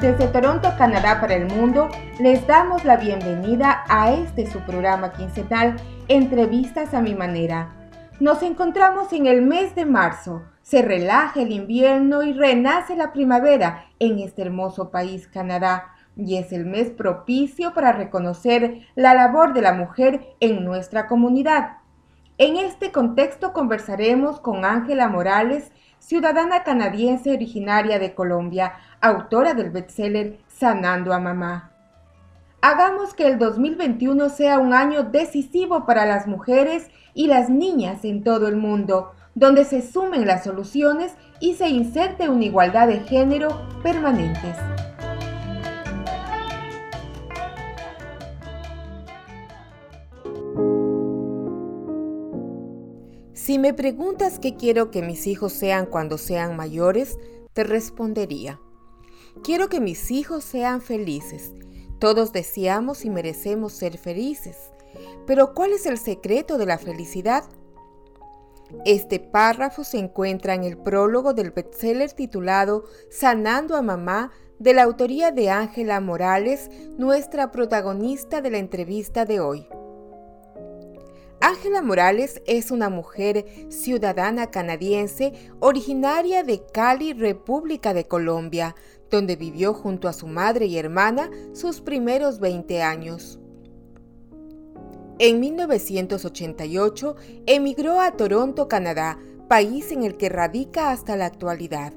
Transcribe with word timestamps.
Desde 0.00 0.28
Toronto, 0.28 0.72
Canadá 0.76 1.20
para 1.20 1.34
el 1.34 1.46
mundo, 1.46 1.88
les 2.18 2.46
damos 2.46 2.84
la 2.84 2.96
bienvenida 2.96 3.84
a 3.88 4.12
este 4.12 4.46
su 4.50 4.60
programa 4.60 5.12
quincenal, 5.12 5.76
Entrevistas 6.08 6.92
a 6.92 7.00
mi 7.00 7.14
manera. 7.14 7.72
Nos 8.20 8.42
encontramos 8.42 9.12
en 9.12 9.26
el 9.26 9.42
mes 9.42 9.74
de 9.74 9.86
marzo, 9.86 10.42
se 10.60 10.82
relaja 10.82 11.40
el 11.40 11.50
invierno 11.50 12.22
y 12.22 12.32
renace 12.32 12.94
la 12.94 13.12
primavera 13.12 13.86
en 13.98 14.18
este 14.18 14.42
hermoso 14.42 14.90
país 14.90 15.28
Canadá, 15.28 15.94
y 16.14 16.36
es 16.36 16.52
el 16.52 16.66
mes 16.66 16.90
propicio 16.90 17.72
para 17.72 17.92
reconocer 17.92 18.80
la 18.96 19.14
labor 19.14 19.54
de 19.54 19.62
la 19.62 19.72
mujer 19.72 20.34
en 20.40 20.64
nuestra 20.64 21.06
comunidad. 21.06 21.78
En 22.38 22.56
este 22.56 22.92
contexto 22.92 23.54
conversaremos 23.54 24.40
con 24.40 24.66
Ángela 24.66 25.08
Morales, 25.08 25.72
ciudadana 26.06 26.62
canadiense 26.62 27.32
originaria 27.32 27.98
de 27.98 28.14
Colombia, 28.14 28.74
autora 29.00 29.54
del 29.54 29.70
bestseller 29.70 30.38
Sanando 30.46 31.12
a 31.12 31.18
Mamá. 31.18 31.72
Hagamos 32.60 33.12
que 33.12 33.26
el 33.26 33.40
2021 33.40 34.28
sea 34.28 34.60
un 34.60 34.72
año 34.72 35.02
decisivo 35.02 35.84
para 35.84 36.06
las 36.06 36.28
mujeres 36.28 36.88
y 37.12 37.26
las 37.26 37.50
niñas 37.50 38.04
en 38.04 38.22
todo 38.22 38.46
el 38.46 38.54
mundo, 38.54 39.14
donde 39.34 39.64
se 39.64 39.82
sumen 39.82 40.28
las 40.28 40.44
soluciones 40.44 41.16
y 41.40 41.54
se 41.54 41.70
inserte 41.70 42.28
una 42.28 42.44
igualdad 42.44 42.86
de 42.86 43.00
género 43.00 43.66
permanentes. 43.82 44.56
Si 53.46 53.60
me 53.60 53.72
preguntas 53.72 54.40
qué 54.40 54.56
quiero 54.56 54.90
que 54.90 55.02
mis 55.02 55.28
hijos 55.28 55.52
sean 55.52 55.86
cuando 55.86 56.18
sean 56.18 56.56
mayores, 56.56 57.16
te 57.52 57.62
respondería, 57.62 58.58
quiero 59.44 59.68
que 59.68 59.78
mis 59.78 60.10
hijos 60.10 60.42
sean 60.42 60.82
felices. 60.82 61.52
Todos 62.00 62.32
deseamos 62.32 63.04
y 63.04 63.10
merecemos 63.10 63.72
ser 63.72 63.98
felices. 63.98 64.56
Pero 65.28 65.54
¿cuál 65.54 65.74
es 65.74 65.86
el 65.86 65.96
secreto 65.96 66.58
de 66.58 66.66
la 66.66 66.76
felicidad? 66.76 67.44
Este 68.84 69.20
párrafo 69.20 69.84
se 69.84 69.98
encuentra 69.98 70.54
en 70.54 70.64
el 70.64 70.76
prólogo 70.76 71.32
del 71.32 71.52
bestseller 71.52 72.10
titulado 72.10 72.86
Sanando 73.12 73.76
a 73.76 73.82
Mamá 73.82 74.32
de 74.58 74.74
la 74.74 74.82
autoría 74.82 75.30
de 75.30 75.50
Ángela 75.50 76.00
Morales, 76.00 76.68
nuestra 76.98 77.52
protagonista 77.52 78.40
de 78.40 78.50
la 78.50 78.58
entrevista 78.58 79.24
de 79.24 79.38
hoy. 79.38 79.68
Ángela 81.40 81.82
Morales 81.82 82.40
es 82.46 82.70
una 82.70 82.88
mujer 82.88 83.44
ciudadana 83.68 84.50
canadiense 84.50 85.32
originaria 85.60 86.42
de 86.42 86.62
Cali, 86.72 87.12
República 87.12 87.92
de 87.92 88.06
Colombia, 88.06 88.74
donde 89.10 89.36
vivió 89.36 89.74
junto 89.74 90.08
a 90.08 90.12
su 90.12 90.26
madre 90.26 90.66
y 90.66 90.78
hermana 90.78 91.30
sus 91.52 91.80
primeros 91.80 92.40
20 92.40 92.82
años. 92.82 93.38
En 95.18 95.40
1988 95.40 97.16
emigró 97.46 98.00
a 98.00 98.12
Toronto, 98.12 98.68
Canadá, 98.68 99.18
país 99.48 99.92
en 99.92 100.04
el 100.04 100.16
que 100.16 100.28
radica 100.28 100.90
hasta 100.90 101.16
la 101.16 101.26
actualidad. 101.26 101.92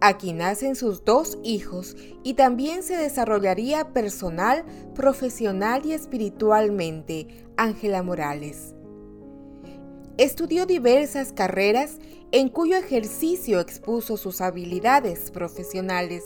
Aquí 0.00 0.32
nacen 0.32 0.76
sus 0.76 1.04
dos 1.04 1.38
hijos 1.42 1.96
y 2.22 2.34
también 2.34 2.82
se 2.82 2.96
desarrollaría 2.96 3.92
personal, 3.92 4.64
profesional 4.94 5.86
y 5.86 5.92
espiritualmente 5.92 7.45
Ángela 7.56 8.02
Morales. 8.02 8.74
Estudió 10.18 10.66
diversas 10.66 11.32
carreras 11.32 11.98
en 12.32 12.48
cuyo 12.48 12.76
ejercicio 12.76 13.60
expuso 13.60 14.16
sus 14.16 14.40
habilidades 14.40 15.30
profesionales 15.30 16.24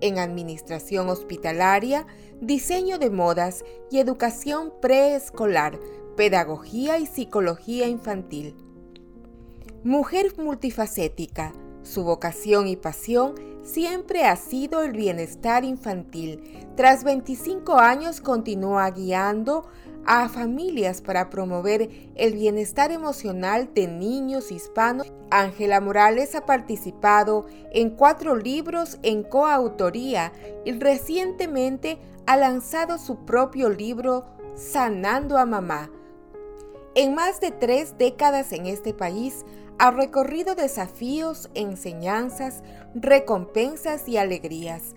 en 0.00 0.18
administración 0.18 1.08
hospitalaria, 1.08 2.06
diseño 2.40 2.98
de 2.98 3.10
modas 3.10 3.64
y 3.90 3.98
educación 3.98 4.72
preescolar, 4.80 5.78
pedagogía 6.16 6.98
y 6.98 7.06
psicología 7.06 7.86
infantil. 7.86 8.56
Mujer 9.84 10.34
multifacética, 10.38 11.52
su 11.82 12.04
vocación 12.04 12.68
y 12.68 12.76
pasión 12.76 13.34
siempre 13.62 14.24
ha 14.24 14.36
sido 14.36 14.82
el 14.82 14.92
bienestar 14.92 15.64
infantil. 15.64 16.66
Tras 16.76 17.04
25 17.04 17.78
años 17.78 18.20
continúa 18.20 18.90
guiando 18.90 19.66
a 20.06 20.28
familias 20.28 21.00
para 21.00 21.30
promover 21.30 21.88
el 22.14 22.34
bienestar 22.34 22.90
emocional 22.92 23.70
de 23.74 23.88
niños 23.88 24.50
hispanos. 24.50 25.12
Ángela 25.30 25.80
Morales 25.80 26.34
ha 26.34 26.44
participado 26.46 27.46
en 27.72 27.90
cuatro 27.90 28.36
libros 28.36 28.98
en 29.02 29.22
coautoría 29.22 30.32
y 30.64 30.72
recientemente 30.72 31.98
ha 32.26 32.36
lanzado 32.36 32.98
su 32.98 33.24
propio 33.24 33.68
libro 33.68 34.24
Sanando 34.56 35.38
a 35.38 35.46
Mamá. 35.46 35.90
En 36.94 37.14
más 37.14 37.40
de 37.40 37.50
tres 37.50 37.96
décadas 37.96 38.52
en 38.52 38.66
este 38.66 38.92
país 38.92 39.44
ha 39.78 39.90
recorrido 39.90 40.54
desafíos, 40.54 41.50
enseñanzas, 41.54 42.62
recompensas 42.94 44.08
y 44.08 44.18
alegrías. 44.18 44.94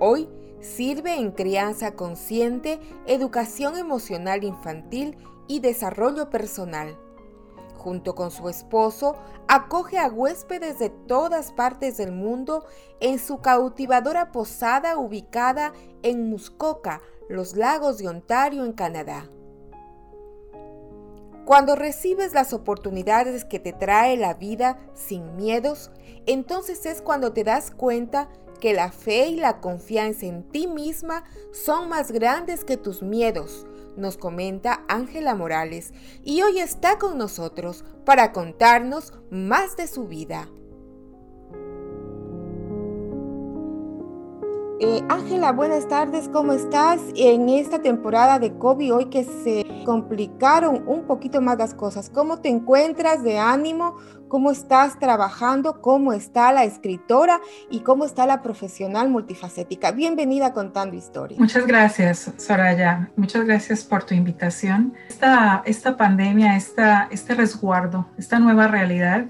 Hoy 0.00 0.28
sirve 0.62 1.16
en 1.16 1.32
crianza 1.32 1.94
consciente, 1.94 2.80
educación 3.06 3.76
emocional 3.76 4.44
infantil 4.44 5.18
y 5.46 5.60
desarrollo 5.60 6.30
personal. 6.30 6.98
Junto 7.76 8.14
con 8.14 8.30
su 8.30 8.48
esposo, 8.48 9.16
acoge 9.48 9.98
a 9.98 10.08
huéspedes 10.08 10.78
de 10.78 10.88
todas 10.88 11.52
partes 11.52 11.96
del 11.96 12.12
mundo 12.12 12.64
en 13.00 13.18
su 13.18 13.40
cautivadora 13.40 14.30
posada 14.30 14.96
ubicada 14.96 15.72
en 16.02 16.30
Muskoka, 16.30 17.02
los 17.28 17.56
lagos 17.56 17.98
de 17.98 18.08
Ontario, 18.08 18.64
en 18.64 18.72
Canadá. 18.72 19.28
Cuando 21.44 21.74
recibes 21.74 22.34
las 22.34 22.52
oportunidades 22.52 23.44
que 23.44 23.58
te 23.58 23.72
trae 23.72 24.16
la 24.16 24.34
vida 24.34 24.78
sin 24.94 25.34
miedos, 25.34 25.90
entonces 26.26 26.86
es 26.86 27.02
cuando 27.02 27.32
te 27.32 27.42
das 27.42 27.72
cuenta 27.72 28.28
que 28.62 28.72
la 28.74 28.92
fe 28.92 29.26
y 29.26 29.34
la 29.34 29.60
confianza 29.60 30.24
en 30.24 30.44
ti 30.44 30.68
misma 30.68 31.24
son 31.50 31.88
más 31.88 32.12
grandes 32.12 32.64
que 32.64 32.76
tus 32.76 33.02
miedos, 33.02 33.66
nos 33.96 34.16
comenta 34.16 34.84
Ángela 34.86 35.34
Morales, 35.34 35.92
y 36.22 36.42
hoy 36.42 36.60
está 36.60 36.96
con 36.96 37.18
nosotros 37.18 37.84
para 38.04 38.30
contarnos 38.30 39.14
más 39.32 39.76
de 39.76 39.88
su 39.88 40.06
vida. 40.06 40.48
Eh, 44.78 45.00
Ángela, 45.08 45.50
buenas 45.50 45.88
tardes, 45.88 46.28
¿cómo 46.28 46.52
estás? 46.52 47.00
En 47.16 47.48
esta 47.48 47.82
temporada 47.82 48.38
de 48.38 48.56
COVID, 48.58 48.94
hoy 48.94 49.04
que 49.06 49.24
se 49.24 49.64
complicaron 49.84 50.86
un 50.86 51.02
poquito 51.08 51.40
más 51.40 51.58
las 51.58 51.74
cosas, 51.74 52.10
¿cómo 52.10 52.38
te 52.40 52.48
encuentras 52.48 53.24
de 53.24 53.38
ánimo? 53.38 53.96
¿Cómo 54.32 54.50
estás 54.50 54.98
trabajando? 54.98 55.82
¿Cómo 55.82 56.14
está 56.14 56.54
la 56.54 56.64
escritora? 56.64 57.38
¿Y 57.70 57.80
cómo 57.80 58.06
está 58.06 58.24
la 58.24 58.40
profesional 58.40 59.10
multifacética? 59.10 59.92
Bienvenida 59.92 60.46
a 60.46 60.52
Contando 60.54 60.96
Historias. 60.96 61.38
Muchas 61.38 61.66
gracias, 61.66 62.32
Soraya. 62.38 63.10
Muchas 63.14 63.44
gracias 63.44 63.84
por 63.84 64.04
tu 64.04 64.14
invitación. 64.14 64.94
Esta, 65.10 65.62
esta 65.66 65.98
pandemia, 65.98 66.56
esta, 66.56 67.08
este 67.10 67.34
resguardo, 67.34 68.08
esta 68.16 68.38
nueva 68.38 68.68
realidad, 68.68 69.26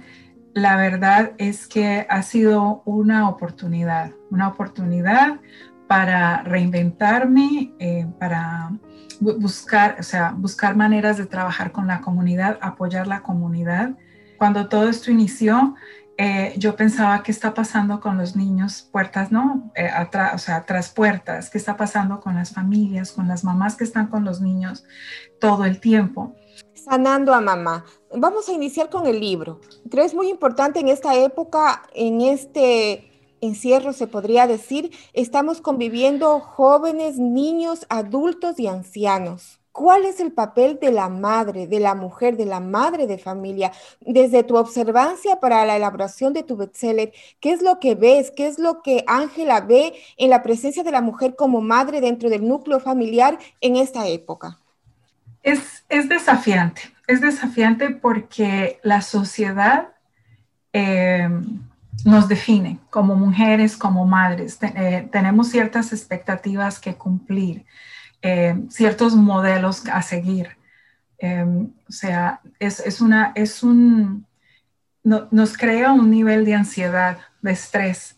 la 0.54 0.76
verdad 0.76 1.32
es 1.37 1.66
que 1.66 2.06
ha 2.08 2.22
sido 2.22 2.84
una 2.84 3.28
oportunidad, 3.28 4.12
una 4.31 4.46
oportunidad 4.46 5.40
para 5.88 6.44
reinventarme, 6.44 7.75
eh, 7.81 8.06
para 8.20 8.70
buscar, 9.19 9.96
o 9.98 10.05
sea, 10.05 10.32
buscar 10.37 10.76
maneras 10.76 11.16
de 11.16 11.26
trabajar 11.26 11.72
con 11.72 11.88
la 11.88 12.00
comunidad, 12.00 12.56
apoyar 12.62 13.08
la 13.08 13.22
comunidad. 13.22 13.96
Cuando 14.42 14.68
todo 14.68 14.88
esto 14.88 15.12
inició, 15.12 15.76
eh, 16.16 16.54
yo 16.58 16.74
pensaba 16.74 17.22
qué 17.22 17.30
está 17.30 17.54
pasando 17.54 18.00
con 18.00 18.18
los 18.18 18.34
niños, 18.34 18.88
puertas, 18.90 19.30
¿no? 19.30 19.70
Eh, 19.76 19.86
atrás, 19.86 20.34
o 20.34 20.38
sea, 20.38 20.66
tras 20.66 20.90
puertas, 20.90 21.48
qué 21.48 21.58
está 21.58 21.76
pasando 21.76 22.18
con 22.18 22.34
las 22.34 22.52
familias, 22.52 23.12
con 23.12 23.28
las 23.28 23.44
mamás 23.44 23.76
que 23.76 23.84
están 23.84 24.08
con 24.08 24.24
los 24.24 24.40
niños 24.40 24.84
todo 25.38 25.64
el 25.64 25.78
tiempo. 25.78 26.34
Sanando 26.74 27.32
a 27.32 27.40
mamá. 27.40 27.84
Vamos 28.16 28.48
a 28.48 28.52
iniciar 28.52 28.90
con 28.90 29.06
el 29.06 29.20
libro. 29.20 29.60
Creo 29.88 30.04
es 30.04 30.12
muy 30.12 30.28
importante 30.28 30.80
en 30.80 30.88
esta 30.88 31.14
época, 31.14 31.84
en 31.94 32.20
este 32.20 33.36
encierro 33.40 33.92
se 33.92 34.08
podría 34.08 34.48
decir, 34.48 34.90
estamos 35.12 35.60
conviviendo 35.60 36.40
jóvenes, 36.40 37.16
niños, 37.16 37.86
adultos 37.88 38.58
y 38.58 38.66
ancianos. 38.66 39.61
¿Cuál 39.72 40.04
es 40.04 40.20
el 40.20 40.32
papel 40.32 40.78
de 40.80 40.92
la 40.92 41.08
madre, 41.08 41.66
de 41.66 41.80
la 41.80 41.94
mujer, 41.94 42.36
de 42.36 42.44
la 42.44 42.60
madre 42.60 43.06
de 43.06 43.16
familia? 43.16 43.72
Desde 44.00 44.42
tu 44.42 44.56
observancia 44.56 45.40
para 45.40 45.64
la 45.64 45.76
elaboración 45.76 46.34
de 46.34 46.42
tu 46.42 46.56
bestseller, 46.56 47.12
¿qué 47.40 47.52
es 47.52 47.62
lo 47.62 47.80
que 47.80 47.94
ves? 47.94 48.30
¿Qué 48.36 48.46
es 48.46 48.58
lo 48.58 48.82
que 48.82 49.02
Ángela 49.06 49.62
ve 49.62 49.94
en 50.19 50.28
la 50.28 50.42
presencia 50.42 50.82
de 50.82 50.90
la 50.90 51.00
mujer 51.00 51.36
como 51.36 51.62
madre 51.62 52.02
dentro 52.02 52.28
del 52.28 52.46
núcleo 52.46 52.80
familiar 52.80 53.38
en 53.62 53.76
esta 53.76 54.06
época? 54.06 54.58
Es, 55.42 55.84
desafiante, 55.88 56.82
es 57.06 57.22
desafiante 57.22 57.90
porque 57.90 58.78
la 58.82 59.00
sociedad 59.00 59.88
eh, 60.74 61.28
nos 62.04 62.28
define 62.28 62.78
como 62.90 63.16
mujeres, 63.16 63.76
como 63.76 64.06
madres. 64.06 64.58
Eh, 64.62 65.08
tenemos 65.10 65.48
ciertas 65.48 65.94
expectativas 65.94 66.78
que 66.78 66.94
cumplir. 66.94 67.64
Eh, 68.22 68.54
ciertos 68.70 69.14
modelos 69.16 69.86
a 69.88 70.00
seguir. 70.00 70.56
Em, 71.19 71.72
o 71.88 71.92
sea, 71.92 72.40
es, 72.58 73.00
una, 73.00 73.32
es 73.34 73.62
un, 73.62 74.26
nos 75.02 75.56
crea 75.56 75.92
un 75.92 76.10
nivel 76.10 76.44
de 76.44 76.54
ansiedad, 76.54 77.19
de 77.42 77.52
estrés. 77.52 78.16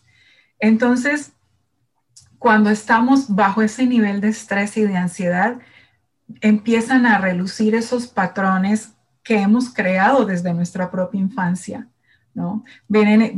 Entonces, 0.59 1.33
cuando 2.37 2.69
estamos 2.69 3.33
bajo 3.33 3.63
ese 3.63 3.87
nivel 3.87 4.21
de 4.21 4.29
estrés 4.29 4.77
y 4.77 4.83
de 4.83 4.95
ansiedad, 4.95 5.57
empiezan 6.41 7.05
a 7.05 7.17
relucir 7.17 7.73
esos 7.75 8.07
patrones 8.07 8.93
que 9.23 9.39
hemos 9.39 9.73
creado 9.73 10.25
desde 10.25 10.53
nuestra 10.53 10.91
propia 10.91 11.19
infancia. 11.19 11.87
¿no? 12.35 12.63
Vienen, 12.87 13.35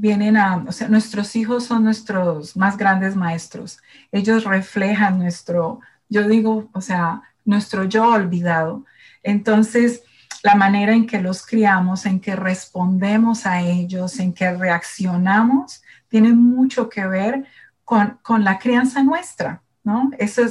vienen 0.00 0.36
a, 0.36 0.64
o 0.68 0.72
sea, 0.72 0.88
nuestros 0.88 1.34
hijos 1.36 1.64
son 1.64 1.84
nuestros 1.84 2.56
más 2.56 2.76
grandes 2.76 3.16
maestros. 3.16 3.78
Ellos 4.12 4.44
reflejan 4.44 5.18
nuestro, 5.18 5.80
yo 6.10 6.28
digo, 6.28 6.68
o 6.72 6.80
sea, 6.82 7.22
nuestro 7.44 7.84
yo 7.84 8.06
olvidado. 8.08 8.84
Entonces, 9.22 10.02
la 10.42 10.54
manera 10.54 10.92
en 10.92 11.06
que 11.06 11.20
los 11.20 11.46
criamos, 11.46 12.04
en 12.06 12.20
que 12.20 12.36
respondemos 12.36 13.46
a 13.46 13.60
ellos, 13.60 14.18
en 14.18 14.32
que 14.32 14.52
reaccionamos, 14.52 15.82
tiene 16.08 16.32
mucho 16.32 16.88
que 16.88 17.06
ver 17.06 17.46
con, 17.84 18.44
la 18.44 18.58
crianza 18.58 19.02
nuestra, 19.02 19.62
¿no? 19.82 20.10
esa, 20.18 20.50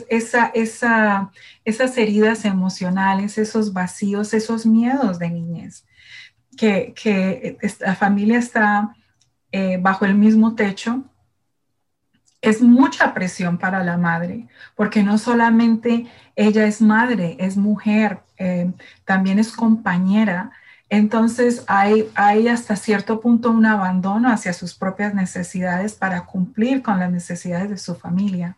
esa, 0.53 1.31
esas 1.63 1.97
heridas 1.97 2.45
emocionales, 2.45 3.37
esos 3.37 3.71
vacíos, 3.73 4.33
esos 4.33 4.65
miedos 4.65 5.19
de 5.19 5.29
niñez, 5.29 5.85
que, 6.57 7.57
la 7.79 7.95
familia 7.95 8.39
está 8.39 8.93
eh, 9.51 9.77
bajo 9.81 10.05
el 10.05 10.15
mismo 10.15 10.55
techo, 10.55 11.05
es 12.41 12.61
mucha 12.61 13.13
presión 13.13 13.57
para 13.57 13.83
la 13.83 13.97
madre, 13.97 14.47
porque 14.75 15.03
no 15.03 15.17
solamente 15.17 16.07
ella 16.35 16.65
es 16.65 16.81
madre, 16.81 17.37
es 17.39 17.57
mujer, 17.57 18.19
eh, 18.37 18.71
también 19.05 19.39
es 19.39 19.51
compañera. 19.51 20.51
Entonces 20.89 21.63
hay, 21.67 22.09
hay 22.15 22.47
hasta 22.47 22.75
cierto 22.75 23.19
punto 23.19 23.51
un 23.51 23.65
abandono 23.65 24.31
hacia 24.31 24.53
sus 24.53 24.73
propias 24.73 25.13
necesidades 25.13 25.93
para 25.93 26.25
cumplir 26.25 26.81
con 26.81 26.99
las 26.99 27.11
necesidades 27.11 27.69
de 27.69 27.77
su 27.77 27.95
familia. 27.95 28.55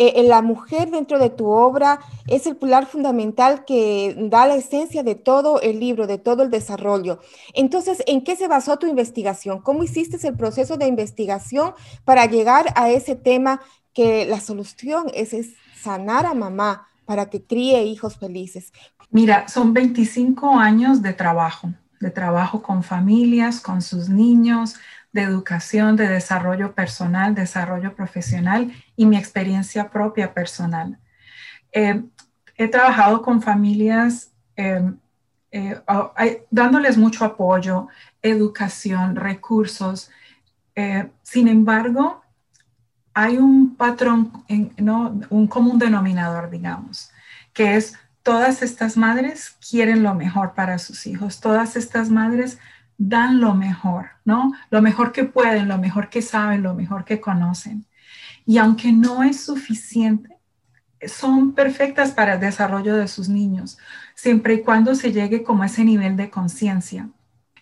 Eh, 0.00 0.22
la 0.22 0.42
mujer 0.42 0.92
dentro 0.92 1.18
de 1.18 1.28
tu 1.28 1.46
obra 1.48 1.98
es 2.28 2.46
el 2.46 2.54
pilar 2.54 2.86
fundamental 2.86 3.64
que 3.64 4.14
da 4.30 4.46
la 4.46 4.54
esencia 4.54 5.02
de 5.02 5.16
todo 5.16 5.60
el 5.60 5.80
libro, 5.80 6.06
de 6.06 6.18
todo 6.18 6.44
el 6.44 6.50
desarrollo. 6.50 7.18
Entonces, 7.52 8.04
¿en 8.06 8.22
qué 8.22 8.36
se 8.36 8.46
basó 8.46 8.78
tu 8.78 8.86
investigación? 8.86 9.60
¿Cómo 9.60 9.82
hiciste 9.82 10.24
el 10.24 10.36
proceso 10.36 10.76
de 10.76 10.86
investigación 10.86 11.74
para 12.04 12.26
llegar 12.26 12.66
a 12.76 12.90
ese 12.90 13.16
tema 13.16 13.60
que 13.92 14.24
la 14.24 14.38
solución 14.38 15.06
es, 15.14 15.32
es 15.32 15.54
sanar 15.82 16.26
a 16.26 16.34
mamá 16.34 16.86
para 17.04 17.28
que 17.28 17.42
críe 17.42 17.82
hijos 17.82 18.18
felices? 18.18 18.72
Mira, 19.10 19.48
son 19.48 19.74
25 19.74 20.60
años 20.60 21.02
de 21.02 21.12
trabajo, 21.12 21.72
de 21.98 22.10
trabajo 22.10 22.62
con 22.62 22.84
familias, 22.84 23.60
con 23.60 23.82
sus 23.82 24.08
niños, 24.08 24.76
de 25.12 25.22
educación, 25.22 25.96
de 25.96 26.08
desarrollo 26.08 26.74
personal, 26.74 27.34
desarrollo 27.34 27.94
profesional 27.94 28.72
y 28.96 29.06
mi 29.06 29.16
experiencia 29.16 29.90
propia 29.90 30.34
personal. 30.34 30.98
Eh, 31.72 32.02
he 32.56 32.68
trabajado 32.68 33.22
con 33.22 33.40
familias 33.40 34.32
em, 34.56 34.98
eh, 35.50 35.80
dándoles 36.50 36.98
mucho 36.98 37.24
apoyo, 37.24 37.88
educación, 38.20 39.16
recursos. 39.16 40.10
Eh, 40.74 41.08
sin 41.22 41.48
embargo, 41.48 42.22
hay 43.14 43.38
un 43.38 43.74
patrón, 43.76 44.44
¿no? 44.76 45.18
un 45.30 45.46
común 45.46 45.78
denominador, 45.78 46.50
digamos, 46.50 47.10
que 47.52 47.76
es 47.76 47.94
todas 48.22 48.62
estas 48.62 48.96
madres 48.96 49.56
quieren 49.70 50.02
lo 50.02 50.14
mejor 50.14 50.52
para 50.52 50.78
sus 50.78 51.06
hijos, 51.06 51.40
todas 51.40 51.76
estas 51.76 52.10
madres 52.10 52.58
dan 52.98 53.40
lo 53.40 53.54
mejor, 53.54 54.10
¿no? 54.24 54.52
Lo 54.70 54.82
mejor 54.82 55.12
que 55.12 55.24
pueden, 55.24 55.68
lo 55.68 55.78
mejor 55.78 56.10
que 56.10 56.20
saben, 56.20 56.62
lo 56.62 56.74
mejor 56.74 57.04
que 57.04 57.20
conocen. 57.20 57.86
Y 58.44 58.58
aunque 58.58 58.92
no 58.92 59.22
es 59.22 59.40
suficiente, 59.40 60.36
son 61.06 61.52
perfectas 61.52 62.10
para 62.10 62.34
el 62.34 62.40
desarrollo 62.40 62.96
de 62.96 63.06
sus 63.06 63.28
niños, 63.28 63.78
siempre 64.14 64.54
y 64.54 64.62
cuando 64.62 64.96
se 64.96 65.12
llegue 65.12 65.44
como 65.44 65.62
a 65.62 65.66
ese 65.66 65.84
nivel 65.84 66.16
de 66.16 66.28
conciencia. 66.28 67.08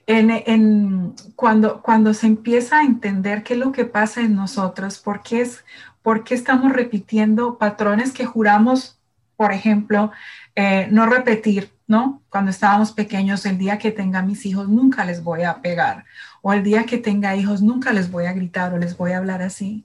En, 0.08 1.14
cuando, 1.34 1.82
cuando 1.82 2.14
se 2.14 2.28
empieza 2.28 2.78
a 2.78 2.84
entender 2.84 3.42
qué 3.42 3.54
es 3.54 3.60
lo 3.60 3.72
que 3.72 3.84
pasa 3.84 4.20
en 4.20 4.36
nosotros, 4.36 4.98
por 4.98 5.22
qué, 5.22 5.40
es, 5.40 5.64
por 6.00 6.22
qué 6.22 6.34
estamos 6.34 6.72
repitiendo 6.72 7.58
patrones 7.58 8.12
que 8.12 8.24
juramos, 8.24 9.00
por 9.36 9.52
ejemplo, 9.52 10.12
eh, 10.54 10.88
no 10.92 11.06
repetir, 11.06 11.75
¿no? 11.86 12.22
Cuando 12.30 12.50
estábamos 12.50 12.92
pequeños, 12.92 13.46
el 13.46 13.58
día 13.58 13.78
que 13.78 13.90
tenga 13.90 14.22
mis 14.22 14.44
hijos 14.46 14.68
nunca 14.68 15.04
les 15.04 15.22
voy 15.22 15.42
a 15.42 15.60
pegar, 15.60 16.04
o 16.42 16.52
el 16.52 16.62
día 16.62 16.84
que 16.84 16.98
tenga 16.98 17.36
hijos 17.36 17.62
nunca 17.62 17.92
les 17.92 18.10
voy 18.10 18.26
a 18.26 18.32
gritar 18.32 18.74
o 18.74 18.78
les 18.78 18.96
voy 18.96 19.12
a 19.12 19.18
hablar 19.18 19.42
así. 19.42 19.84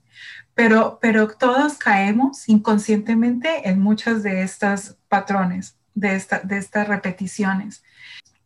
Pero, 0.54 1.00
pero 1.02 1.30
todos 1.30 1.76
caemos 1.76 2.48
inconscientemente 2.50 3.70
en 3.70 3.80
muchas 3.80 4.22
de 4.22 4.44
estas 4.44 4.98
patrones, 5.08 5.76
de, 5.96 6.22
de 6.44 6.58
estas 6.58 6.88
repeticiones. 6.88 7.84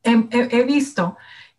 He, 0.03 0.63
visto 0.63 1.17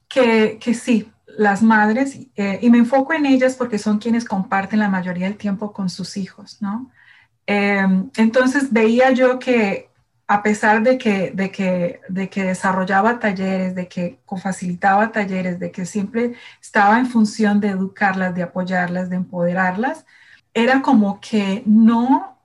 que, 0.08 0.58
que, 0.60 0.72
sí, 0.72 1.10
las 1.26 1.62
madres, 1.62 2.20
eh, 2.36 2.60
y 2.62 2.70
me 2.70 2.78
enfoco 2.78 3.12
en 3.12 3.26
ellas 3.26 3.56
porque 3.56 3.78
son 3.78 3.98
quienes 3.98 4.24
comparten 4.24 4.78
la 4.78 4.88
mayoría 4.88 5.26
del 5.26 5.36
tiempo 5.36 5.72
con 5.72 5.90
sus 5.90 6.16
hijos, 6.16 6.62
¿no? 6.62 6.90
Em, 7.46 8.10
entonces 8.16 8.72
veía 8.72 9.12
yo 9.12 9.38
que 9.38 9.88
a 10.28 10.42
pesar 10.42 10.82
de 10.82 10.98
que, 10.98 11.30
de 11.30 11.50
que, 11.50 12.00
de 12.08 12.28
que 12.28 12.44
desarrollaba 12.44 13.18
talleres, 13.20 13.74
de 13.74 13.88
que 13.88 14.20
facilitaba 14.42 15.12
talleres, 15.12 15.58
de 15.60 15.70
que 15.70 15.86
siempre 15.86 16.34
estaba 16.60 16.98
en 16.98 17.06
función 17.06 17.60
de 17.60 17.68
educarlas, 17.68 18.34
de 18.34 18.42
apoyarlas, 18.42 19.08
de 19.10 19.16
empoderarlas, 19.16 20.04
era 20.54 20.82
como 20.82 21.20
que 21.20 21.62
no 21.66 22.35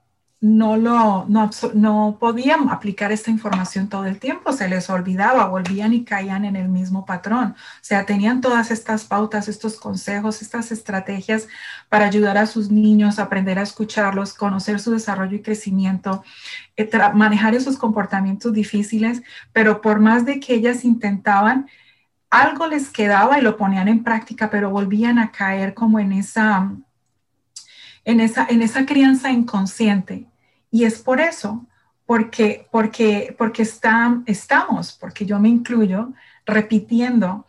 no, 0.42 0.76
lo, 0.76 1.24
no, 1.28 2.16
podían 2.18 2.68
aplicar 2.68 3.12
esta 3.12 3.30
información 3.30 3.88
todo 3.88 4.06
el 4.06 4.18
tiempo, 4.18 4.52
se 4.52 4.68
les 4.68 4.90
olvidaba, 4.90 5.46
volvían 5.46 5.92
y 5.92 6.04
caían 6.04 6.44
en 6.44 6.56
el 6.56 6.68
mismo 6.68 7.06
patrón. 7.06 7.54
O 7.54 7.80
sea, 7.80 8.04
tenían 8.06 8.40
todas 8.40 8.72
estas 8.72 9.04
pautas, 9.04 9.46
estos 9.46 9.76
consejos, 9.78 10.42
estas 10.42 10.72
estrategias 10.72 11.46
para 11.88 12.06
ayudar 12.06 12.38
a 12.38 12.46
sus 12.46 12.72
niños 12.72 13.20
aprender 13.20 13.56
a 13.60 13.62
escucharlos, 13.62 14.34
conocer 14.34 14.80
su 14.80 14.90
desarrollo 14.90 15.36
y 15.36 15.42
crecimiento, 15.42 16.24
eh, 16.76 16.90
manejar 17.14 17.54
esos 17.54 17.76
comportamientos 17.76 18.52
difíciles, 18.52 19.22
pero 19.52 19.80
por 19.80 20.00
más 20.00 20.26
de 20.26 20.40
que 20.40 20.54
ellas 20.54 20.84
intentaban, 20.84 21.68
algo 22.30 22.66
les 22.66 22.90
quedaba 22.90 23.38
y 23.38 23.42
lo 23.42 23.56
ponían 23.56 23.86
en 23.86 24.02
práctica, 24.02 24.50
pero 24.50 24.70
volvían 24.70 25.20
a 25.20 25.30
caer 25.30 25.72
como 25.72 26.00
en 26.00 26.12
esa... 26.12 26.72
En 28.04 28.18
esa, 28.18 28.44
en 28.50 28.62
esa 28.62 28.84
crianza 28.84 29.30
inconsciente 29.30 30.31
y 30.72 30.84
es 30.84 30.98
por 30.98 31.20
eso, 31.20 31.66
porque, 32.06 32.66
porque, 32.72 33.36
porque 33.38 33.62
estamos, 33.62 34.92
porque 34.98 35.24
yo 35.26 35.38
me 35.38 35.50
incluyo, 35.50 36.12
repitiendo 36.44 37.46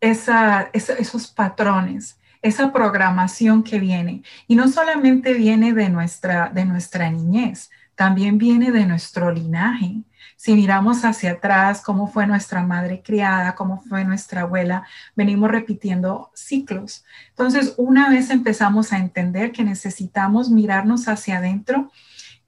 esos 0.00 1.26
patrones, 1.28 2.18
esa 2.42 2.72
programación 2.72 3.62
que 3.62 3.80
viene. 3.80 4.22
Y 4.46 4.54
no 4.54 4.68
solamente 4.68 5.32
viene 5.32 5.72
de 5.72 5.88
nuestra, 5.88 6.50
de 6.50 6.66
nuestra 6.66 7.10
niñez, 7.10 7.70
también 7.94 8.36
viene 8.36 8.70
de 8.70 8.84
nuestro 8.84 9.32
linaje. 9.32 10.02
Si 10.36 10.54
miramos 10.54 11.02
hacia 11.06 11.32
atrás, 11.32 11.80
cómo 11.80 12.08
fue 12.08 12.26
nuestra 12.26 12.62
madre 12.62 13.02
criada, 13.02 13.54
cómo 13.54 13.80
fue 13.88 14.04
nuestra 14.04 14.42
abuela, 14.42 14.86
venimos 15.14 15.50
repitiendo 15.50 16.30
ciclos. 16.34 17.06
Entonces, 17.30 17.72
una 17.78 18.10
vez 18.10 18.28
empezamos 18.28 18.92
a 18.92 18.98
entender 18.98 19.50
que 19.50 19.64
necesitamos 19.64 20.50
mirarnos 20.50 21.08
hacia 21.08 21.38
adentro 21.38 21.90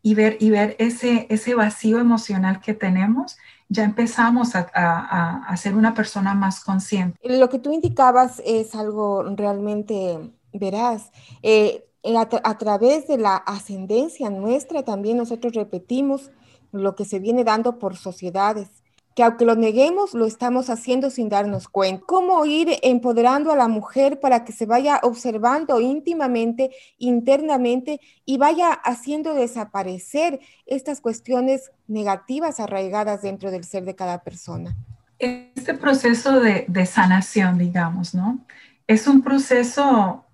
y 0.02 0.14
ver, 0.14 0.36
y 0.40 0.50
ver 0.50 0.76
ese, 0.78 1.26
ese 1.30 1.54
vacío 1.54 1.98
emocional 1.98 2.60
que 2.60 2.74
tenemos, 2.74 3.36
ya 3.68 3.84
empezamos 3.84 4.54
a, 4.54 4.60
a, 4.72 5.56
ser 5.56 5.74
una 5.74 5.94
persona 5.94 6.34
más 6.34 6.64
consciente. 6.64 7.18
Lo 7.22 7.48
que 7.48 7.58
tú 7.58 7.72
indicabas 7.72 8.40
es 8.46 8.74
algo 8.74 9.24
realmente 9.36 10.18
veraz. 10.52 11.10
Eh, 11.42 11.84
a, 12.16 12.58
través 12.58 13.06
de 13.08 13.18
la 13.18 13.36
ascendencia 13.36 14.30
nuestra 14.30 14.84
también 14.84 15.16
nosotros 15.16 15.52
repetimos 15.54 16.30
lo 16.72 16.94
que 16.94 17.04
se 17.04 17.18
viene 17.18 17.44
dando 17.44 17.78
por 17.78 17.96
sociedades, 17.96 18.68
que 19.18 19.24
aunque 19.24 19.44
lo 19.44 19.56
neguemos, 19.56 20.14
lo 20.14 20.26
estamos 20.26 20.70
haciendo 20.70 21.10
sin 21.10 21.28
darnos 21.28 21.66
cuenta. 21.66 22.04
¿Cómo 22.06 22.46
ir 22.46 22.78
empoderando 22.84 23.50
a 23.50 23.56
la 23.56 23.66
mujer 23.66 24.20
para 24.20 24.44
que 24.44 24.52
se 24.52 24.64
vaya 24.64 25.00
observando 25.02 25.80
íntimamente, 25.80 26.70
internamente 26.98 28.00
y 28.24 28.38
vaya 28.38 28.70
haciendo 28.70 29.34
desaparecer 29.34 30.38
estas 30.66 31.00
cuestiones 31.00 31.72
negativas 31.88 32.60
arraigadas 32.60 33.20
dentro 33.20 33.50
del 33.50 33.64
ser 33.64 33.84
de 33.84 33.96
cada 33.96 34.22
persona? 34.22 34.76
Este 35.18 35.74
proceso 35.74 36.38
de, 36.38 36.86
sanación, 36.86 37.58
digamos, 37.58 38.14
¿no? 38.14 38.46
Es 38.86 39.08
un 39.08 39.22
proceso 39.22 40.26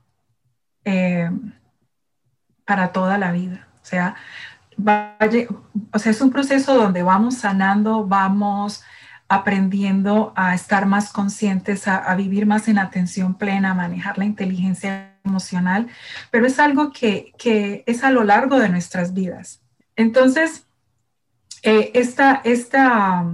eh, 0.84 1.30
para 2.66 2.92
toda 2.92 3.16
la 3.16 3.32
vida. 3.32 3.66
O 3.82 3.86
sea, 3.86 4.14
o 4.78 5.98
sea, 5.98 6.12
es 6.12 6.20
un 6.20 6.30
proceso 6.30 6.74
donde 6.74 7.02
vamos 7.02 7.36
sanando, 7.36 8.06
vamos 8.06 8.82
aprendiendo 9.28 10.32
a 10.36 10.54
estar 10.54 10.86
más 10.86 11.12
conscientes, 11.12 11.88
a, 11.88 12.14
vivir 12.14 12.46
más 12.46 12.68
en 12.68 12.78
atención 12.78 13.34
plena, 13.34 13.70
a 13.70 13.74
manejar 13.74 14.18
la 14.18 14.24
inteligencia 14.24 15.14
emocional, 15.24 15.88
pero 16.30 16.46
es 16.46 16.58
algo 16.58 16.92
que, 16.92 17.32
es 17.86 18.04
a 18.04 18.10
lo 18.10 18.24
largo 18.24 18.58
de 18.58 18.68
nuestras 18.68 19.14
vidas. 19.14 19.60
Entonces, 19.96 20.66
eh, 21.62 21.90
esta, 21.94 22.42
esta, 22.44 23.24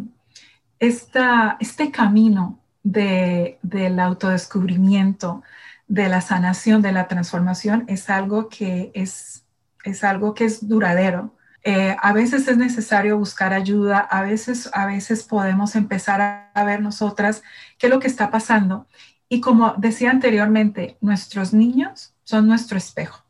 este 0.78 1.90
camino 1.90 2.60
de, 2.82 3.58
del 3.62 3.98
autodescubrimiento, 3.98 5.42
de 5.88 6.08
la 6.08 6.20
sanación, 6.20 6.82
de 6.82 6.92
la 6.92 7.08
transformación, 7.08 7.84
es 7.88 8.08
algo 8.10 8.48
que 8.48 8.92
es, 8.94 9.44
es 9.84 10.04
algo 10.04 10.34
que 10.34 10.44
es 10.44 10.68
duradero. 10.68 11.34
Eh, 11.62 11.94
a 12.00 12.12
veces 12.12 12.48
es 12.48 12.56
necesario 12.56 13.18
buscar 13.18 13.52
ayuda, 13.52 13.98
a 13.98 14.22
veces, 14.22 14.70
a 14.72 14.86
veces 14.86 15.24
podemos 15.24 15.76
empezar 15.76 16.50
a, 16.54 16.64
ver 16.64 16.80
nosotras 16.80 17.42
qué 17.78 17.86
es 17.86 17.92
lo 17.92 18.00
que 18.00 18.06
está 18.06 18.30
pasando. 18.30 18.86
Y 19.28 19.40
como 19.40 19.74
decía 19.76 20.10
anteriormente, 20.10 20.96
nuestros 21.00 21.52
niños 21.52 22.14
son 22.24 22.46
nuestro 22.46 22.78
espejo. 22.78 23.24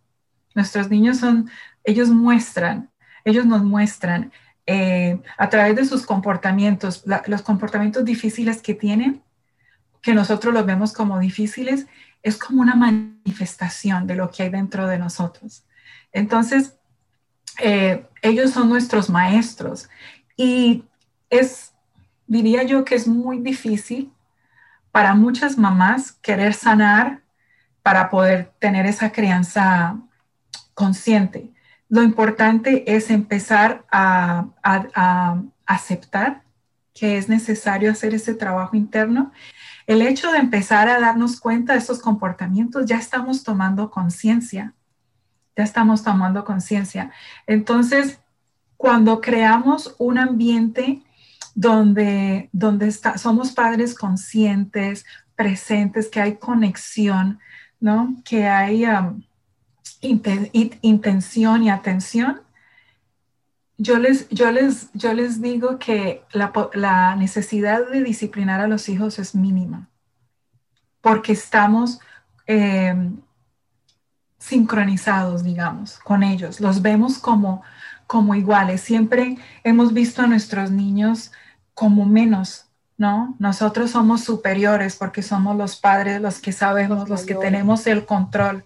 Nuestros 0.55 0.91
niños 0.91 1.19
son, 1.19 1.51
ellos 1.85 2.09
muestran, 2.09 2.91
ellos 3.25 3.47
nos 3.47 3.63
muestran 3.63 4.33
eh, 4.67 5.21
a 5.37 5.49
través 5.49 5.77
de 5.77 5.85
sus 5.85 6.07
comportamientos, 6.07 7.05
los 7.27 7.43
comportamientos 7.43 8.05
difíciles 8.05 8.63
que 8.63 8.75
tienen, 8.75 9.23
que 10.03 10.15
nosotros 10.15 10.55
los 10.55 10.65
vemos 10.65 10.93
como 10.93 11.19
difíciles, 11.19 11.87
es 12.23 12.37
como 12.37 12.63
una 12.63 12.75
manifestación 12.75 14.07
de 14.07 14.15
lo 14.15 14.31
que 14.31 14.45
hay 14.45 14.51
dentro 14.51 14.87
de 14.87 14.99
nosotros. 14.99 15.65
Entonces, 16.13 16.77
eh, 17.59 18.07
ellos 18.23 18.51
son 18.51 18.69
nuestros 18.69 19.11
maestros 19.11 19.89
y 20.37 20.85
es, 21.29 21.73
diría 22.27 22.63
yo 22.63 22.85
que 22.85 22.95
es 22.95 23.07
muy 23.07 23.39
difícil 23.39 24.13
para 24.93 25.15
muchas 25.15 25.59
mamás 25.59 26.13
querer 26.13 26.55
sanar 26.55 27.23
para 27.83 28.11
poder 28.11 28.53
tener 28.59 28.87
esa 28.87 29.13
crianza 29.13 29.97
consciente. 30.75 31.51
Lo 31.89 32.03
importante 32.03 32.95
es 32.95 33.11
empezar 33.11 33.85
a 33.91 34.47
aceptar 35.67 36.43
que 36.95 37.17
es 37.17 37.29
necesario 37.29 37.91
hacer 37.91 38.15
ese 38.15 38.35
trabajo 38.35 38.77
interno 38.77 39.33
el 39.91 40.03
hecho 40.03 40.31
de 40.31 40.39
empezar 40.39 40.89
a 40.89 41.01
darnos 41.01 41.41
cuenta 41.41 41.73
de 41.73 41.81
estos 41.81 41.99
comportamientos, 41.99 42.87
ya 42.87 42.97
estamos 42.97 43.43
tomando 43.43 43.91
conciencia, 43.91 44.73
estamos 45.63 46.03
tomando 46.03 46.45
conciencia. 46.45 47.11
Entonces, 47.47 48.21
cuando 48.77 49.21
creamos 49.21 49.95
un 49.99 50.19
ambiente 50.19 51.03
donde, 51.55 52.49
donde 52.53 52.91
somos 52.93 53.53
padres 53.53 53.95
conscientes, 53.95 55.05
presentes, 55.37 56.09
que 56.09 56.21
hay 56.21 56.37
conexión, 56.37 57.39
¿no? 57.79 58.17
que 58.25 58.47
hay 58.47 58.87
um, 58.87 59.23
intención 60.01 61.63
y 61.63 61.71
atención, 61.71 62.41
yo 63.77 63.99
les, 63.99 64.29
yo 64.29 64.53
les, 64.53 64.91
yo 64.93 65.15
les 65.15 65.41
digo 65.41 65.79
que 65.79 66.23
la, 66.33 67.17
necesidad 67.17 67.87
de 67.91 68.03
disciplinar 68.03 68.61
a 68.61 68.69
los 68.69 68.89
hijos 68.91 69.19
es 69.19 69.35
mínima, 69.35 69.89
porque 71.01 71.33
estamos 71.33 71.99
eh, 72.47 72.95
sincronizados, 74.41 75.45
digamos, 75.45 75.99
con 76.01 76.25
ellos, 76.25 76.61
los 76.61 76.83
vemos 76.83 77.19
como, 77.19 77.63
como 78.09 78.35
iguales. 78.35 78.81
Siempre 78.81 79.39
hemos 79.63 79.93
visto 79.93 80.23
a 80.23 80.27
nuestros 80.27 80.73
niños 80.73 81.31
como 81.75 82.07
menos, 82.07 82.67
¿no? 82.97 83.37
Nosotros 83.39 83.93
somos 83.93 84.25
superiores 84.25 84.97
porque 84.97 85.23
somos 85.23 85.57
los 85.57 85.77
padres, 85.77 86.21
los 86.21 86.41
que 86.41 86.53
sabemos, 86.53 87.09
los 87.09 87.25
que 87.25 87.35
tenemos 87.35 87.87
el 87.87 88.07
control. 88.07 88.65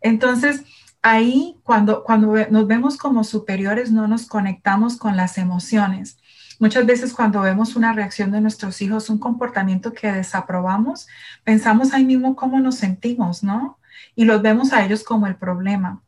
Entonces, 0.00 0.62
ahí 1.02 1.60
cuando, 1.64 2.04
cuando 2.04 2.34
nos 2.50 2.66
vemos 2.66 2.96
como 2.96 3.24
superiores 3.24 3.90
no 3.90 4.06
nos 4.06 4.26
conectamos 4.26 4.96
con 4.96 5.16
las 5.16 5.36
emociones. 5.36 6.16
Muchas 6.60 6.86
veces 6.86 7.12
cuando 7.12 7.40
vemos 7.40 7.74
una 7.74 7.92
reacción 7.92 8.30
de 8.30 8.40
nuestros 8.40 8.80
hijos, 8.82 9.10
un 9.10 9.18
comportamiento 9.18 9.92
que 9.92 10.12
desaprobamos, 10.12 11.08
pensamos 11.42 11.92
ahí 11.92 12.04
mismo 12.04 12.36
cómo 12.36 12.60
nos 12.60 12.76
sentimos, 12.76 13.42
¿no? 13.42 13.78
Y 14.14 14.24
los 14.24 14.42
vemos 14.42 14.72
a 14.72 14.84
ellos 14.84 15.04
como 15.04 15.26
el 15.26 15.36
problema. 15.36 16.02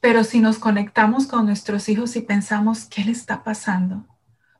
Pero 0.00 0.24
si 0.24 0.40
nos 0.40 0.58
conectamos 0.58 1.26
con 1.26 1.46
nuestros 1.46 1.88
hijos 1.88 2.16
y 2.16 2.22
pensamos, 2.22 2.86
¿qué 2.86 3.04
le 3.04 3.12
está 3.12 3.44
pasando? 3.44 4.04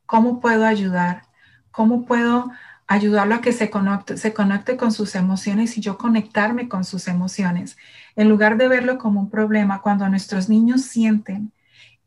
¿Cómo 0.07 0.41
puedo 0.41 0.65
ayudar? 0.65 1.23
¿Cómo 1.71 2.05
puedo 2.05 2.53
ayudarlo 2.93 3.37
a 3.37 3.41
que 3.41 3.53
se 3.53 3.71
conecte, 3.71 4.17
se 4.19 4.35
conecte 4.35 4.77
con 4.77 4.93
sus 4.93 5.15
emociones 5.15 5.79
y 5.79 5.81
yo 5.81 5.97
conectarme 5.97 6.69
con 6.69 6.85
sus 6.85 7.09
emociones, 7.09 7.79
en 8.17 8.29
lugar 8.29 8.59
de 8.59 8.69
verlo 8.69 8.99
como 8.99 9.21
un 9.21 9.31
problema, 9.31 9.81
cuando 9.81 10.09
nuestros 10.09 10.49
niños 10.49 10.83
sienten 10.83 11.53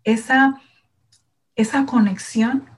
esa, 0.04 0.62
esa 1.56 1.86
conexión, 1.86 2.70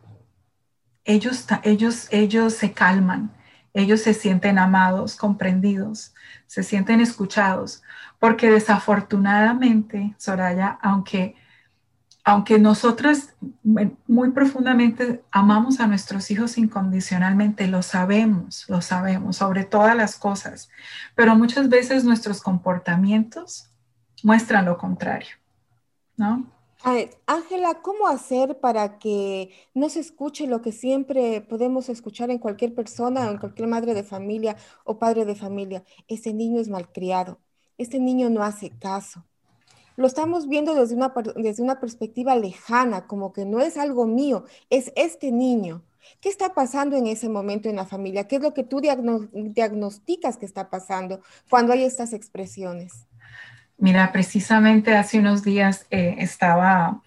ellos, 1.04 1.46
ellos, 1.64 2.08
ellos 2.12 2.54
se 2.54 2.72
calman, 2.72 3.32
ellos 3.78 4.02
se 4.02 4.14
sienten 4.14 4.58
amados, 4.58 5.16
comprendidos, 5.16 6.14
se 6.48 6.64
sienten 6.64 7.00
escuchados, 7.00 7.84
porque 8.20 8.50
desafortunadamente, 8.50 10.16
Soraya, 10.18 10.80
aunque 10.82 11.36
aunque 12.24 12.60
nosotros 12.60 13.30
muy 13.64 14.32
profundamente 14.32 15.24
amamos 15.32 15.80
a 15.80 15.88
nuestros 15.88 16.30
hijos 16.30 16.58
incondicionalmente, 16.58 17.70
lo 17.70 17.82
sabemos, 17.82 18.66
lo 18.68 18.82
sabemos 18.82 19.38
sobre 19.38 19.64
todas 19.64 19.96
las 19.96 20.18
cosas, 20.18 20.70
pero 21.16 21.38
muchas 21.38 21.70
veces 21.70 22.04
nuestros 22.04 22.42
comportamientos 22.42 23.70
muestran 24.24 24.66
lo 24.66 24.78
contrario, 24.78 25.38
¿no? 26.18 26.46
Ángela, 26.84 27.82
¿cómo 27.82 28.08
hacer 28.08 28.60
para 28.60 29.00
que 29.00 29.50
no 29.74 29.90
se 29.90 30.00
escuche 30.00 30.48
lo 30.48 30.62
que 30.62 30.72
siempre 30.72 31.42
podemos 31.42 31.90
escuchar 31.90 32.30
en 32.30 32.38
cualquier 32.40 32.76
persona 32.76 33.30
en 33.30 33.40
cualquier 33.40 33.68
madre 33.68 33.94
de 33.94 34.04
familia 34.04 34.58
o 34.86 35.00
padre 35.00 35.26
de 35.26 35.36
familia? 35.36 35.84
Ese 36.08 36.34
niño 36.34 36.62
es 36.62 36.70
malcriado, 36.70 37.40
ese 37.78 38.00
niño 38.00 38.30
no 38.30 38.44
hace 38.44 38.70
caso, 38.70 39.26
lo 39.98 40.06
estamos 40.06 40.48
viendo 40.48 40.76
desde 40.76 40.94
una, 40.94 41.12
desde 41.36 41.64
una 41.64 41.80
perspectiva 41.80 42.36
lejana, 42.36 43.08
como 43.08 43.34
que 43.34 43.46
no 43.46 43.60
es 43.60 43.78
algo 43.78 44.06
mío, 44.06 44.46
es 44.70 44.94
este 44.96 45.32
niño. 45.32 45.84
¿Qué 46.22 46.30
está 46.30 46.54
pasando 46.54 46.96
en 46.96 47.08
ese 47.08 47.30
momento 47.30 47.68
en 47.68 47.78
la 47.78 47.86
familia? 47.86 48.28
¿Qué 48.28 48.36
es 48.36 48.42
lo 48.44 48.54
que 48.54 48.64
tú 48.64 48.80
diagnosticas 48.80 50.38
que 50.38 50.46
está 50.46 50.70
pasando 50.70 51.22
cuando 51.50 51.74
hay 51.74 51.84
estas 51.84 52.14
expresiones? 52.14 53.07
Mira, 53.78 54.12
precisamente 54.12 54.96
hace 54.96 55.20
unos 55.20 55.44
días 55.44 55.86
eh, 55.92 56.16
estaba, 56.20 57.02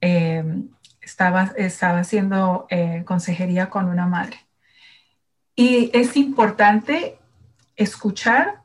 em, 0.00 0.68
estaba, 1.00 1.52
estaba 1.56 1.98
haciendo 2.00 2.66
eh, 2.70 3.02
consejería 3.04 3.68
con 3.68 3.88
una 3.88 4.06
madre. 4.06 4.38
Y 5.56 5.90
es 5.92 6.16
importante 6.16 7.18
escuchar 7.76 8.62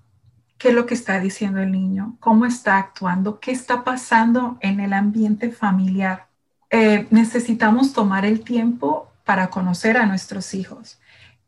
qué 0.57 0.69
es 0.69 0.75
lo 0.75 0.85
que 0.85 0.93
está 0.93 1.19
diciendo 1.19 1.59
el 1.61 1.71
niño, 1.71 2.17
cómo 2.19 2.45
está 2.45 2.77
actuando, 2.77 3.39
qué 3.39 3.51
está 3.51 3.83
pasando 3.83 4.57
en 4.61 4.79
el 4.79 4.93
ambiente 4.93 5.51
familiar. 5.51 6.27
eh, 6.71 7.07
necesitamos 7.09 7.93
tomar 7.93 8.25
el 8.25 8.41
tiempo 8.43 9.11
para 9.25 9.49
conocer 9.49 9.97
a 9.97 10.05
nuestros 10.05 10.53
hijos. 10.53 10.99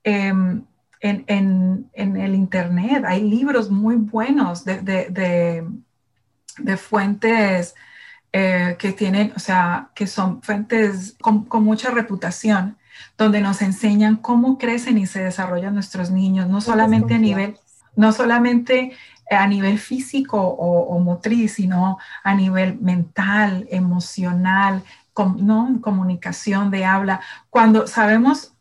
Em, 0.03 0.63
en, 1.01 1.89
el 1.93 2.35
Internet 2.35 3.03
hay 3.05 3.21
libros 3.27 3.69
muy 3.69 3.95
buenos 3.95 4.63
de, 4.65 5.63
fuentes 6.77 7.75
eh, 8.33 8.77
que 8.79 8.93
tienen, 8.93 9.33
o 9.35 9.39
sea, 9.39 9.89
que 9.93 10.07
son 10.07 10.41
fuentes 10.41 11.17
con, 11.21 11.47
mucha 11.63 11.91
reputación, 11.91 12.77
donde 13.17 13.41
nos 13.41 13.61
enseñan 13.61 14.15
cómo 14.15 14.57
crecen 14.57 14.97
y 14.97 15.05
se 15.05 15.21
desarrollan 15.21 15.73
nuestros 15.73 16.11
niños, 16.11 16.47
no 16.47 16.61
solamente 16.61 17.15
a 17.15 17.17
nivel, 17.17 17.57
no 17.97 18.13
solamente 18.13 18.93
a 19.29 19.47
nivel 19.47 19.79
físico 19.79 20.37
o, 20.39 20.97
motriz, 20.99 21.55
sino 21.55 21.97
a 22.23 22.33
nivel 22.33 22.79
mental, 22.79 23.67
emocional, 23.69 24.83
¿no? 25.37 25.79
comunicación 25.81 26.71
de 26.71 26.85
habla. 26.85 27.19
Cuando 27.49 27.85
sabemos 27.85 28.53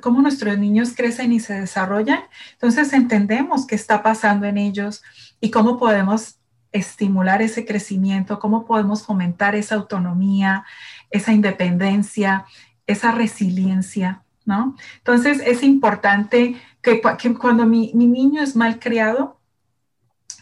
cómo 0.00 0.22
nuestros 0.22 0.56
niños 0.56 0.94
crecen 0.96 1.32
y 1.32 1.40
se 1.40 1.60
desarrollan, 1.60 2.20
entonces 2.52 2.92
entendemos 2.92 3.66
qué 3.66 3.74
está 3.74 4.04
pasando 4.04 4.46
en 4.46 4.56
ellos 4.56 5.02
y 5.40 5.50
cómo 5.50 5.78
podemos 5.78 6.36
estimular 6.72 7.42
ese 7.42 7.64
crecimiento, 7.64 8.38
cómo 8.38 8.64
podemos 8.64 9.04
fomentar 9.04 9.54
esa 9.54 9.76
autonomía, 9.76 10.64
esa 11.10 11.32
independencia, 11.32 12.46
esa 12.86 13.12
resiliencia, 13.12 14.22
¿no? 14.44 14.76
Entonces 14.98 15.40
es 15.44 15.62
importante 15.62 16.60
que, 16.80 17.00
cuando 17.38 17.66
mi, 17.66 17.92
mi, 17.94 18.06
niño 18.06 18.42
es 18.42 18.56
mal 18.56 18.80
criado, 18.80 19.38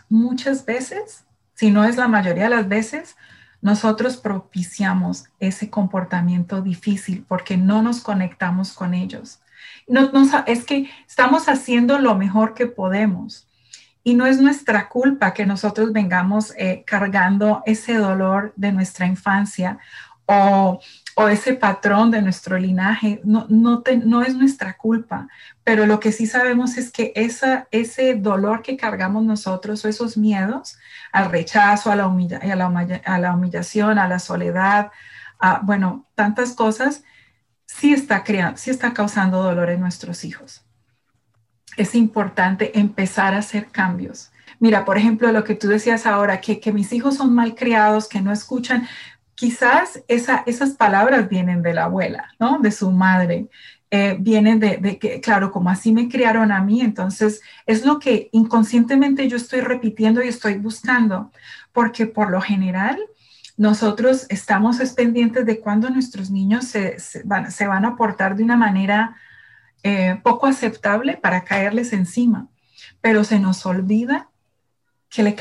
muchas 0.09 0.65
veces, 0.65 1.25
si 1.55 1.71
no 1.71 1.85
es 1.85 1.97
la 1.97 2.09
mayoría 2.09 2.45
de 2.45 2.51
las 2.51 2.69
veces, 2.69 3.17
nosotros 3.61 4.17
propiciamos 4.17 5.25
ese 5.39 5.69
comportamiento 5.69 6.63
difícil 6.63 7.25
porque 7.29 7.57
no 7.57 7.83
nos 7.83 8.01
conectamos 8.01 8.73
con 8.73 8.95
ellos. 8.95 9.41
No, 9.87 10.11
es 10.47 10.65
que 10.65 10.89
estamos 11.07 11.49
haciendo 11.49 11.99
lo 11.99 12.15
mejor 12.15 12.55
que 12.55 12.67
podemos 12.67 13.47
y 14.03 14.15
no 14.15 14.27
es 14.27 14.41
nuestra 14.41 14.89
culpa 14.89 15.35
que 15.35 15.47
nosotros 15.47 15.93
vengamos 15.93 16.53
eh, 16.57 16.85
cargando 16.87 17.63
ese 17.67 17.95
dolor 17.95 18.53
de 18.57 18.73
nuestra 18.73 19.07
infancia 19.07 19.79
o 20.27 20.81
o 21.21 21.29
ese 21.29 21.55
patrón 21.55 22.11
de 22.11 22.23
nuestro 22.23 22.59
linaje, 22.59 23.21
no, 23.25 23.47
no, 23.49 23.83
no, 24.05 24.23
es 24.23 24.35
nuestra 24.35 24.77
culpa, 24.77 25.29
pero 25.65 25.87
lo 25.87 26.01
que 26.01 26.13
sí 26.13 26.27
sabemos 26.27 26.79
es 26.79 26.91
que 26.91 27.13
esa, 27.15 27.69
ese 27.71 28.15
dolor 28.15 28.63
que 28.63 28.77
cargamos 28.77 29.25
nosotros 29.25 29.85
o 29.85 29.89
esos 29.89 30.17
miedos 30.17 30.79
al 31.13 31.31
rechazo, 31.31 31.91
a 31.91 31.97
la, 31.97 32.05
a 32.05 32.57
la, 32.57 33.01
a 33.05 33.19
la 33.19 33.35
humillación, 33.35 33.99
a 33.99 34.09
la 34.09 34.19
soledad, 34.19 34.91
a, 35.39 35.61
bueno, 35.63 36.07
tantas 36.15 36.55
cosas, 36.55 37.05
sí 37.67 37.93
está, 37.93 38.25
creando, 38.25 38.57
sí 38.57 38.71
está 38.71 38.95
causando 38.95 39.43
dolor 39.43 39.69
en 39.71 39.81
nuestros 39.81 40.25
hijos. 40.25 40.65
Es 41.81 41.95
importante 41.95 42.79
empezar 42.79 43.35
a 43.35 43.39
hacer 43.39 43.69
cambios. 43.69 44.31
Mira, 44.59 44.85
por 44.85 44.99
ejemplo, 44.99 45.33
lo 45.33 45.45
que 45.45 45.55
tú 45.55 45.69
decías 45.69 46.07
ahora, 46.07 46.41
que, 46.41 46.61
que 46.61 46.73
mis 46.73 46.93
hijos 46.93 47.17
son 47.17 47.35
mal 47.35 47.55
criados, 47.55 48.09
que 48.09 48.21
no 48.21 48.33
escuchan, 48.33 48.87
quizás 49.35 50.03
esas 50.07 50.73
palabras 50.73 51.31
vienen 51.31 51.63
de 51.63 51.73
la 51.73 51.85
abuela, 51.85 52.29
¿no? 52.39 52.59
De 52.59 52.71
su 52.71 52.91
madre. 52.91 53.49
Eh, 53.91 54.17
vienen 54.21 54.61
de, 54.61 54.99
que, 54.99 55.21
claro, 55.21 55.51
como 55.51 55.71
así 55.71 55.93
me 55.93 56.09
criaron 56.09 56.53
a 56.53 56.63
mí, 56.63 56.81
entonces 56.81 57.41
es 57.67 57.85
lo 57.85 57.99
que 57.99 58.29
inconscientemente 58.31 59.27
yo 59.27 59.37
estoy 59.37 59.63
repitiendo 59.63 60.23
y 60.23 60.29
estoy 60.29 60.59
buscando, 60.59 61.33
porque 61.73 62.07
por 62.07 62.31
lo 62.31 62.41
general 62.41 63.01
nosotros 63.57 64.27
estamos 64.29 64.79
pendientes 64.93 65.45
de 65.45 65.59
cuando 65.59 65.91
nuestros 65.91 66.31
niños 66.31 66.67
se, 66.67 66.99
van, 67.25 67.85
a 67.85 67.97
portar 67.97 68.37
de 68.37 68.45
una 68.45 68.57
manera 68.57 69.17
eh, 69.83 70.21
poco 70.23 70.47
aceptable 70.47 71.17
para 71.17 71.45
caerles 71.45 71.93
encima, 71.93 72.49
pero 73.01 73.25
se 73.25 73.39
nos 73.39 73.65
olvida 73.67 74.31
que 75.11 75.25
le 75.25 75.37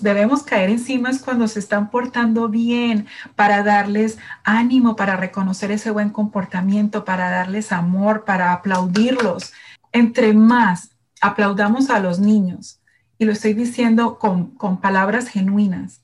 debemos 0.00 0.42
caer 0.42 0.68
encima 0.68 1.08
es 1.08 1.22
cuando 1.22 1.46
se 1.46 1.60
están 1.60 1.90
portando 1.90 2.48
bien, 2.48 3.06
para 3.36 3.62
darles 3.62 4.18
ánimo, 4.42 4.96
para 4.96 5.16
reconocer 5.16 5.70
ese 5.70 5.92
buen 5.92 6.10
comportamiento, 6.10 7.04
para 7.04 7.30
darles 7.30 7.70
amor, 7.70 8.24
para 8.24 8.52
aplaudirlos. 8.52 9.52
Entre 9.92 10.32
más 10.32 10.90
aplaudamos 11.20 11.88
a 11.88 12.00
los 12.00 12.18
niños, 12.18 12.80
y 13.16 13.24
lo 13.24 13.32
estoy 13.32 13.54
diciendo 13.54 14.18
con, 14.18 14.56
palabras 14.80 15.28
genuinas, 15.28 16.02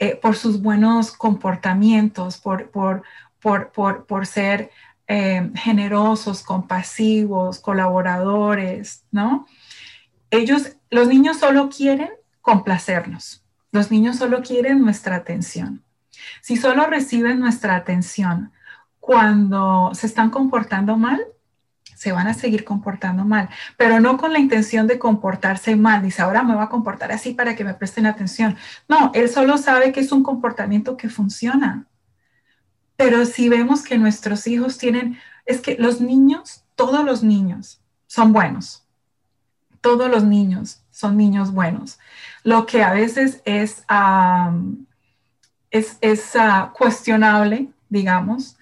eh, 0.00 0.18
por 0.20 0.34
sus 0.34 0.60
buenos 0.60 1.12
comportamientos, 1.12 2.36
por, 2.38 2.70
por, 2.70 3.04
por, 3.40 4.06
por 4.06 4.26
ser 4.26 4.70
eh, 5.08 5.50
generosos, 5.54 6.42
compasivos, 6.42 7.60
colaboradores, 7.60 9.04
¿no? 9.10 9.46
Ellos, 10.30 10.76
los 10.90 11.08
niños 11.08 11.38
solo 11.38 11.68
quieren 11.68 12.10
complacernos. 12.40 13.44
Los 13.72 13.90
niños 13.90 14.16
solo 14.16 14.42
quieren 14.42 14.80
nuestra 14.80 15.16
atención. 15.16 15.84
Si 16.40 16.56
solo 16.56 16.86
reciben 16.86 17.40
nuestra 17.40 17.76
atención 17.76 18.52
cuando 19.00 19.90
se 19.94 20.06
están 20.06 20.30
comportando 20.30 20.96
mal, 20.96 21.24
se 21.94 22.12
van 22.12 22.26
a 22.26 22.34
seguir 22.34 22.64
comportando 22.64 23.24
mal, 23.24 23.48
pero 23.76 24.00
no 24.00 24.18
con 24.18 24.32
la 24.32 24.38
intención 24.38 24.86
de 24.86 24.98
comportarse 24.98 25.76
mal. 25.76 26.02
Dice, 26.02 26.22
ahora 26.22 26.42
me 26.42 26.54
va 26.54 26.64
a 26.64 26.68
comportar 26.68 27.10
así 27.10 27.32
para 27.32 27.56
que 27.56 27.64
me 27.64 27.74
presten 27.74 28.06
atención. 28.06 28.56
No, 28.88 29.10
él 29.14 29.28
solo 29.28 29.56
sabe 29.56 29.92
que 29.92 30.00
es 30.00 30.12
un 30.12 30.22
comportamiento 30.22 30.96
que 30.96 31.08
funciona. 31.08 31.86
Pero 32.96 33.24
si 33.26 33.48
vemos 33.48 33.82
que 33.82 33.98
nuestros 33.98 34.46
hijos 34.46 34.78
tienen, 34.78 35.18
es 35.44 35.60
que 35.60 35.76
los 35.78 36.00
niños, 36.00 36.64
todos 36.74 37.04
los 37.04 37.22
niños 37.22 37.80
son 38.06 38.32
buenos. 38.32 38.84
Todos 39.80 40.10
los 40.10 40.24
niños 40.24 40.82
son 40.90 41.16
niños 41.16 41.52
buenos. 41.52 41.98
Lo 42.42 42.66
que 42.66 42.82
a 42.82 42.92
veces 42.92 43.42
es, 43.44 43.84
es, 45.70 46.36
ah, 46.36 46.72
cuestionable, 46.76 47.68
digamos, 47.88 48.56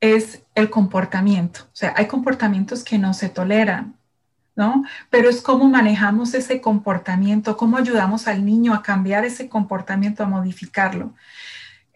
es 0.00 0.42
el 0.54 0.70
comportamiento. 0.70 1.60
O 1.64 1.76
sea, 1.76 1.94
hay 1.96 2.06
comportamientos 2.06 2.82
que 2.82 2.98
no 2.98 3.14
se 3.14 3.28
toleran, 3.28 3.94
¿no? 4.56 4.84
Pero 5.10 5.28
es 5.28 5.42
cómo 5.42 5.68
manejamos 5.68 6.34
ese 6.34 6.60
comportamiento, 6.60 7.56
cómo 7.56 7.76
ayudamos 7.76 8.26
al 8.26 8.44
niño 8.44 8.74
a 8.74 8.82
cambiar 8.82 9.24
ese 9.24 9.48
comportamiento, 9.48 10.22
a 10.22 10.26
modificarlo. 10.26 11.14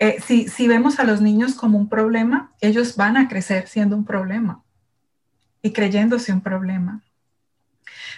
Eh, 0.02 0.18
si, 0.26 0.48
si, 0.48 0.66
vemos 0.66 0.98
a 0.98 1.04
los 1.04 1.20
niños 1.20 1.54
como 1.54 1.76
un 1.76 1.88
problema, 1.88 2.52
ellos 2.62 2.96
van 2.96 3.18
a 3.18 3.28
crecer 3.28 3.68
siendo 3.68 3.96
un 3.96 4.06
problema 4.06 4.62
y 5.60 5.72
creyéndose 5.72 6.32
un 6.32 6.40
problema. 6.40 7.02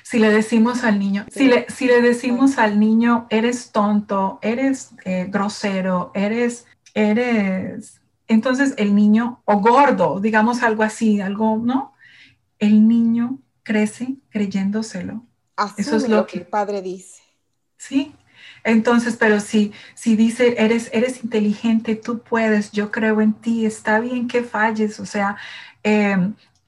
Si 0.05 0.21
le 0.21 0.31
decimos 0.31 0.85
al 0.85 1.01
niño, 1.01 1.27
si, 1.29 1.49
le, 1.49 1.67
si 1.69 1.87
le 1.87 2.01
decimos 2.01 2.59
al 2.59 2.79
niño, 2.79 3.27
eres 3.31 3.73
tonto, 3.73 4.39
eres 4.43 4.91
eh, 5.05 5.27
grosero, 5.29 6.13
eres, 6.15 6.67
eres, 6.95 8.01
entonces 8.29 8.75
el 8.77 8.95
niño, 8.95 9.43
o 9.45 9.59
gordo, 9.59 10.21
digamos 10.21 10.63
algo 10.63 10.85
así, 10.85 11.21
algo, 11.21 11.57
¿no? 11.57 11.95
El 12.61 12.87
niño 12.87 13.41
crece 13.65 14.19
creyéndoselo. 14.31 15.25
Eso 15.77 15.97
es 15.97 16.09
lo, 16.09 16.27
que 16.27 16.39
el 16.39 16.47
padre 16.47 16.81
dice. 16.81 17.23
Sí, 17.77 18.15
entonces, 18.65 19.17
pero 19.17 19.41
si, 19.41 19.73
si 19.95 20.17
dice, 20.17 20.55
eres, 20.59 20.91
eres 20.93 21.25
inteligente, 21.25 21.97
tú 21.97 22.21
puedes, 22.21 22.73
yo 22.73 22.91
creo 22.91 23.21
en 23.21 23.33
ti, 23.35 23.67
está 23.67 24.01
bien 24.01 24.29
que 24.29 24.43
falles, 24.43 25.01
o 25.01 25.07
sea, 25.07 25.37
eh, 25.83 26.17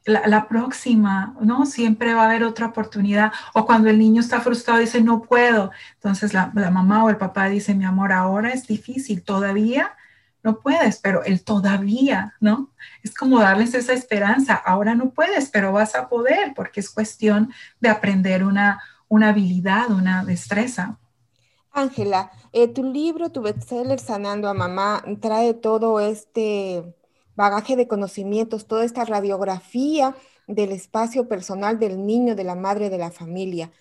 la, 0.04 0.48
próxima, 0.48 1.34
¿no? 1.40 1.66
Siempre 1.66 2.14
va 2.14 2.22
a 2.22 2.26
haber 2.26 2.44
otra 2.44 2.66
oportunidad. 2.66 3.32
O 3.54 3.64
cuando 3.66 3.88
el 3.90 3.98
niño 3.98 4.20
está 4.20 4.40
frustrado, 4.40 4.80
dice, 4.80 5.00
no 5.00 5.22
puedo. 5.22 5.70
Entonces 5.94 6.34
la, 6.34 6.46
mamá 6.48 7.04
o 7.04 7.10
el 7.10 7.16
papá 7.16 7.48
dice, 7.48 7.74
mi 7.74 7.84
amor, 7.84 8.12
ahora 8.12 8.50
es 8.52 8.66
difícil, 8.66 9.22
todavía 9.22 9.92
no 10.42 10.60
puedes, 10.60 10.98
pero 10.98 11.24
el 11.24 11.42
todavía, 11.42 12.34
¿no? 12.38 12.70
Es 13.02 13.14
como 13.14 13.40
darles 13.40 13.72
esa 13.72 13.94
esperanza, 13.94 14.54
ahora 14.54 14.94
no 14.94 15.08
puedes, 15.08 15.48
pero 15.48 15.72
vas 15.72 15.94
a 15.94 16.08
poder, 16.08 16.52
porque 16.54 16.80
es 16.80 16.90
cuestión 16.90 17.50
de 17.80 17.88
aprender 17.88 18.44
una, 18.44 18.82
una 19.08 19.30
habilidad, 19.30 19.90
una 19.90 20.22
destreza. 20.22 20.98
Ángela, 21.74 22.30
eh, 22.52 22.68
tu 22.68 22.84
libro, 22.84 23.30
tu 23.30 23.42
bestseller 23.42 23.98
Sanando 23.98 24.48
a 24.48 24.54
Mamá, 24.54 25.02
trae 25.20 25.54
todo 25.54 25.98
este 25.98 26.94
bagaje 27.34 27.74
de 27.74 27.88
conocimientos, 27.88 28.66
toda 28.68 28.84
esta 28.84 29.04
radiografía 29.04 30.14
del 30.46 30.70
espacio 30.70 31.26
personal 31.28 31.80
del 31.80 32.06
niño, 32.06 32.36
de 32.36 32.44
la 32.44 32.54
madre, 32.54 32.90
de 32.90 32.98
la 32.98 33.10
familia. 33.10 33.72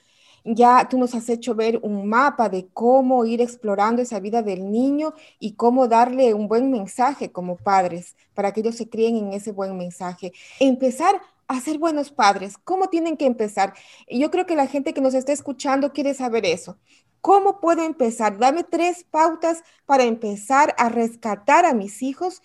Ya 0.43 0.87
tú 0.89 0.97
nos 0.97 1.13
has 1.15 1.29
hecho 1.29 1.53
ver 1.55 1.79
un 1.83 2.09
mapa 2.09 2.49
de 2.49 2.67
cómo 2.73 3.25
ir 3.25 3.41
explorando 3.41 4.01
esa 4.01 4.19
vida 4.19 4.41
del 4.41 4.71
niño 4.71 5.13
y 5.39 5.53
cómo 5.53 5.87
darle 5.87 6.33
un 6.33 6.47
buen 6.47 6.71
mensaje 6.71 7.31
como 7.31 7.57
padres 7.57 8.15
para 8.33 8.51
que 8.53 8.61
ellos 8.61 8.75
se 8.75 8.89
críen 8.89 9.17
en 9.17 9.33
ese 9.33 9.51
buen 9.51 9.77
mensaje. 9.77 10.33
Empezar 10.59 11.21
a 11.47 11.59
ser 11.61 11.77
buenos 11.77 12.11
padres. 12.11 12.57
¿Cómo 12.57 12.89
tienen 12.89 13.17
que 13.17 13.25
empezar? 13.27 13.73
Yo 14.09 14.31
creo 14.31 14.45
que 14.47 14.55
la 14.55 14.67
gente 14.67 14.93
que 14.93 15.01
nos 15.01 15.13
está 15.13 15.31
escuchando 15.31 15.93
quiere 15.93 16.13
saber 16.15 16.45
eso. 16.45 16.77
¿Cómo 17.23 17.61
puedo 17.61 17.83
empezar? 17.85 18.37
Dame 18.37 18.63
tres 18.63 19.05
pautas 19.09 19.63
para 19.87 20.03
empezar 20.03 20.75
a 20.77 20.89
rescatar 20.89 21.65
a 21.65 21.73
mis 21.73 22.03
hijos 22.03 22.41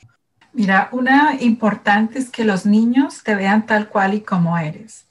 Mira, 0.52 0.88
una 0.92 1.36
importante 1.40 2.18
es 2.18 2.30
que 2.30 2.44
los 2.44 2.64
niños 2.66 3.22
te 3.22 3.34
vean 3.34 3.66
tal 3.66 3.88
cual 3.88 4.14
y 4.14 4.20
como 4.22 4.56
eres, 4.58 5.06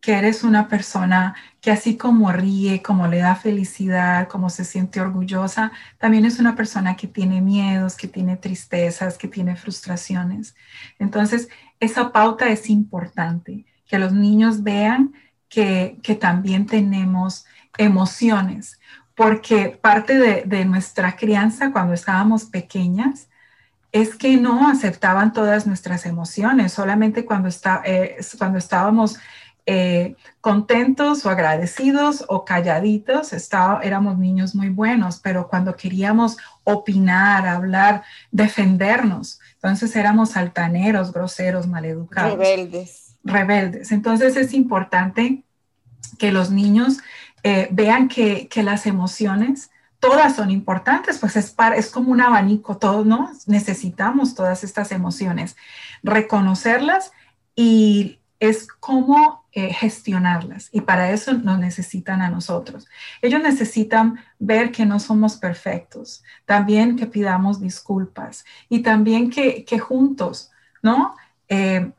que 0.00 0.12
eres 0.12 0.44
una 0.44 0.68
persona 0.68 1.34
que 1.60 1.70
así 1.70 1.96
como 1.96 2.30
ríe, 2.32 2.82
como 2.82 3.08
le 3.08 3.18
da 3.18 3.34
felicidad, 3.34 4.28
como 4.28 4.50
se 4.50 4.64
siente 4.64 5.00
orgullosa, 5.00 5.72
también 5.98 6.24
es 6.26 6.38
una 6.38 6.54
persona 6.56 6.96
que 6.96 7.08
tiene 7.08 7.40
miedos, 7.40 7.96
que 7.96 8.08
tiene 8.08 8.36
tristezas, 8.36 9.18
que 9.18 9.28
tiene 9.28 9.56
frustraciones. 9.56 10.54
Entonces, 10.98 11.48
esa 11.80 12.12
pauta 12.12 12.48
es 12.50 12.68
importante, 12.70 13.64
que 13.86 13.98
los 13.98 14.12
niños 14.12 14.62
vean 14.62 15.14
que, 15.48 15.98
también 16.20 16.66
tenemos 16.66 17.46
emociones, 17.78 18.80
porque 19.14 19.78
parte 19.80 20.44
de 20.44 20.64
nuestra 20.64 21.16
crianza 21.16 21.72
cuando 21.72 21.94
estábamos 21.94 22.44
pequeñas, 22.44 23.28
es 23.92 24.16
que 24.16 24.38
no 24.38 24.68
aceptaban 24.68 25.34
todas 25.34 25.66
nuestras 25.66 26.06
emociones, 26.06 26.72
solamente 26.72 27.26
cuando, 27.26 27.48
está, 27.48 27.82
eh, 27.84 28.16
cuando 28.38 28.58
estábamos 28.58 29.18
eh, 29.66 30.16
contentos 30.40 31.24
o 31.26 31.30
agradecidos 31.30 32.24
o 32.28 32.44
calladitos, 32.44 33.32
éramos 33.82 34.18
niños 34.18 34.54
muy 34.54 34.70
buenos, 34.70 35.20
pero 35.20 35.46
cuando 35.46 35.76
queríamos 35.76 36.38
opinar, 36.64 37.46
hablar, 37.46 38.02
defendernos, 38.30 39.40
entonces 39.54 39.94
éramos 39.94 40.36
altaneros, 40.38 41.12
groseros, 41.12 41.66
maleducados. 41.66 42.38
Rebeldes. 42.38 43.16
Rebeldes. 43.22 43.92
Entonces 43.92 44.36
es 44.36 44.54
importante 44.54 45.44
que 46.18 46.32
los 46.32 46.50
niños 46.50 46.98
eh, 47.42 47.68
vean 47.70 48.08
que, 48.08 48.48
que 48.48 48.62
las 48.62 48.86
emociones 48.86 49.70
todas 50.02 50.34
son 50.34 50.50
importantes, 50.50 51.18
pues 51.18 51.36
es, 51.36 51.54
es 51.76 51.90
como 51.90 52.10
un 52.10 52.20
abanico, 52.20 52.76
todos, 52.76 53.06
¿no? 53.06 53.30
Necesitamos 53.46 54.34
todas 54.34 54.64
estas 54.64 54.90
emociones, 54.90 55.54
reconocerlas 56.02 57.12
y 57.54 58.18
es 58.40 58.66
cómo 58.66 59.44
eh, 59.52 59.72
gestionarlas. 59.72 60.70
Y 60.72 60.80
para 60.80 61.12
eso 61.12 61.34
nos 61.34 61.60
necesitan 61.60 62.20
a 62.20 62.28
nosotros. 62.28 62.88
Ellos 63.20 63.40
necesitan 63.40 64.18
ver 64.40 64.72
que 64.72 64.84
no 64.84 64.98
somos 64.98 65.36
perfectos, 65.36 66.24
también 66.46 66.96
que 66.96 67.06
pidamos 67.06 67.60
disculpas 67.60 68.44
y 68.68 68.80
también 68.80 69.30
que, 69.30 69.78
juntos, 69.78 70.50
¿no? 70.82 71.14
Eh, 71.48 71.92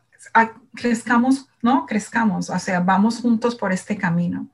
crezcamos, 0.73 1.47
¿no? 1.61 1.85
Crezcamos, 1.85 2.49
o 2.49 2.59
sea, 2.59 2.81
vamos 2.81 3.21
juntos 3.21 3.55
por 3.55 3.71
este 3.71 3.95
camino. 3.95 4.49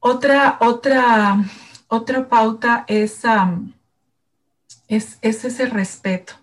Otra, 0.00 0.58
otra 0.60 1.44
otra 1.88 2.28
pauta 2.28 2.84
es, 2.88 3.22
es, 4.88 5.18
ese 5.22 5.66
respeto, 5.66 6.34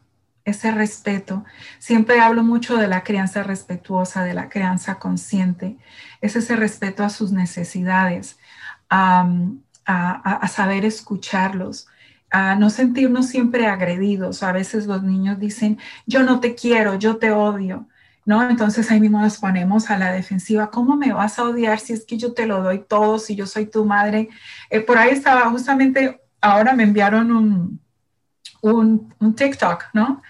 ese 0.46 0.72
respeto. 0.72 1.44
Siempre 1.80 2.22
hablo 2.22 2.44
mucho 2.44 2.78
de 2.78 2.88
la 2.88 3.04
crianza 3.04 3.44
respetuosa, 3.44 4.24
de 4.24 4.34
la 4.34 4.50
crianza 4.50 5.00
consciente. 5.00 5.78
Es 6.22 6.36
ese 6.36 6.56
respeto 6.56 7.04
a 7.04 7.10
sus 7.10 7.32
necesidades, 7.32 8.38
a, 8.90 9.28
a, 9.86 10.48
saber 10.48 10.86
escucharlos, 10.86 11.88
a 12.32 12.56
no 12.56 12.70
sentirnos 12.70 13.28
siempre 13.28 13.68
agredidos. 13.68 14.44
A 14.44 14.54
veces 14.54 14.86
los 14.86 15.04
niños 15.04 15.40
dicen, 15.40 15.78
yo 16.06 16.24
no 16.24 16.40
te 16.40 16.56
quiero, 16.56 16.96
yo 16.96 17.18
te 17.18 17.32
odio. 17.32 17.88
¿No? 18.26 18.50
Entonces 18.50 18.90
ahí 18.92 19.00
mismo 19.00 19.20
nos 19.20 19.38
ponemos 19.38 19.90
a 19.90 19.98
la 19.98 20.12
defensiva. 20.12 20.72
¿Cómo 20.72 20.96
me 20.96 21.14
vas 21.14 21.40
a 21.40 21.44
odiar 21.44 21.80
si 21.80 21.94
es 21.94 22.06
que 22.06 22.18
yo 22.18 22.34
te 22.34 22.46
lo 22.46 22.62
doy 22.62 22.80
todo, 22.88 23.20
si 23.20 23.36
yo 23.36 23.46
soy 23.46 23.66
tu 23.66 23.86
madre? 23.86 24.30
Eh, 24.70 24.80
por 24.82 24.98
ahí 24.98 25.12
estaba 25.12 25.50
justamente, 25.50 26.22
ahora 26.42 26.74
me 26.74 26.84
enviaron 26.84 27.32
un, 27.32 27.82
un, 28.62 29.36
TikTok, 29.36 29.86
¿no? 29.94 30.22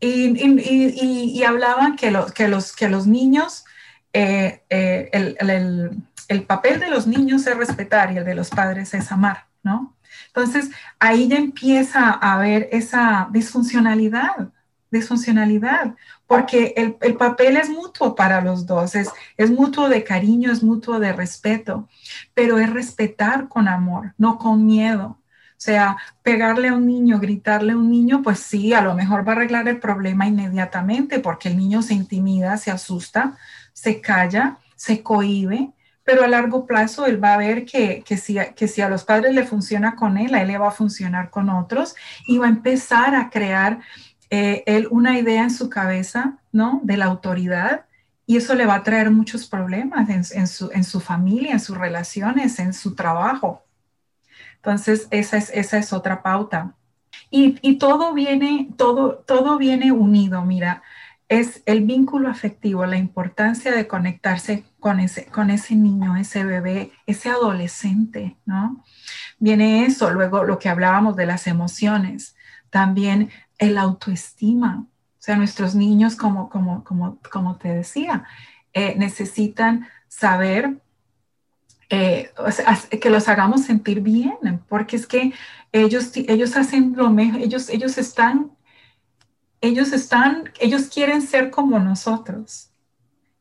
Y, 0.00 1.42
hablaban 1.42 1.96
que, 1.96 2.14
que, 2.34 2.48
los, 2.48 2.74
que 2.74 2.88
los 2.88 3.06
niños, 3.06 3.64
eh, 4.12 4.62
eh, 4.68 5.08
el, 5.12 6.04
el 6.28 6.42
papel 6.44 6.80
de 6.80 6.90
los 6.90 7.06
niños 7.06 7.46
es 7.46 7.56
respetar 7.56 8.12
y 8.12 8.18
el 8.18 8.24
de 8.24 8.34
los 8.34 8.50
padres 8.50 8.94
es 8.94 9.10
amar, 9.12 9.46
¿no? 9.62 9.96
Entonces, 10.28 10.70
ahí 10.98 11.28
ya 11.28 11.36
empieza 11.36 12.10
a 12.10 12.34
haber 12.34 12.68
esa 12.72 13.28
disfuncionalidad, 13.30 14.50
disfuncionalidad, 14.90 15.94
porque 16.26 16.74
el, 16.76 17.16
papel 17.16 17.56
es 17.56 17.68
mutuo 17.68 18.14
para 18.14 18.40
los 18.40 18.66
dos, 18.66 18.94
es, 18.94 19.10
es 19.36 19.50
mutuo 19.50 19.88
de 19.88 20.04
cariño, 20.04 20.50
es 20.50 20.62
mutuo 20.62 20.98
de 20.98 21.12
respeto, 21.12 21.88
pero 22.32 22.58
es 22.58 22.70
respetar 22.70 23.48
con 23.48 23.68
amor, 23.68 24.14
no 24.18 24.38
con 24.38 24.64
miedo. 24.64 25.18
O 25.56 25.60
sea, 25.64 25.96
pegarle 26.22 26.68
a 26.68 26.74
un 26.74 26.86
niño, 26.86 27.20
gritarle 27.20 27.72
a 27.72 27.76
un 27.76 27.90
niño, 27.90 28.22
pues 28.22 28.40
sí, 28.40 28.74
a 28.74 28.82
lo 28.82 28.94
mejor 28.94 29.26
va 29.26 29.32
a 29.32 29.36
arreglar 29.36 29.68
el 29.68 29.78
problema 29.78 30.26
inmediatamente 30.26 31.20
porque 31.20 31.48
el 31.48 31.56
niño 31.56 31.80
se 31.80 31.94
intimida, 31.94 32.56
se 32.56 32.70
asusta, 32.70 33.36
se 33.72 34.00
calla, 34.00 34.58
se 34.76 35.02
cohíbe, 35.02 35.70
pero 36.02 36.22
a 36.22 36.28
largo 36.28 36.66
plazo 36.66 37.06
él 37.06 37.22
va 37.22 37.34
a 37.34 37.38
ver 37.38 37.64
que, 37.64 38.02
que, 38.04 38.16
si, 38.16 38.36
que 38.54 38.68
si 38.68 38.82
a 38.82 38.88
los 38.88 39.04
padres 39.04 39.34
le 39.34 39.44
funciona 39.44 39.96
con 39.96 40.18
él, 40.18 40.34
a 40.34 40.42
él 40.42 40.48
le 40.48 40.58
va 40.58 40.68
a 40.68 40.72
funcionar 40.72 41.30
con 41.30 41.48
otros 41.48 41.94
y 42.26 42.38
va 42.38 42.46
a 42.46 42.50
empezar 42.50 43.14
a 43.14 43.30
crear 43.30 43.80
eh, 44.30 44.62
él 44.66 44.88
una 44.90 45.18
idea 45.18 45.42
en 45.42 45.50
su 45.50 45.68
cabeza, 45.68 46.38
¿no? 46.52 46.80
De 46.82 46.96
la 46.96 47.06
autoridad 47.06 47.86
y 48.26 48.36
eso 48.36 48.54
le 48.54 48.66
va 48.66 48.76
a 48.76 48.82
traer 48.82 49.10
muchos 49.10 49.46
problemas 49.46 50.08
en, 50.08 50.46
su, 50.46 50.70
en 50.72 50.84
su, 50.84 51.00
familia, 51.00 51.52
en 51.52 51.60
sus 51.60 51.76
relaciones, 51.76 52.58
en 52.58 52.72
su 52.72 52.94
trabajo. 52.94 53.64
Entonces, 54.56 55.08
esa 55.10 55.36
es, 55.36 55.50
esa 55.50 55.76
es 55.76 55.92
otra 55.92 56.22
pauta. 56.22 56.74
Y, 57.30 57.58
y, 57.60 57.76
todo, 57.76 58.14
viene, 58.14 58.70
todo, 58.76 59.16
todo 59.26 59.58
viene 59.58 59.92
unido, 59.92 60.42
mira, 60.42 60.82
es 61.28 61.62
el 61.66 61.82
vínculo 61.82 62.28
afectivo, 62.28 62.86
la 62.86 62.96
importancia 62.96 63.72
de 63.72 63.86
conectarse 63.86 64.64
con 64.80 65.00
ese, 65.00 65.26
con 65.26 65.50
ese 65.50 65.74
niño, 65.74 66.16
ese 66.16 66.44
bebé, 66.44 66.92
ese 67.06 67.28
adolescente, 67.28 68.36
¿no? 68.46 68.84
Viene 69.38 69.84
eso, 69.84 70.10
luego 70.10 70.44
lo 70.44 70.58
que 70.58 70.68
hablábamos 70.68 71.16
de 71.16 71.26
las 71.26 71.46
emociones, 71.46 72.36
también 72.70 73.30
el 73.64 73.78
autoestima. 73.78 74.86
O 74.86 75.22
sea, 75.24 75.36
nuestros 75.36 75.74
niños, 75.74 76.16
como, 76.16 76.48
como, 76.50 76.84
como, 76.84 77.18
como 77.32 77.56
te 77.56 77.68
decía, 77.68 78.24
eh, 78.72 78.94
necesitan 78.96 79.88
saber 80.08 80.78
eh, 81.88 82.30
que 83.00 83.10
los 83.10 83.28
hagamos 83.28 83.62
sentir 83.62 84.00
bien, 84.00 84.62
porque 84.68 84.96
es 84.96 85.06
que 85.06 85.32
ellos, 85.72 86.12
ellos 86.14 86.56
hacen 86.56 86.94
lo 86.96 87.10
mejor, 87.10 87.40
ellos, 87.40 87.68
ellos 87.68 87.98
están, 87.98 88.50
ellos 89.60 89.92
están, 89.92 90.50
ellos 90.60 90.88
quieren 90.92 91.22
ser 91.22 91.50
como 91.50 91.78
nosotros. 91.78 92.70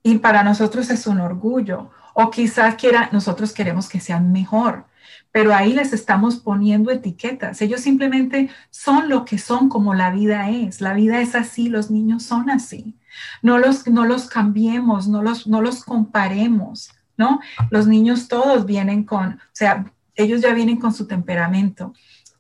Y 0.04 0.18
para 0.20 0.44
nosotros 0.44 0.90
es 0.90 1.08
un 1.08 1.20
orgullo. 1.20 1.90
O 2.14 2.30
quizás 2.30 2.76
quiera, 2.76 3.10
nosotros 3.12 3.54
queremos 3.54 3.90
que 3.90 4.00
sean 4.00 4.32
mejor 4.32 4.86
pero 5.34 5.54
ahí 5.54 5.74
les 5.74 5.94
estamos 5.94 6.38
poniendo 6.38 6.92
etiquetas. 6.92 7.60
Ellos 7.64 7.82
simplemente 7.82 8.52
son 8.70 9.10
lo 9.10 9.26
que 9.26 9.40
son 9.40 9.68
como 9.68 9.96
la 9.96 10.12
vida 10.12 10.52
es. 10.52 10.80
La 10.80 10.94
vida 10.94 11.22
es 11.22 11.34
así, 11.34 11.70
los 11.70 11.90
niños 11.90 12.22
son 12.22 12.52
así. 12.52 12.96
No 13.42 13.58
los, 13.58 13.88
no 13.88 14.06
los 14.06 14.28
cambiemos, 14.28 15.08
no 15.08 15.24
los, 15.24 15.48
no 15.48 15.60
los 15.62 15.84
comparemos, 15.84 16.92
¿no? 17.18 17.40
Los 17.72 17.88
niños 17.88 18.28
todos 18.28 18.68
vienen 18.68 19.06
con, 19.06 19.34
o 19.34 19.54
sea, 19.54 19.92
ellos 20.14 20.40
ya 20.40 20.54
vienen 20.54 20.78
con 20.78 20.94
su 20.94 21.08
temperamento 21.08 21.96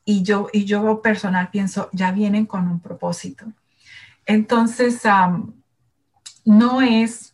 y 0.05 0.21
yo, 0.21 0.47
y 0.53 0.65
yo 0.65 1.01
personal 1.01 1.49
pienso, 1.49 1.89
ya 1.93 2.11
vienen 2.11 2.45
con 2.45 2.67
un 2.67 2.79
propósito. 2.79 3.45
Entonces, 4.27 5.01
no 6.45 6.81
es 6.83 7.32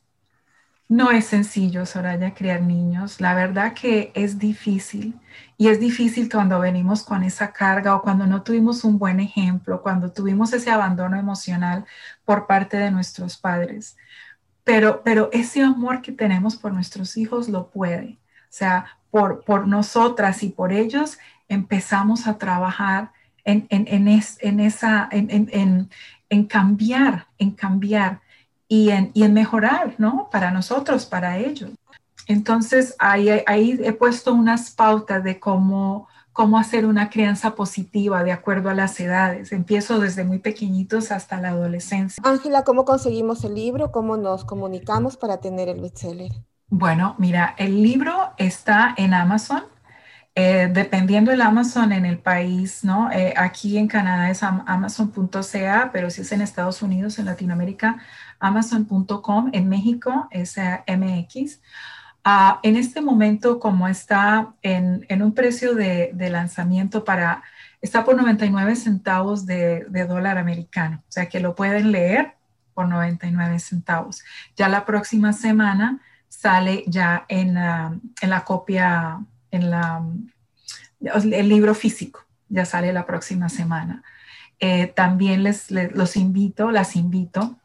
no 0.90 1.12
es 1.12 1.26
sencillo, 1.28 1.86
Soraya, 1.86 2.34
criar 2.34 2.62
niños. 2.64 3.22
La 3.22 3.36
verdad 3.36 3.74
que 3.76 4.12
es 4.16 4.40
difícil 4.40 5.20
y 5.58 5.68
es 5.70 5.80
difícil 5.80 6.30
cuando 6.32 6.60
venimos 6.60 7.04
con 7.04 7.24
esa 7.24 7.54
carga 7.54 7.96
o 7.96 8.02
cuando 8.02 8.26
no 8.28 8.44
tuvimos 8.44 8.84
un 8.84 8.98
buen 9.00 9.20
ejemplo, 9.20 9.82
cuando 9.84 10.12
tuvimos 10.12 10.52
ese 10.54 10.72
abandono 10.72 11.18
emocional 11.18 11.86
por 12.26 12.48
parte 12.48 12.78
de 12.78 12.92
nuestros 12.92 13.38
padres. 13.38 13.98
Pero, 14.64 15.04
pero 15.04 15.30
ese 15.34 15.64
amor 15.64 16.02
que 16.02 16.12
tenemos 16.12 16.56
por 16.58 16.74
nuestros 16.74 17.18
hijos 17.18 17.50
lo 17.50 17.70
puede. 17.70 18.20
O 18.46 18.52
sea, 18.52 19.00
por, 19.12 19.44
por 19.46 19.68
nosotras 19.68 20.44
y 20.44 20.50
por 20.50 20.74
ellos 20.74 21.20
empezamos 21.50 22.28
a 22.28 22.38
trabajar 22.40 23.12
en, 23.46 23.68
en, 23.70 23.88
en, 23.88 24.08
en 24.40 24.60
esa, 24.60 25.10
en 25.12 26.46
cambiar, 26.48 27.28
en 27.38 27.52
cambiar 27.52 28.22
y 28.70 28.92
en, 28.92 29.12
y 29.14 29.24
en 29.24 29.34
mejorar, 29.34 29.96
¿no? 29.98 30.30
Para 30.32 30.52
nosotros, 30.52 31.06
para 31.06 31.40
ellos. 31.40 31.72
Entonces, 32.28 32.96
ahí, 33.00 33.28
ahí 33.48 33.80
he 33.84 33.92
puesto 33.92 34.32
unas 34.34 34.70
pautas 34.70 35.24
de 35.24 35.40
cómo, 35.40 36.08
cómo 36.32 36.60
hacer 36.60 36.86
una 36.86 37.10
crianza 37.10 37.56
positiva 37.56 38.24
de 38.24 38.32
acuerdo 38.32 38.70
a 38.70 38.76
las 38.76 39.00
edades. 39.00 39.52
Empiezo 39.52 40.00
desde 40.00 40.24
muy 40.24 40.38
pequeñitos 40.38 41.12
hasta 41.12 41.42
la 41.42 41.50
adolescencia. 41.50 42.22
Ángela, 42.24 42.64
¿cómo 42.64 42.86
conseguimos 42.86 43.44
el 43.44 43.56
libro? 43.56 43.92
¿Cómo 43.92 44.16
nos 44.16 44.46
comunicamos 44.46 45.18
para 45.18 45.38
tener 45.38 45.68
el 45.68 45.82
bestseller? 45.82 46.32
Bueno, 46.68 47.16
mira, 47.18 47.56
el 47.58 47.82
libro 47.82 48.34
está 48.38 48.94
en 48.96 49.16
Amazon. 49.16 49.64
Eh, 50.36 50.70
dependiendo 50.72 51.32
del 51.32 51.42
Amazon 51.42 51.92
en 51.92 52.06
el 52.06 52.20
país, 52.20 52.84
¿no? 52.84 53.12
Eh, 53.12 53.34
aquí 53.36 53.78
en 53.78 53.88
Canadá 53.88 54.30
es 54.30 54.44
amazon.ca, 54.44 55.90
pero 55.92 56.10
si 56.10 56.22
es 56.22 56.32
en 56.32 56.42
Estados 56.42 56.82
Unidos, 56.82 57.20
en 57.20 57.26
Latinoamérica, 57.26 57.98
amazon.com, 58.40 59.50
en 59.54 59.70
México 59.70 60.28
es 60.32 60.58
MX. 60.58 61.60
Ah, 62.24 62.60
en 62.64 62.76
este 62.76 63.02
momento, 63.02 63.60
como 63.60 63.88
está 63.88 64.54
en, 64.62 65.06
un 65.22 65.34
precio 65.34 65.76
de, 65.76 66.14
lanzamiento 66.30 67.04
para, 67.04 67.44
está 67.82 68.04
por 68.04 68.16
99 68.16 68.76
centavos 68.76 69.46
de, 69.46 69.86
dólar 70.08 70.38
americano, 70.38 71.04
o 71.08 71.12
sea 71.12 71.28
que 71.28 71.40
lo 71.40 71.56
pueden 71.56 71.92
leer 71.92 72.34
por 72.74 72.88
99 72.88 73.60
centavos. 73.60 74.24
Ya 74.56 74.70
la 74.70 74.86
próxima 74.86 75.34
semana 75.34 76.02
sale 76.28 76.84
ya 76.88 77.26
en, 77.28 77.58
en 77.58 78.30
la 78.30 78.44
copia 78.46 79.20
en 79.52 79.70
la, 79.70 80.04
el 81.02 81.50
libro 81.50 81.74
físico, 81.74 82.26
ya 82.50 82.66
sale 82.66 82.94
la 82.94 83.06
próxima 83.06 83.50
semana. 83.50 84.04
Eh, 84.60 84.88
también 84.88 85.44
les, 85.44 85.72
los 85.72 86.18
invito, 86.18 86.72
las 86.72 86.96
invito, 86.96 87.59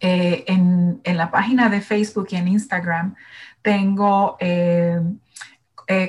eh, 0.00 0.44
en, 0.46 1.00
la 1.04 1.30
página 1.30 1.68
de 1.68 1.80
Facebook 1.80 2.28
y 2.30 2.36
en 2.36 2.48
Instagram 2.48 3.14
tengo 3.62 4.36
eh, 4.40 5.00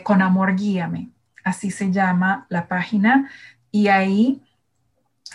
Con 0.03 0.21
Amor 0.21 0.55
Guíame, 0.55 1.09
así 1.43 1.71
se 1.71 1.91
llama 1.91 2.45
la 2.49 2.67
página, 2.67 3.29
y 3.71 3.87
ahí 3.87 4.41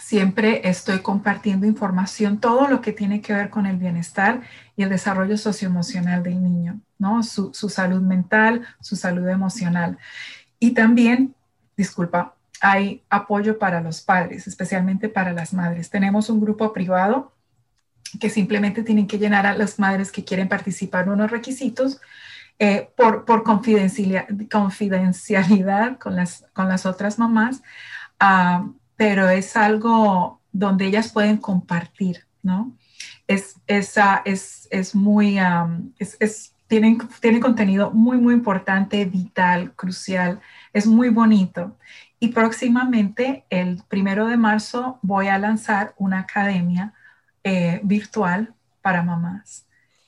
siempre 0.06 0.68
estoy 0.68 1.00
compartiendo 1.00 1.66
información, 1.66 2.38
todo 2.38 2.68
lo 2.68 2.80
que 2.80 2.92
tiene 2.92 3.20
que 3.20 3.32
ver 3.32 3.50
con 3.50 3.66
el 3.66 3.76
bienestar 3.76 4.42
y 4.76 4.84
el 4.84 4.88
desarrollo 4.88 5.36
socioemocional 5.36 6.22
del 6.22 6.42
niño, 6.42 6.80
¿no? 6.98 7.24
Su, 7.24 7.52
salud 7.52 8.02
mental, 8.02 8.64
su 8.80 8.94
salud 8.94 9.26
emocional. 9.28 9.98
Y 10.60 10.74
también, 10.74 11.34
disculpa, 11.76 12.36
hay 12.60 13.02
apoyo 13.10 13.58
para 13.58 13.80
los 13.80 14.00
padres, 14.00 14.46
especialmente 14.46 15.08
para 15.08 15.32
las 15.32 15.52
madres. 15.52 15.90
Tenemos 15.90 16.30
un 16.30 16.40
grupo 16.40 16.72
privado 16.72 17.32
que 18.20 18.30
simplemente 18.30 18.82
tienen 18.82 19.06
que 19.06 19.18
llenar 19.18 19.46
a 19.46 19.56
las 19.56 19.78
madres 19.78 20.12
que 20.12 20.24
quieren 20.24 20.48
participar 20.48 21.08
unos 21.08 21.30
requisitos 21.30 22.00
eh, 22.58 22.88
por, 22.96 23.24
por 23.24 23.42
confidencialidad, 23.42 24.26
confidencialidad 24.50 25.98
con, 25.98 26.16
las, 26.16 26.44
con 26.52 26.68
las 26.68 26.86
otras 26.86 27.18
mamás. 27.18 27.62
Uh, 28.20 28.72
pero 28.96 29.28
es 29.28 29.56
algo 29.56 30.40
donde 30.52 30.86
ellas 30.86 31.12
pueden 31.12 31.36
compartir, 31.36 32.26
¿no? 32.42 32.74
Es, 33.26 33.56
esa, 33.66 34.22
es, 34.24 34.68
es 34.70 34.94
muy, 34.94 35.38
es, 35.98 36.16
es, 36.18 36.54
tienen, 36.66 36.98
tienen 37.20 37.40
contenido 37.40 37.90
muy, 37.90 38.16
muy 38.16 38.34
importante, 38.34 39.04
vital, 39.04 39.72
crucial, 39.74 40.40
es 40.72 40.86
muy 40.86 41.10
bonito. 41.10 41.76
Y 42.18 42.28
próximamente, 42.28 43.44
el 43.50 43.82
primero 43.88 44.26
de 44.26 44.38
marzo, 44.38 44.98
voy 45.02 45.28
a 45.28 45.38
lanzar 45.38 45.94
una 45.98 46.20
academia 46.20 46.94
eh, 47.46 47.80
virtual 47.84 48.54
para 48.82 49.02
mamás. 49.02 49.66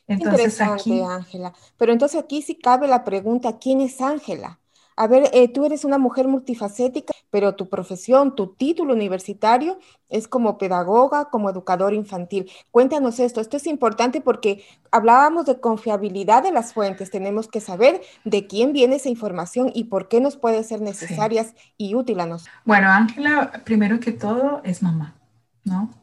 Entonces 0.09 0.61
aquí, 0.61 1.01
Ángela. 1.01 1.53
Pero 1.77 1.93
entonces 1.93 2.21
aquí 2.21 2.43
sí 2.43 2.57
cabe 2.57 2.89
la 2.89 3.05
pregunta, 3.05 3.59
¿quién 3.59 3.81
es 3.81 4.01
Ángela? 4.01 4.59
A 4.97 5.07
ver, 5.07 5.31
eh, 5.33 5.47
tú 5.47 5.65
eres 5.65 5.85
una 5.85 5.97
mujer 5.97 6.27
multifacética, 6.27 7.13
pero 7.31 7.55
tu 7.55 7.69
profesión, 7.69 8.35
tu 8.35 8.49
título 8.49 8.93
universitario 8.93 9.79
es 10.09 10.27
como 10.27 10.59
pedagoga, 10.59 11.27
como 11.27 11.49
educador 11.49 11.95
infantil. 11.95 12.51
Cuéntanos 12.73 13.21
esto. 13.21 13.41
Esto 13.41 13.57
es 13.57 13.69
importante 13.69 14.21
porque 14.21 14.65
hablábamos 14.91 15.47
de 15.47 15.61
confiabilidad 15.61 16.43
de 16.43 16.51
las 16.51 16.73
fuentes. 16.73 17.13
Tenemos 17.13 17.47
que 17.47 17.61
saber 17.61 18.01
de 18.25 18.49
quién 18.49 18.73
viene 18.73 18.97
esa 18.97 19.09
información 19.09 19.71
y 19.73 19.85
por 19.85 20.09
qué 20.09 20.21
nos 20.21 20.37
puede 20.37 20.65
ser 20.65 20.81
necesarias 20.81 21.55
y 21.77 21.95
útil 21.95 22.19
a 22.19 22.27
nosotros. 22.27 22.57
Bueno, 22.65 22.89
Ángela, 22.89 23.53
primero 23.65 24.01
que 24.01 24.11
todo, 24.11 24.63
es 24.65 24.83
mamá. 24.83 25.18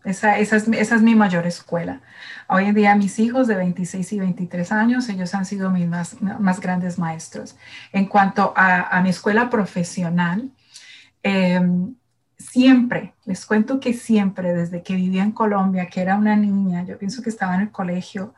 Esa, 0.04 0.38
esa, 0.38 0.56
es, 0.56 0.67
esa, 0.67 0.95
es, 0.95 1.01
mi 1.01 1.15
mayor 1.15 1.45
escuela. 1.47 2.01
Hoy 2.47 2.65
en 2.65 2.75
día 2.75 2.95
mis 2.95 3.19
hijos 3.19 3.47
de 3.47 3.56
26 3.56 4.13
y 4.13 4.19
23 4.19 4.71
años, 4.71 5.10
ellos 5.10 5.34
han 5.34 5.45
sido 5.45 5.69
mis 5.69 5.88
más, 5.88 6.21
más 6.21 6.60
grandes 6.60 6.99
maestros. 6.99 7.56
En 7.91 8.06
cuanto 8.06 8.54
a, 8.56 8.97
a 8.97 9.01
mi 9.01 9.10
escuela 9.10 9.49
profesional, 9.49 10.51
em, 11.23 11.95
siempre, 12.38 13.13
les 13.25 13.45
cuento 13.45 13.80
que 13.80 13.93
siempre, 13.93 14.54
desde 14.54 14.84
que 14.84 14.95
vivía 14.95 15.23
en 15.23 15.32
Colombia, 15.32 15.88
que 15.88 16.01
era 16.01 16.15
una 16.15 16.36
niña, 16.36 16.84
yo 16.84 16.97
pienso 16.97 17.21
que 17.21 17.30
estaba 17.30 17.56
en 17.56 17.62
el 17.62 17.71
colegio 17.71 18.34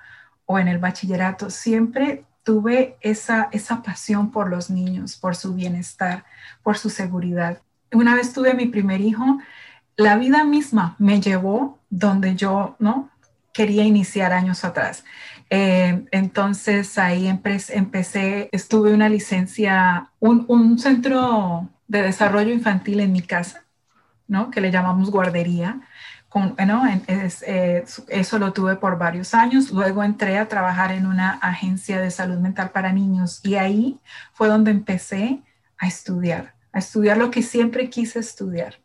o 0.45 0.59
en 0.59 0.67
el 0.67 0.79
bachillerato, 0.79 1.49
siempre 1.49 2.25
tuve 2.43 2.95
esa, 3.01 3.49
esa 3.51 3.83
pasión 3.83 4.31
por 4.31 4.49
los 4.49 4.69
niños, 4.69 5.17
por 5.17 5.35
su 5.35 5.53
bienestar, 5.53 6.23
por 6.63 6.77
su 6.77 6.89
seguridad. 6.89 7.61
Una 7.91 8.15
vez 8.15 8.31
tuve 8.31 8.53
mi 8.53 8.67
primer 8.67 9.01
hijo, 9.01 9.39
la 9.97 10.15
vida 10.15 10.43
misma 10.43 10.95
me 10.99 11.19
llevó 11.19 11.79
donde 11.89 12.35
yo 12.35 12.75
no 12.79 13.09
quería 13.51 13.83
iniciar 13.83 14.31
años 14.31 14.63
atrás. 14.63 15.03
Eh, 15.49 16.05
entonces 16.11 16.97
ahí 16.99 17.27
empecé, 17.27 18.49
estuve 18.51 18.93
una 18.93 19.09
licencia, 19.09 20.11
un, 20.19 20.77
centro 20.77 21.67
de 21.87 22.03
desarrollo 22.03 22.53
infantil 22.53 22.99
en 22.99 23.11
mi 23.11 23.21
casa, 23.21 23.63
¿no? 24.27 24.51
Que 24.51 24.61
le 24.61 24.71
llamamos 24.71 25.09
guardería. 25.09 25.81
Eh, 26.59 27.85
eso 28.09 28.37
lo 28.37 28.53
tuve 28.53 28.75
por 28.75 28.99
varios 28.99 29.33
años. 29.33 29.71
Luego 29.71 30.03
entré 30.03 30.37
a 30.37 30.47
trabajar 30.47 30.91
en 30.91 31.07
una 31.07 31.31
agencia 31.41 31.99
de 31.99 32.11
salud 32.11 32.37
mental 32.37 32.69
para 32.69 32.93
niños 32.93 33.39
y 33.43 33.55
ahí 33.55 33.99
fue 34.33 34.47
donde 34.47 34.69
empecé 34.69 35.41
a 35.79 35.87
estudiar, 35.87 36.53
a 36.71 36.79
estudiar 36.79 37.17
lo 37.17 37.31
que 37.31 37.41
siempre 37.41 37.89
quise 37.89 38.19
estudiar 38.19 38.75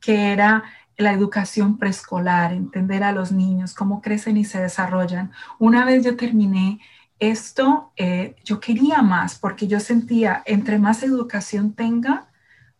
que 0.00 0.32
era 0.32 0.64
la 0.96 1.12
educación 1.12 1.78
preescolar, 1.78 2.52
entender 2.52 3.02
a 3.02 3.12
los 3.12 3.32
niños, 3.32 3.74
cómo 3.74 4.00
crecen 4.02 4.36
y 4.36 4.44
se 4.44 4.60
desarrollan. 4.60 5.32
Una 5.58 5.84
vez 5.84 6.04
yo 6.04 6.16
terminé 6.16 6.80
esto, 7.18 7.92
eh, 7.96 8.36
yo 8.44 8.60
quería 8.60 9.02
más 9.02 9.38
porque 9.38 9.66
yo 9.66 9.80
sentía, 9.80 10.42
entre 10.46 10.78
más 10.78 11.02
educación 11.02 11.74
tenga, 11.74 12.28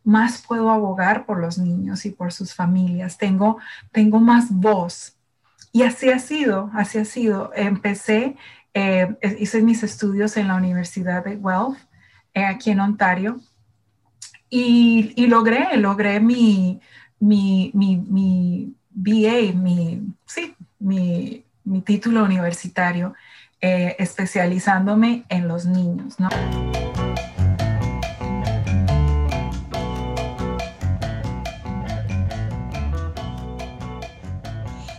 más 0.03 0.43
puedo 0.43 0.71
abogar 0.71 1.27
por 1.27 1.41
los 1.41 1.59
niños 1.59 2.07
y 2.07 2.11
por 2.11 2.33
sus 2.33 2.55
familias. 2.55 3.19
Tengo, 3.19 3.59
tengo 3.93 4.19
más 4.19 4.51
voz. 4.51 5.17
Y 5.73 5.83
así 5.83 6.11
ha 6.11 6.19
sido, 6.19 6.71
así 6.75 6.99
ha 6.99 7.05
sido. 7.05 7.53
Empecé, 7.55 8.37
eh, 8.75 9.17
hice 9.39 9.63
mis 9.63 9.83
estudios 9.83 10.37
en 10.37 10.49
la 10.49 10.57
Universidad 10.57 11.25
de 11.25 11.37
Guelph, 11.37 11.79
eh, 12.35 12.45
aquí 12.45 12.71
en 12.71 12.81
Ontario, 12.81 13.41
y, 14.49 15.13
y 15.17 15.27
logré, 15.27 15.77
logré 15.77 16.19
mi, 16.19 16.81
mi, 17.21 17.71
mi, 17.75 17.97
mi 17.97 18.75
BA, 18.91 19.53
mi, 19.55 20.03
sí, 20.27 20.55
mi, 20.79 21.45
mi 21.65 21.83
título 21.83 22.25
universitario, 22.25 23.15
eh, 23.61 23.95
especializándome 23.99 25.25
en 25.29 25.47
los 25.47 25.67
niños, 25.67 26.19
¿no? 26.19 26.29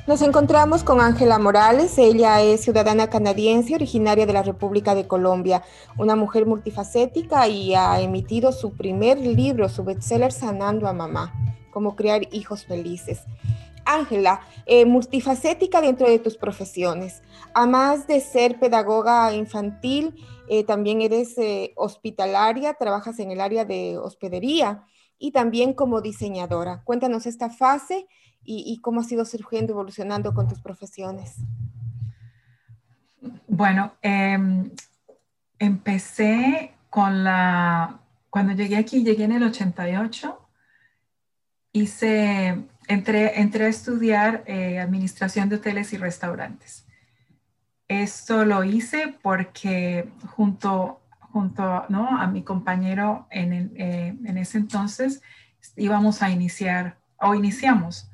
Nos 0.08 0.22
encontramos 0.24 0.84
con 0.84 1.00
Ángela 1.00 1.40
Morales. 1.40 1.98
Ella 1.98 2.42
es 2.42 2.62
ciudadana 2.62 3.10
canadiense 3.10 3.76
originaria 3.76 4.26
de 4.26 4.34
la 4.34 4.44
República 4.44 4.94
de 4.94 5.08
Colombia, 5.08 5.64
una 5.98 6.18
mujer 6.18 6.46
multifacética 6.46 7.48
y 7.48 7.76
ha 7.76 8.02
emitido 8.02 8.52
su 8.52 8.74
primer 8.74 9.18
libro, 9.20 9.70
su 9.70 9.86
bestseller 9.86 10.34
Sanando 10.34 10.88
a 10.88 10.94
Mamá 10.94 11.32
cómo 11.72 11.96
crear 11.96 12.28
hijos 12.32 12.66
felices. 12.66 13.22
Ángela, 13.86 14.42
eh, 14.66 14.86
multifacética 14.86 15.82
dentro 15.82 16.08
de 16.08 16.20
tus 16.20 16.38
profesiones. 16.38 17.24
Además 17.54 18.08
de 18.08 18.20
ser 18.20 18.60
pedagoga 18.60 19.34
infantil, 19.34 20.16
eh, 20.50 20.64
también 20.64 21.02
eres 21.02 21.38
eh, 21.38 21.74
hospitalaria, 21.76 22.74
trabajas 22.74 23.20
en 23.20 23.32
el 23.32 23.42
área 23.42 23.66
de 23.66 23.98
hospedería 23.98 24.86
y 25.18 25.32
también 25.32 25.74
como 25.74 26.02
diseñadora. 26.02 26.82
Cuéntanos 26.84 27.26
esta 27.26 27.50
fase 27.50 28.08
y, 28.44 28.80
cómo 28.82 29.02
ha 29.02 29.04
sido 29.04 29.24
surgiendo, 29.24 29.74
evolucionando 29.74 30.34
con 30.34 30.48
tus 30.48 30.62
profesiones. 30.62 31.36
Bueno, 33.48 33.94
em, 34.02 34.72
empecé 35.60 36.74
con 36.90 37.24
la, 37.24 38.00
cuando 38.32 38.54
llegué 38.54 38.78
aquí, 38.78 39.04
llegué 39.04 39.26
en 39.26 39.34
el 39.34 39.44
88 39.44 40.41
hice, 41.74 42.64
entré, 42.88 43.40
entré 43.40 43.66
a 43.66 43.70
estudiar 43.70 44.44
eh, 44.46 44.80
administración 44.80 45.50
de 45.50 45.56
hoteles 45.56 45.94
y 45.94 45.98
restaurantes. 45.98 46.86
Esto 47.88 48.46
lo 48.46 48.64
hice 48.64 49.16
porque 49.22 50.10
junto, 50.36 51.02
junto 51.20 51.86
¿no? 51.90 52.18
a 52.18 52.28
mi 52.28 52.44
compañero 52.44 53.28
en, 53.30 53.74
eh, 53.76 54.16
en, 54.26 54.38
ese 54.38 54.58
entonces 54.58 55.22
íbamos 55.76 56.22
a 56.22 56.30
iniciar 56.30 56.98
o 57.20 57.36
iniciamos 57.36 58.10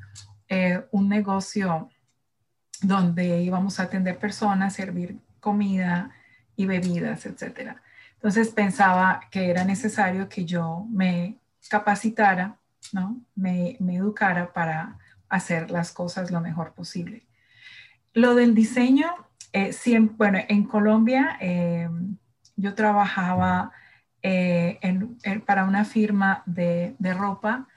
eh, 0.50 0.84
un 0.92 1.10
negocio 1.10 1.90
donde 2.82 3.42
íbamos 3.42 3.80
a 3.80 3.84
atender 3.84 4.18
personas, 4.18 4.74
servir 4.74 5.18
comida 5.40 6.12
y 6.56 6.66
bebidas, 6.66 7.26
etcétera. 7.26 7.82
Entonces 8.16 8.50
pensaba 8.50 9.22
que 9.32 9.50
era 9.50 9.64
necesario 9.64 10.28
que 10.28 10.46
yo 10.46 10.86
me 10.90 11.38
capacitara, 11.70 12.58
¿no? 12.94 13.22
me, 13.36 13.78
educara 13.80 14.54
para 14.54 14.98
hacer 15.30 15.72
las 15.72 15.92
cosas 15.92 16.32
lo 16.32 16.42
mejor 16.42 16.74
posible. 16.74 17.26
Lo 18.14 18.36
del 18.36 18.56
diseño, 18.56 19.14
eh, 19.54 19.74
siempre, 19.74 20.16
bueno, 20.18 20.40
en 20.48 20.64
Colombia 20.64 21.38
eh, 21.42 21.90
yo 22.56 22.74
trabajaba 22.74 23.72
eh, 24.22 24.80
para 25.46 25.66
una 25.66 25.86
firma 25.86 26.44
de, 26.46 26.96
de 27.00 27.14
ropa 27.14 27.68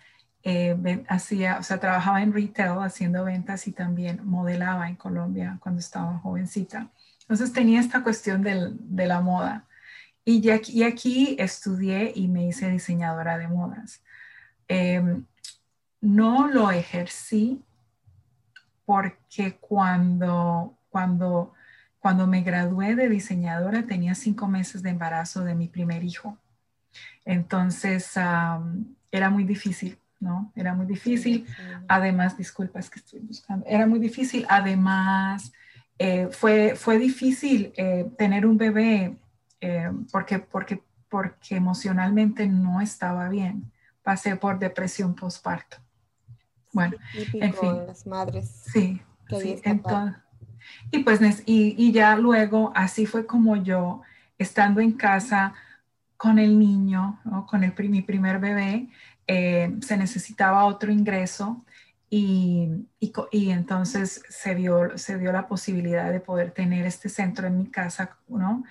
eh, 0.43 1.05
hacía, 1.09 1.59
o 1.59 1.63
sea, 1.63 1.79
trabajaba 1.79 2.23
en 2.23 2.33
retail 2.33 2.79
haciendo 2.83 3.25
ventas 3.25 3.67
y 3.67 3.73
también 3.73 4.21
modelaba 4.25 4.89
en 4.89 4.97
Colombia 4.97 5.59
cuando 5.61 5.81
estaba 5.81 6.19
jovencita. 6.19 6.89
Entonces 7.23 7.53
tenía 7.53 7.81
esta 7.81 8.03
cuestión 8.03 8.43
de 8.43 9.07
la 9.07 9.21
moda. 9.21 9.67
Y, 10.25 10.49
aquí, 10.51 10.83
aquí, 10.83 11.37
estudié 11.39 12.13
y 12.15 12.29
me 12.29 12.47
hice 12.47 12.71
diseñadora 12.71 13.39
de 13.39 13.49
modas. 13.49 14.03
Em, 14.73 15.25
no 16.01 16.47
lo 16.47 16.71
ejercí 16.71 17.61
porque 18.87 19.57
cuando, 19.61 20.79
cuando, 20.89 21.55
cuando 21.99 22.27
me 22.27 22.43
gradué 22.43 22.95
de 22.95 23.09
diseñadora 23.09 23.87
tenía 23.87 24.15
cinco 24.15 24.47
meses 24.47 24.83
de 24.83 24.91
embarazo 24.91 25.45
de 25.45 25.55
mi 25.55 25.69
primer 25.69 26.05
hijo. 26.05 26.39
Entonces 27.25 28.17
era 28.17 29.31
muy 29.31 29.45
difícil 29.45 29.99
¿no? 30.21 30.53
Era 30.55 30.75
muy 30.75 30.87
difícil. 30.87 31.47
Además, 31.89 32.37
disculpas 32.37 32.91
que 32.91 33.01
estoy 33.01 33.21
buscando, 33.21 33.67
era 33.67 33.87
muy 33.87 33.99
difícil. 33.99 34.47
Además, 34.49 35.53
eh, 35.99 36.29
fue, 36.31 36.77
fue 36.77 36.99
difícil 36.99 37.73
eh, 37.77 38.07
tener 38.17 38.47
un 38.47 38.59
bebé 38.59 39.17
eh, 39.61 39.91
porque, 40.13 40.39
porque, 40.39 40.83
porque 41.09 41.57
emocionalmente 41.57 42.47
no 42.47 42.81
estaba 42.81 43.29
bien. 43.29 43.73
Pasé 44.03 44.37
por 44.37 44.59
depresión 44.59 45.15
postparto. 45.15 45.79
Bueno, 46.73 46.97
en 47.35 47.55
fin. 47.55 47.87
Las 47.87 48.07
madres. 48.07 48.49
Sí, 48.73 49.03
sí 49.29 49.61
entonces, 49.65 50.21
y 50.91 51.01
pues, 51.01 51.21
y, 51.47 51.75
y 51.79 51.93
ya 51.93 52.17
luego, 52.17 52.73
así 52.75 53.07
fue 53.07 53.27
como 53.27 53.57
yo, 53.57 54.03
estando 54.39 54.81
en 54.81 54.93
casa 54.93 55.55
con 56.17 56.39
el 56.39 56.59
niño, 56.59 57.21
¿no? 57.25 57.47
con 57.47 57.65
el, 57.65 57.75
mi 57.89 58.03
primer 58.03 58.39
bebé, 58.39 58.89
eh, 59.27 59.75
se 59.81 59.97
necesitaba 59.97 60.65
otro 60.65 60.91
ingreso 60.91 61.65
y, 62.09 62.69
y, 62.99 63.51
entonces 63.51 64.23
se, 64.29 64.55
vio, 64.55 64.99
se 64.99 65.19
dio 65.19 65.33
la 65.33 65.47
posibilidad 65.47 66.11
de 66.11 66.21
poder 66.21 66.51
tener 66.51 66.85
este 66.85 67.09
centro 67.09 67.47
en 67.47 67.57
mi 67.57 67.67
casa, 67.69 68.19
¿no? 68.29 68.65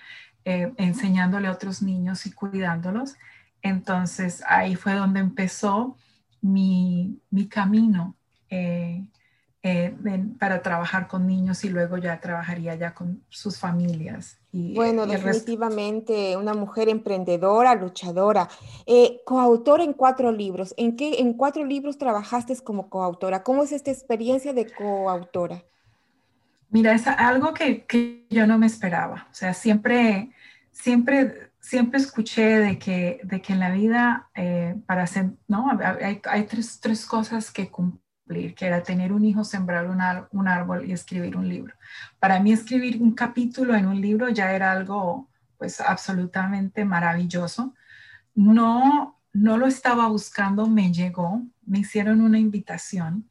Eh, 0.44 0.72
enseñándole 0.76 1.48
a 1.48 1.52
otros 1.52 1.80
niños 1.80 2.26
y 2.26 2.32
cuidándolos. 2.32 3.16
Entonces 3.62 4.42
ahí 4.46 4.74
fue 4.74 4.94
donde 4.94 5.20
empezó 5.20 5.96
mi, 6.40 7.20
mi 7.30 7.48
camino 7.48 8.14
eh, 8.48 9.04
eh, 9.62 9.94
para 10.38 10.62
trabajar 10.62 11.06
con 11.06 11.26
niños 11.26 11.64
y 11.64 11.68
luego 11.68 11.98
ya 11.98 12.18
trabajaría 12.18 12.74
ya 12.76 12.94
con 12.94 13.22
sus 13.28 13.58
familias. 13.58 14.38
Y, 14.52 14.74
bueno, 14.74 15.06
definitivamente 15.06 16.34
una 16.38 16.54
mujer 16.54 16.88
emprendedora, 16.88 17.74
luchadora, 17.74 18.48
eh, 18.86 19.20
coautora 19.26 19.84
en 19.84 19.92
cuatro 19.92 20.32
libros. 20.32 20.72
¿En 20.78 20.96
qué 20.96 21.20
en 21.20 21.34
cuatro 21.34 21.62
libros 21.62 21.98
trabajaste 21.98 22.56
como 22.64 22.88
coautora? 22.88 23.42
¿Cómo 23.42 23.62
es 23.62 23.72
esta 23.72 23.90
experiencia 23.90 24.54
de 24.54 24.72
coautora? 24.72 25.62
Mira, 26.70 26.94
es 26.94 27.06
algo 27.06 27.52
que, 27.52 27.84
que 27.84 28.26
yo 28.30 28.46
no 28.46 28.56
me 28.56 28.66
esperaba. 28.66 29.28
O 29.30 29.34
sea, 29.34 29.52
siempre, 29.52 30.30
siempre 30.72 31.49
siempre 31.60 32.00
escuché 32.00 32.58
de 32.58 32.78
que, 32.78 33.20
de 33.24 33.40
que 33.42 33.52
en 33.52 33.60
la 33.60 33.70
vida, 33.70 34.28
eh, 34.34 34.76
para 34.86 35.04
hacer, 35.04 35.30
¿no? 35.48 35.70
Hay, 36.00 36.20
hay 36.24 36.44
tres, 36.44 36.80
tres, 36.80 37.06
cosas 37.06 37.50
que 37.50 37.70
cumplir 37.70 38.00
que 38.56 38.66
era 38.66 38.82
tener 38.82 39.12
un 39.12 39.24
hijo, 39.24 39.44
sembrar 39.44 39.88
un, 39.88 40.48
árbol 40.48 40.88
y 40.88 40.92
escribir 40.92 41.36
un 41.36 41.48
libro. 41.48 41.74
Para 42.18 42.40
mí 42.40 42.52
escribir 42.52 43.02
un 43.02 43.12
capítulo 43.12 43.74
en 43.74 43.86
un 43.86 44.00
libro 44.00 44.28
ya 44.28 44.52
era 44.52 44.72
algo 44.72 45.28
pues 45.58 45.80
absolutamente 45.80 46.84
maravilloso. 46.84 47.74
No, 48.34 49.20
no 49.32 49.58
lo 49.58 49.66
estaba 49.66 50.08
buscando, 50.08 50.66
me 50.66 50.92
llegó, 50.92 51.42
me 51.66 51.80
hicieron 51.80 52.20
una 52.20 52.38
invitación 52.38 53.28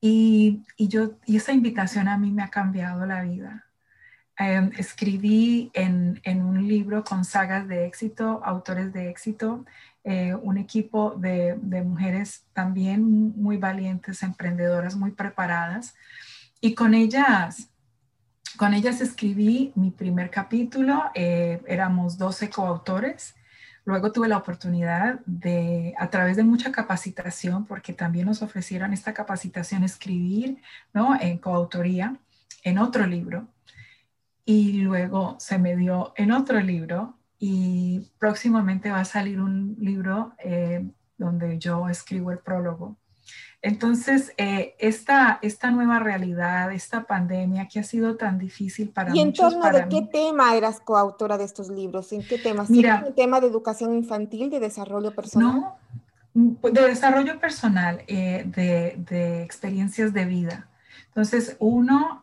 y, 0.00 0.62
yo, 0.78 1.18
y 1.26 1.36
esa 1.36 1.52
invitación 1.52 2.08
a 2.08 2.18
mí 2.18 2.30
me 2.30 2.42
ha 2.42 2.48
cambiado 2.48 3.04
la 3.04 3.22
vida. 3.22 3.66
Em, 4.40 4.70
escribí 4.78 5.70
en, 5.74 6.20
en, 6.22 6.42
un 6.42 6.68
libro 6.68 7.02
con 7.02 7.24
sagas 7.24 7.66
de 7.66 7.86
éxito, 7.86 8.40
autores 8.44 8.92
de 8.92 9.10
éxito, 9.10 9.64
eh, 10.04 10.32
un 10.34 10.58
equipo 10.58 11.16
de, 11.16 11.56
mujeres 11.84 12.46
también 12.52 13.02
muy 13.36 13.56
valientes, 13.56 14.22
emprendedoras, 14.22 14.94
muy 14.94 15.10
preparadas. 15.10 15.96
Y 16.60 16.74
con 16.74 16.94
ellas, 16.94 17.68
con 18.56 18.74
ellas 18.74 19.00
escribí 19.00 19.72
mi 19.74 19.90
primer 19.90 20.30
capítulo, 20.30 21.10
eh, 21.14 21.60
éramos 21.66 22.16
12 22.16 22.48
coautores. 22.48 23.34
Luego 23.84 24.12
tuve 24.12 24.28
la 24.28 24.36
oportunidad 24.36 25.20
de, 25.26 25.94
a 25.98 26.10
través 26.10 26.36
de 26.36 26.44
mucha 26.44 26.70
capacitación, 26.70 27.66
porque 27.66 27.92
también 27.92 28.26
nos 28.26 28.40
ofrecieron 28.40 28.92
esta 28.92 29.12
capacitación, 29.12 29.82
escribir 29.82 30.62
¿no? 30.94 31.20
en 31.20 31.38
coautoría 31.38 32.16
en 32.62 32.78
otro 32.78 33.06
libro. 33.06 33.48
Y 34.48 34.80
luego 34.80 35.36
se 35.38 35.58
me 35.58 35.76
dio 35.76 36.14
en 36.16 36.32
otro 36.32 36.58
libro 36.58 37.18
y 37.38 38.10
próximamente 38.18 38.90
va 38.90 39.00
a 39.00 39.04
salir 39.04 39.42
un 39.42 39.76
libro 39.78 40.32
eh, 40.38 40.88
donde 41.18 41.58
yo 41.58 41.86
escribo 41.90 42.32
el 42.32 42.38
prólogo. 42.38 42.96
Entonces, 43.60 44.32
eh, 44.38 44.74
esta, 44.78 45.38
esta 45.42 45.70
nueva 45.70 45.98
realidad, 45.98 46.72
esta 46.72 47.04
pandemia 47.04 47.68
que 47.68 47.80
ha 47.80 47.82
sido 47.82 48.16
tan 48.16 48.38
difícil 48.38 48.88
para 48.88 49.14
¿Y 49.14 49.20
en 49.20 49.34
torno 49.34 49.70
de 49.70 49.86
qué 49.90 50.08
tema 50.10 50.56
eras 50.56 50.80
coautora 50.80 51.36
de 51.36 51.44
estos 51.44 51.68
libros? 51.68 52.10
¿En 52.12 52.26
qué 52.26 52.38
temas? 52.38 52.70
Mira, 52.70 53.04
¿En 53.06 53.14
tema 53.14 53.42
de 53.42 53.48
educación 53.48 53.92
infantil, 53.92 54.48
de 54.48 54.60
desarrollo 54.60 55.14
personal? 55.14 55.60
No, 56.32 56.70
de 56.72 56.88
desarrollo 56.88 57.38
personal, 57.38 58.02
eh, 58.06 58.44
de, 58.46 58.96
de, 59.10 59.42
experiencias 59.42 60.14
de 60.14 60.24
vida. 60.24 60.68
Entonces, 61.08 61.56
uno 61.58 62.22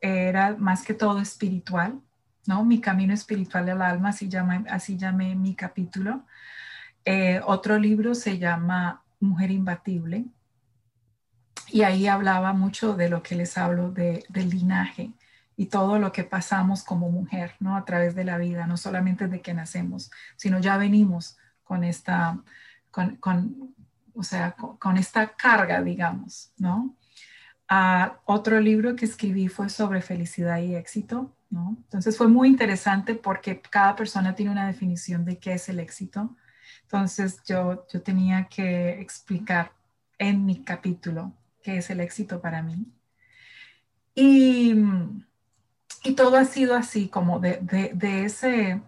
era 0.00 0.56
más 0.58 0.82
que 0.82 0.94
todo 0.94 1.20
espiritual, 1.20 2.00
¿no? 2.46 2.64
Mi 2.64 2.80
camino 2.80 3.14
espiritual 3.14 3.66
del 3.66 3.82
alma, 3.82 4.10
así, 4.10 4.28
así 4.68 4.96
llamé 4.96 5.34
mi 5.34 5.54
capítulo. 5.54 6.24
Eh, 7.04 7.40
otro 7.44 7.78
libro 7.78 8.14
se 8.14 8.38
llama 8.38 9.02
Mujer 9.20 9.52
Imbatible 9.52 10.24
y 11.68 11.82
ahí 11.82 12.06
hablaba 12.06 12.52
mucho 12.52 12.94
de 12.94 13.08
lo 13.08 13.22
que 13.22 13.36
les 13.36 13.56
hablo 13.58 13.90
de, 13.90 14.24
del 14.28 14.50
linaje 14.50 15.12
y 15.56 15.66
todo 15.66 15.98
lo 15.98 16.12
que 16.12 16.24
pasamos 16.24 16.82
como 16.82 17.10
mujer, 17.10 17.54
¿no? 17.60 17.76
A 17.76 17.84
través 17.84 18.14
de 18.14 18.24
la 18.24 18.38
vida, 18.38 18.66
no 18.66 18.76
solamente 18.76 19.28
de 19.28 19.40
que 19.40 19.54
nacemos, 19.54 20.10
sino 20.36 20.58
ya 20.58 20.76
venimos 20.76 21.38
con 21.64 21.82
esta, 21.82 22.38
con, 22.90 23.74
o 24.14 24.22
sea, 24.22 24.52
con, 24.52 24.96
esta 24.96 25.28
carga, 25.28 25.82
digamos, 25.82 26.52
¿no? 26.58 26.94
Ah, 27.68 28.20
otro 28.24 28.60
libro 28.60 28.94
que 28.94 29.04
escribí 29.04 29.48
fue 29.48 29.68
sobre 29.68 30.00
felicidad 30.00 30.58
y 30.58 30.74
éxito, 30.74 31.32
entonces 31.50 32.16
fue 32.16 32.28
muy 32.28 32.48
interesante 32.48 33.14
porque 33.14 33.60
cada 33.60 33.96
persona 33.96 34.34
tiene 34.34 34.50
una 34.50 34.66
definición 34.66 35.24
de 35.24 35.38
qué 35.38 35.54
es 35.54 35.68
el 35.68 35.80
éxito. 35.80 36.36
Entonces 36.82 37.42
yo, 37.46 37.86
yo 37.92 38.02
tenía 38.02 38.46
que 38.48 39.00
explicar 39.00 39.72
en 40.18 40.44
mi 40.44 40.62
capítulo 40.62 41.32
qué 41.62 41.78
es 41.78 41.90
el 41.90 42.00
éxito 42.00 42.40
para 42.40 42.62
mí. 42.62 42.86
Y, 44.14 44.74
y 46.04 46.14
todo 46.14 46.36
ha 46.36 46.44
sido 46.44 46.74
así, 46.74 47.08
como 47.08 47.38
de, 47.38 47.58
de, 47.60 48.24
ese, 48.24 48.80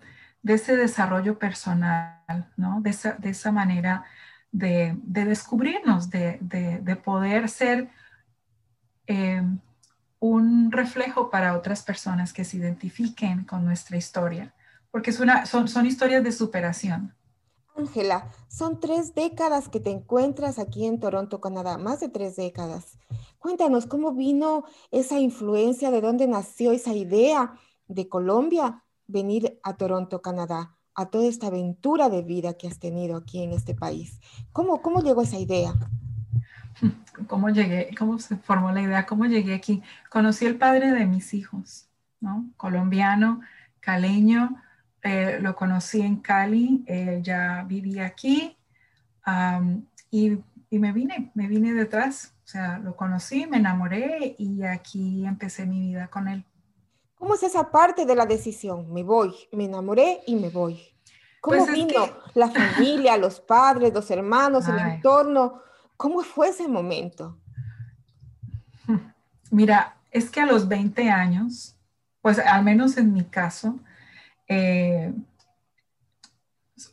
de 0.42 0.54
ese 0.54 0.76
desarrollo 0.76 1.38
personal, 1.38 2.50
¿no? 2.56 2.80
De 2.80 2.90
esa, 2.90 3.12
de 3.14 3.30
esa 3.30 3.52
manera 3.52 4.04
de, 4.52 4.96
descubrirnos, 5.02 6.10
de, 6.10 7.00
poder 7.04 7.48
ser 7.48 7.88
eh, 9.08 9.42
un 10.20 10.70
reflejo 10.70 11.30
para 11.30 11.56
otras 11.56 11.82
personas 11.82 12.32
que 12.32 12.44
se 12.44 12.58
identifiquen 12.58 13.44
con 13.44 13.64
nuestra 13.64 13.96
historia, 13.96 14.54
porque 14.90 15.10
es 15.10 15.20
una, 15.20 15.46
son, 15.46 15.66
son 15.66 15.86
historias 15.86 16.22
de 16.22 16.32
superación. 16.32 17.14
Ángela, 17.76 18.30
son 18.48 18.80
tres 18.80 19.14
décadas 19.14 19.68
que 19.68 19.78
te 19.78 19.90
encuentras 19.90 20.58
aquí 20.58 20.84
en 20.84 20.98
Toronto, 20.98 21.40
Canadá, 21.40 21.78
más 21.78 22.00
de 22.00 22.08
tres 22.08 22.34
décadas. 22.34 22.98
Cuéntanos 23.38 23.86
cómo 23.86 24.12
vino 24.12 24.64
esa 24.90 25.20
influencia, 25.20 25.92
de 25.92 26.00
dónde 26.00 26.26
nació 26.26 26.72
esa 26.72 26.92
idea 26.92 27.54
de 27.86 28.08
Colombia 28.08 28.84
venir 29.06 29.60
a 29.62 29.76
Toronto, 29.76 30.20
Canadá, 30.20 30.76
a 30.94 31.06
toda 31.06 31.26
esta 31.26 31.46
aventura 31.46 32.08
de 32.08 32.22
vida 32.22 32.54
que 32.54 32.66
has 32.66 32.80
tenido 32.80 33.16
aquí 33.16 33.44
en 33.44 33.52
este 33.52 33.76
país. 33.76 34.18
¿Cómo, 34.52 34.82
cómo 34.82 35.00
llegó 35.00 35.22
esa 35.22 35.38
idea? 35.38 35.72
Cómo 37.26 37.50
llegué, 37.50 37.90
cómo 37.98 38.18
se 38.18 38.36
formó 38.36 38.72
la 38.72 38.82
idea, 38.82 39.06
cómo 39.06 39.26
llegué 39.26 39.54
aquí. 39.54 39.82
Conocí 40.10 40.46
al 40.46 40.56
padre 40.56 40.92
de 40.92 41.06
mis 41.06 41.34
hijos, 41.34 41.88
¿no? 42.20 42.48
Colombiano, 42.56 43.40
caleño, 43.80 44.62
eh, 45.02 45.38
lo 45.40 45.54
conocí 45.54 46.00
en 46.00 46.16
Cali, 46.16 46.84
él 46.86 47.22
ya 47.22 47.64
vivía 47.66 48.06
aquí 48.06 48.56
y, 50.10 50.38
y, 50.70 50.78
me 50.78 50.92
vine, 50.92 51.30
me 51.34 51.46
vine 51.46 51.72
detrás. 51.72 52.34
O 52.44 52.48
sea, 52.48 52.78
lo 52.78 52.96
conocí, 52.96 53.46
me 53.46 53.58
enamoré 53.58 54.34
y 54.38 54.62
aquí 54.62 55.26
empecé 55.26 55.66
mi 55.66 55.80
vida 55.80 56.08
con 56.08 56.28
él. 56.28 56.44
¿Cómo 57.14 57.34
es 57.34 57.42
esa 57.42 57.70
parte 57.70 58.06
de 58.06 58.14
la 58.14 58.26
decisión? 58.26 58.92
Me 58.92 59.02
voy, 59.02 59.34
me 59.52 59.64
enamoré 59.64 60.20
y 60.26 60.36
me 60.36 60.48
voy. 60.48 60.80
¿Cómo 61.40 61.56
pues 61.58 61.72
vino 61.72 62.08
la 62.34 62.48
familia, 62.48 63.16
los 63.16 63.40
padres, 63.40 63.92
los 63.92 64.10
hermanos, 64.10 64.66
el 64.68 64.78
entorno? 64.78 65.62
¿Cómo 65.98 66.22
fue 66.22 66.48
ese 66.48 66.68
momento? 66.68 67.36
Mira, 69.50 69.96
es 70.12 70.30
que 70.30 70.40
a 70.40 70.46
los 70.46 70.68
20 70.68 71.10
años, 71.10 71.76
pues 72.22 72.38
al 72.38 72.62
menos 72.62 72.96
en 72.96 73.12
mi 73.12 73.24
caso, 73.24 73.80
eh, 74.46 75.12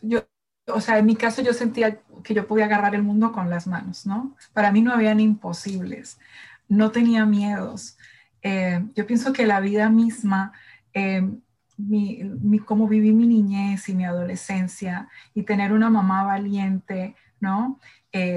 yo, 0.02 0.28
o 0.68 0.82
sea, 0.82 0.98
en 0.98 1.06
mi 1.06 1.16
caso 1.16 1.44
yo 1.44 1.54
sentía 1.54 2.02
que 2.24 2.34
yo 2.34 2.48
podía 2.48 2.66
agarrar 2.66 2.96
el 2.96 3.04
mundo 3.04 3.32
con 3.32 3.52
las 3.52 3.68
manos, 3.68 4.08
¿no? 4.08 4.36
Para 4.54 4.72
mí 4.72 4.82
no 4.82 4.92
habían 4.92 5.20
imposibles, 5.20 6.20
no 6.68 6.90
tenía 6.90 7.28
miedos. 7.28 8.00
Eh, 8.42 8.84
yo 8.96 9.06
pienso 9.06 9.34
que 9.34 9.46
la 9.46 9.60
vida 9.60 9.88
misma, 9.88 10.52
eh, 10.94 11.30
mi, 11.78 12.24
mi, 12.24 12.58
cómo 12.58 12.88
viví 12.88 13.12
mi 13.12 13.28
niñez 13.28 13.88
y 13.88 13.94
mi 13.94 14.06
adolescencia 14.06 15.10
y 15.36 15.44
tener 15.44 15.74
una 15.74 15.92
mamá 15.92 16.24
valiente, 16.24 17.16
¿no? 17.40 17.80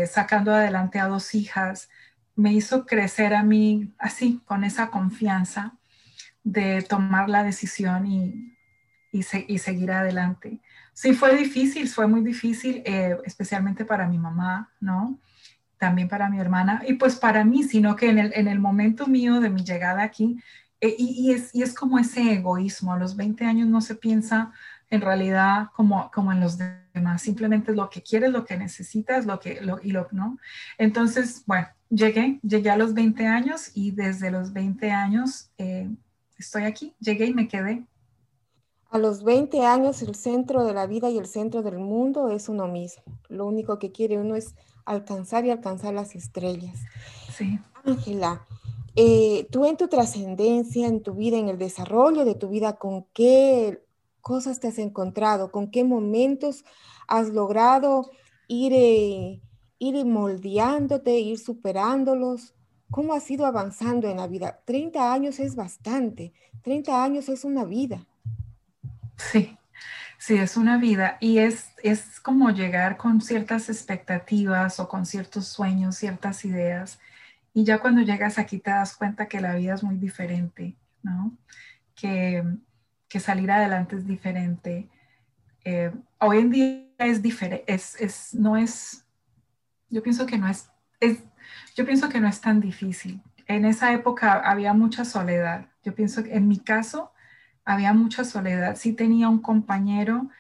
Sacando 0.07 0.53
adelante 0.55 0.99
a 0.99 1.07
dos 1.07 1.35
hijas, 1.35 1.89
me 2.39 2.53
hizo 2.53 2.87
crecer 2.87 3.35
a 3.35 3.43
mí 3.43 3.93
así, 3.99 4.41
con 4.45 4.63
esa 4.63 4.91
confianza 4.91 5.77
de 6.45 6.83
tomar 6.83 7.29
la 7.29 7.43
decisión 7.43 8.07
y, 8.07 8.57
y, 9.11 9.23
seguir 9.23 9.91
adelante. 9.91 10.61
Sí, 10.93 11.15
fue 11.15 11.37
difícil, 11.37 11.89
fue 11.89 12.07
muy 12.07 12.23
difícil, 12.23 12.83
eh, 12.85 13.17
especialmente 13.25 13.85
para 13.85 14.07
mi 14.07 14.19
mamá, 14.19 14.73
¿no? 14.81 15.19
También 15.79 16.09
para 16.09 16.29
mi 16.29 16.39
hermana 16.39 16.83
y 16.87 16.95
pues 16.95 17.17
para 17.17 17.45
mí, 17.45 17.63
sino 17.65 17.97
que 17.97 18.11
en 18.11 18.19
el, 18.19 18.33
en 18.35 18.49
el 18.49 18.61
momento 18.61 19.07
mío 19.07 19.41
de 19.41 19.51
mi 19.51 19.65
llegada 19.65 20.03
aquí, 20.03 20.41
eh, 20.81 20.95
y, 20.99 21.33
es, 21.33 21.55
y 21.55 21.63
es 21.63 21.75
como 21.75 21.99
ese 21.99 22.35
egoísmo, 22.35 22.93
a 22.93 22.99
los 22.99 23.17
20 23.17 23.45
años 23.45 23.69
no 23.69 23.81
se 23.81 23.95
piensa 23.97 24.53
en 24.91 25.01
realidad 25.01 25.69
como, 25.75 26.11
como 26.13 26.33
en 26.33 26.41
los 26.41 26.57
demás, 26.95 27.23
simplemente 27.23 27.75
lo 27.75 27.91
que 27.91 28.03
quieres, 28.03 28.33
lo 28.33 28.45
que 28.45 28.57
necesitas, 28.57 29.27
lo 29.27 29.39
que, 29.39 29.61
lo, 29.61 29.81
y 29.83 29.91
lo, 29.91 30.09
¿no? 30.13 30.39
Entonces, 30.79 31.43
bueno, 31.47 31.67
llegué, 31.91 32.41
llegué 32.43 32.71
a 32.71 32.77
los 32.77 32.95
20 32.95 33.27
años 33.27 33.71
y 33.75 33.91
desde 33.91 34.31
los 34.31 34.53
20 34.53 34.91
años 34.91 35.51
eh, 35.59 35.91
estoy 36.39 36.65
aquí, 36.65 36.95
llegué 37.01 37.27
y 37.27 37.35
me 37.35 37.49
quedé. 37.49 37.85
A 38.91 38.99
los 38.99 39.23
20 39.23 39.67
años 39.67 40.01
el 40.01 40.15
centro 40.15 40.65
de 40.65 40.73
la 40.73 40.87
vida 40.87 41.11
y 41.11 41.19
el 41.19 41.27
centro 41.27 41.63
del 41.63 41.79
mundo 41.79 42.31
es 42.31 42.49
uno 42.49 42.69
mismo. 42.69 43.03
Lo 43.29 43.47
único 43.47 43.79
que 43.79 43.93
quiere 43.93 44.17
uno 44.17 44.35
es 44.35 44.55
alcanzar 44.87 45.45
y 45.45 45.51
alcanzar 45.51 45.93
las 45.93 46.15
estrellas. 46.15 46.79
Sí. 47.31 47.59
Ángela, 47.85 48.47
eh, 48.99 49.47
tú 49.51 49.65
en 49.65 49.77
tu 49.77 49.89
trascendencia, 49.89 50.87
en 50.87 51.03
tu 51.03 51.15
vida, 51.15 51.39
en 51.39 51.49
el 51.49 51.59
desarrollo 51.59 52.25
de 52.25 52.35
tu 52.35 52.49
vida, 52.49 52.77
¿con 52.77 53.07
qué 53.15 53.83
cosas 54.21 54.61
te 54.61 54.69
has 54.69 54.79
encontrado? 54.79 55.51
¿Con 55.51 55.71
qué 55.71 55.85
momentos 55.85 56.65
has 57.07 57.29
logrado 57.29 58.11
ir... 58.49 58.73
Eh, 58.75 59.41
ir 59.79 60.05
moldeándote, 60.05 61.19
ir 61.19 61.39
superándolos. 61.39 62.55
¿Cómo 62.91 63.15
has 63.15 63.31
ido 63.31 63.47
avanzando 63.47 64.09
en 64.09 64.17
la 64.17 64.27
vida? 64.27 64.61
30 64.65 65.13
años 65.13 65.39
es 65.39 65.57
bastante, 65.57 66.33
30 66.63 67.03
años 67.03 67.29
es 67.29 67.45
una 67.45 67.65
vida. 67.65 68.07
Sí, 69.17 69.57
sí, 70.19 70.37
es 70.37 70.57
una 70.57 70.79
vida 70.79 71.19
y 71.21 71.39
es, 71.39 71.73
es 71.83 72.21
como 72.21 72.51
llegar 72.51 72.97
con 72.97 73.21
ciertas 73.21 73.69
expectativas 73.69 74.81
o 74.81 74.89
con 74.89 75.07
ciertos 75.07 75.49
sueños, 75.49 75.97
ciertas 75.97 76.45
ideas. 76.45 76.99
Y 77.59 77.65
ya 77.65 77.81
cuando 77.81 78.03
llegas 78.03 78.39
aquí 78.39 78.61
te 78.61 78.71
das 78.71 78.95
cuenta 78.95 79.27
que 79.27 79.41
la 79.41 79.57
vida 79.57 79.75
es 79.75 79.83
muy 79.83 79.97
diferente, 79.97 80.77
¿no? 81.03 81.37
Que, 81.97 82.45
que 83.09 83.19
salir 83.19 83.51
adelante 83.51 83.97
es 83.97 84.07
diferente. 84.07 84.89
Eh, 85.65 85.91
hoy 86.21 86.39
en 86.39 86.51
día 86.51 86.85
es 86.99 87.21
diferente, 87.21 87.65
es, 87.67 88.01
es, 88.01 88.33
no 88.33 88.57
es 88.57 89.05
yo 89.91 90.05
pienso 90.05 90.25
que 90.25 90.39
no 90.39 90.47
es, 90.47 90.71
es, 91.01 91.25
yo 91.75 91.85
pienso 91.85 92.09
que 92.09 92.21
no 92.21 92.29
es 92.29 92.41
tan 92.41 92.61
difícil. 92.61 93.21
En 93.49 93.65
esa 93.65 93.93
época 93.93 94.35
había 94.35 94.73
mucha 94.73 95.05
soledad. 95.05 95.67
Yo 95.83 95.97
pienso 95.97 96.23
que 96.23 96.35
en 96.37 96.47
mi 96.47 96.61
caso 96.61 97.11
había 97.65 97.93
mucha 97.93 98.23
soledad. 98.23 98.77
Sí 98.77 98.93
tenía 98.93 99.29
un 99.29 99.43
compañero, 99.43 100.31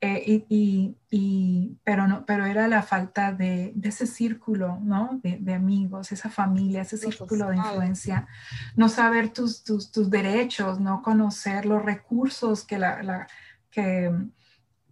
eh, 0.00 0.44
y, 0.48 0.96
y, 1.10 1.76
pero, 1.82 2.06
no, 2.06 2.24
pero 2.24 2.46
era 2.46 2.68
la 2.68 2.82
falta 2.82 3.32
de, 3.32 3.72
de 3.74 3.88
ese 3.88 4.06
círculo, 4.06 4.78
¿no? 4.82 5.18
De, 5.22 5.38
de, 5.40 5.54
amigos, 5.54 6.12
esa 6.12 6.30
familia, 6.30 6.82
ese 6.82 6.96
círculo 6.96 7.48
de 7.48 7.56
influencia. 7.56 8.28
No 8.76 8.88
saber 8.88 9.30
tus, 9.30 9.64
tus, 9.64 9.90
tus, 9.90 10.08
derechos, 10.08 10.78
no 10.78 11.02
conocer 11.02 11.66
los 11.66 11.84
recursos 11.84 12.64
que 12.64 12.78
la, 12.78 13.02
la 13.02 13.26
que, 13.70 14.12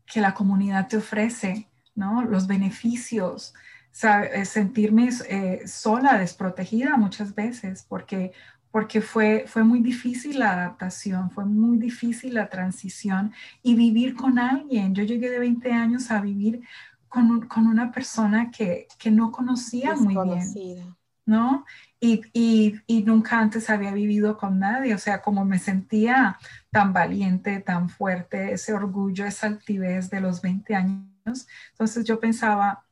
que 0.07 0.20
la 0.20 0.34
comunidad 0.34 0.88
te 0.88 0.96
ofrece, 0.96 1.68
¿no? 1.94 2.22
Los 2.22 2.48
beneficios. 2.48 3.54
Eh, 4.02 4.44
sentirme 4.44 5.09
eh, 5.28 5.66
sola, 5.66 6.18
desprotegida 6.18 6.98
muchas 6.98 7.34
veces, 7.34 7.86
porque, 7.88 8.32
porque 8.77 9.01
fue, 9.01 9.47
fue 9.47 9.64
muy 9.64 9.81
difícil 9.81 10.39
la 10.39 10.53
adaptación, 10.53 11.31
fue 11.31 11.47
muy 11.47 11.79
difícil 11.79 12.35
la 12.35 12.51
transición 12.51 13.33
y 13.62 13.74
vivir 13.74 14.14
con 14.14 14.39
alguien. 14.39 14.95
Yo 14.95 15.03
llegué 15.03 15.31
de 15.31 15.39
20 15.39 15.72
años 15.72 16.11
a 16.11 16.20
vivir 16.20 16.61
con, 17.09 17.49
con 17.49 17.66
una 17.68 17.91
persona 17.91 18.51
que, 18.51 18.87
que 18.99 19.11
no 19.11 19.33
conocía 19.33 19.95
muy 19.95 20.14
bien, 20.22 20.95
¿no? 21.24 21.64
Y, 21.99 22.20
y, 22.35 22.74
y, 22.87 23.03
nunca 23.03 23.41
antes 23.41 23.70
había 23.70 23.93
vivido 23.93 24.37
con 24.37 24.59
nadie, 24.59 24.95
o 24.95 24.99
sea, 24.99 25.22
como 25.22 25.47
me 25.47 25.59
sentía 25.59 26.39
tan 26.70 26.93
valiente, 26.93 27.61
tan 27.61 27.89
fuerte, 27.89 28.53
ese 28.53 28.74
orgullo, 28.74 29.24
esa 29.24 29.47
altivez 29.47 30.11
de 30.11 30.20
los 30.20 30.43
20 30.43 30.74
años. 30.74 31.49
Entonces 31.70 32.05
yo 32.05 32.20
pensaba, 32.20 32.85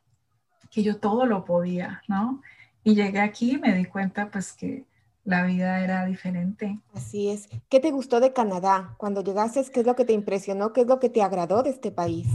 que 0.71 0.83
yo 0.83 0.97
todo 0.97 1.27
lo 1.27 1.45
podía, 1.45 2.01
¿no? 2.09 2.41
Y 2.83 2.95
llegué 2.95 3.21
aquí 3.21 3.57
y 3.57 3.59
me 3.59 3.75
di 3.75 3.85
cuenta 3.85 4.31
pues 4.31 4.55
que 4.55 4.87
la 5.25 5.43
vida 5.43 5.81
era 5.81 6.05
diferente. 6.05 6.81
Así 6.95 7.31
es. 7.31 7.49
¿Qué 7.69 7.81
te 7.81 7.91
gustó 7.91 8.21
de 8.21 8.33
Canadá? 8.33 8.95
Cuando 8.99 9.23
llegaste, 9.23 9.65
¿qué 9.73 9.81
es 9.81 9.87
lo 9.87 9.97
que 9.97 10.05
te 10.05 10.13
impresionó? 10.13 10.73
¿Qué 10.73 10.83
es 10.83 10.87
lo 10.87 11.01
que 11.01 11.09
te 11.09 11.23
agradó 11.23 11.63
de 11.63 11.71
este 11.71 11.91
país? 11.91 12.29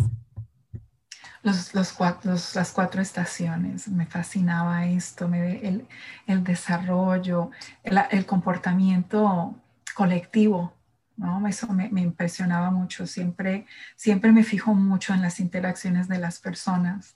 Los, 1.42 1.74
los 1.74 1.94
cuatro, 1.94 2.32
las 2.32 2.72
cuatro 2.74 3.02
estaciones, 3.02 3.88
me 3.88 4.06
fascinaba 4.06 4.86
esto, 4.86 5.30
me, 5.30 5.66
el, 5.66 5.88
el 6.28 6.44
desarrollo, 6.44 7.52
el, 7.84 7.98
el, 8.12 8.26
comportamiento 8.26 9.56
colectivo, 9.96 10.74
¿no? 11.16 11.48
Eso 11.48 11.68
me, 11.68 11.88
me, 11.90 12.02
impresionaba 12.02 12.72
mucho, 12.72 13.08
siempre, 13.08 13.66
siempre 13.96 14.34
me 14.34 14.44
fijo 14.44 14.74
mucho 14.74 15.14
en 15.14 15.22
las 15.22 15.40
interacciones 15.40 16.10
de 16.10 16.20
las 16.20 16.40
personas 16.40 17.16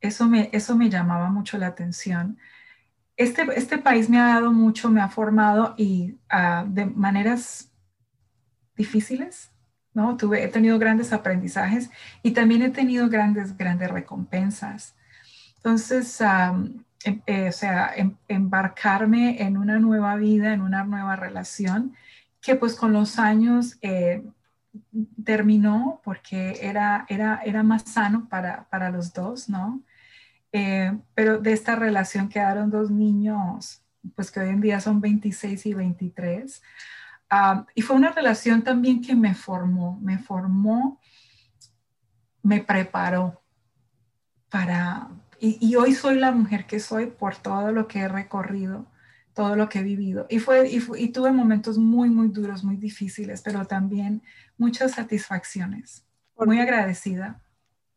eso 0.00 0.26
me, 0.26 0.50
eso 0.52 0.76
me 0.76 0.90
llamaba 0.90 1.30
mucho 1.30 1.58
la 1.58 1.68
atención. 1.68 2.38
Este, 3.16 3.46
este 3.56 3.78
país 3.78 4.10
me 4.10 4.18
ha 4.18 4.26
dado 4.26 4.52
mucho, 4.52 4.90
me 4.90 5.00
ha 5.00 5.08
formado 5.08 5.74
y 5.78 6.18
uh, 6.32 6.66
de 6.68 6.84
maneras 6.84 7.72
difíciles, 8.76 9.50
¿no? 9.94 10.16
Tuve, 10.16 10.44
he 10.44 10.48
tenido 10.48 10.78
grandes 10.78 11.12
aprendizajes 11.12 11.90
y 12.22 12.32
también 12.32 12.62
he 12.62 12.70
tenido 12.70 13.08
grandes, 13.08 13.56
grandes 13.56 13.90
recompensas. 13.90 14.94
Entonces, 15.56 16.20
um, 16.20 16.84
eh, 17.04 17.48
o 17.48 17.52
sea, 17.52 17.92
em, 17.96 18.16
embarcarme 18.28 19.42
en 19.42 19.56
una 19.56 19.78
nueva 19.78 20.16
vida, 20.16 20.52
en 20.52 20.60
una 20.60 20.84
nueva 20.84 21.16
relación, 21.16 21.94
que 22.40 22.54
pues 22.56 22.74
con 22.74 22.92
los 22.92 23.18
años 23.18 23.78
eh, 23.82 24.22
terminó 25.24 26.00
porque 26.04 26.58
era, 26.62 27.06
era, 27.08 27.40
era 27.44 27.62
más 27.62 27.82
sano 27.82 28.28
para, 28.28 28.64
para 28.68 28.90
los 28.90 29.12
dos, 29.12 29.48
¿no? 29.48 29.82
Eh, 30.52 30.96
pero 31.14 31.38
de 31.38 31.52
esta 31.52 31.76
relación 31.76 32.28
quedaron 32.28 32.70
dos 32.70 32.90
niños, 32.90 33.82
pues 34.14 34.30
que 34.30 34.40
hoy 34.40 34.48
en 34.50 34.60
día 34.60 34.80
son 34.80 35.00
26 35.00 35.66
y 35.66 35.74
23. 35.74 36.62
Ah, 37.28 37.66
y 37.74 37.82
fue 37.82 37.96
una 37.96 38.12
relación 38.12 38.62
también 38.62 39.02
que 39.02 39.14
me 39.14 39.34
formó, 39.34 39.98
me 40.00 40.18
formó, 40.18 41.00
me 42.42 42.60
preparó 42.60 43.42
para... 44.48 45.08
Y, 45.38 45.58
y, 45.60 45.76
hoy 45.76 45.92
soy 45.92 46.18
la 46.18 46.32
mujer 46.32 46.66
que 46.66 46.80
soy 46.80 47.06
por 47.06 47.36
todo 47.36 47.70
lo 47.70 47.88
que 47.88 48.00
he 48.00 48.08
recorrido, 48.08 48.86
todo 49.34 49.54
lo 49.54 49.68
que 49.68 49.80
he 49.80 49.82
vivido. 49.82 50.26
Y, 50.30 50.38
fue, 50.38 50.66
y, 50.70 50.82
y 50.96 51.08
tuve 51.08 51.30
momentos 51.30 51.76
muy, 51.76 52.08
muy 52.08 52.28
duros, 52.28 52.64
muy 52.64 52.76
difíciles, 52.76 53.42
pero 53.42 53.66
también 53.66 54.22
muchas 54.56 54.92
satisfacciones. 54.92 56.06
Muy 56.38 56.58
agradecida. 56.58 57.42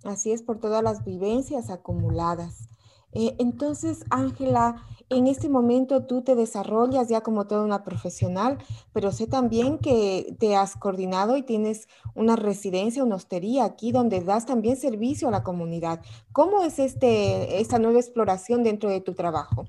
Así 0.04 0.32
es 0.32 0.42
por 0.42 0.60
todas 0.60 0.84
las 0.84 1.04
vivencias 1.04 1.70
acumuladas. 1.70 2.70
Eh, 3.12 3.36
entonces, 3.40 4.06
Ángela, 4.10 4.84
en 5.10 5.26
este 5.26 5.50
momento 5.50 6.06
tú 6.06 6.22
te 6.22 6.36
desarrollas 6.36 7.10
ya 7.10 7.22
como 7.22 7.48
toda 7.48 7.64
una 7.64 7.84
profesional, 7.84 8.60
pero 8.94 9.12
sé 9.12 9.26
también 9.26 9.80
que 9.80 10.36
te 10.40 10.56
has 10.56 10.76
coordinado 10.76 11.36
y 11.36 11.42
tienes 11.42 11.88
una 12.14 12.36
residencia, 12.36 13.04
una 13.04 13.16
hostería 13.16 13.66
aquí 13.66 13.92
donde 13.92 14.22
das 14.22 14.46
también 14.46 14.78
servicio 14.78 15.28
a 15.28 15.32
la 15.32 15.44
comunidad. 15.44 16.02
¿Cómo 16.32 16.62
es 16.62 16.78
este, 16.78 17.60
esta 17.60 17.80
nueva 17.80 18.00
exploración 18.00 18.64
dentro 18.64 18.90
de 18.90 19.02
tu 19.02 19.16
trabajo? 19.16 19.66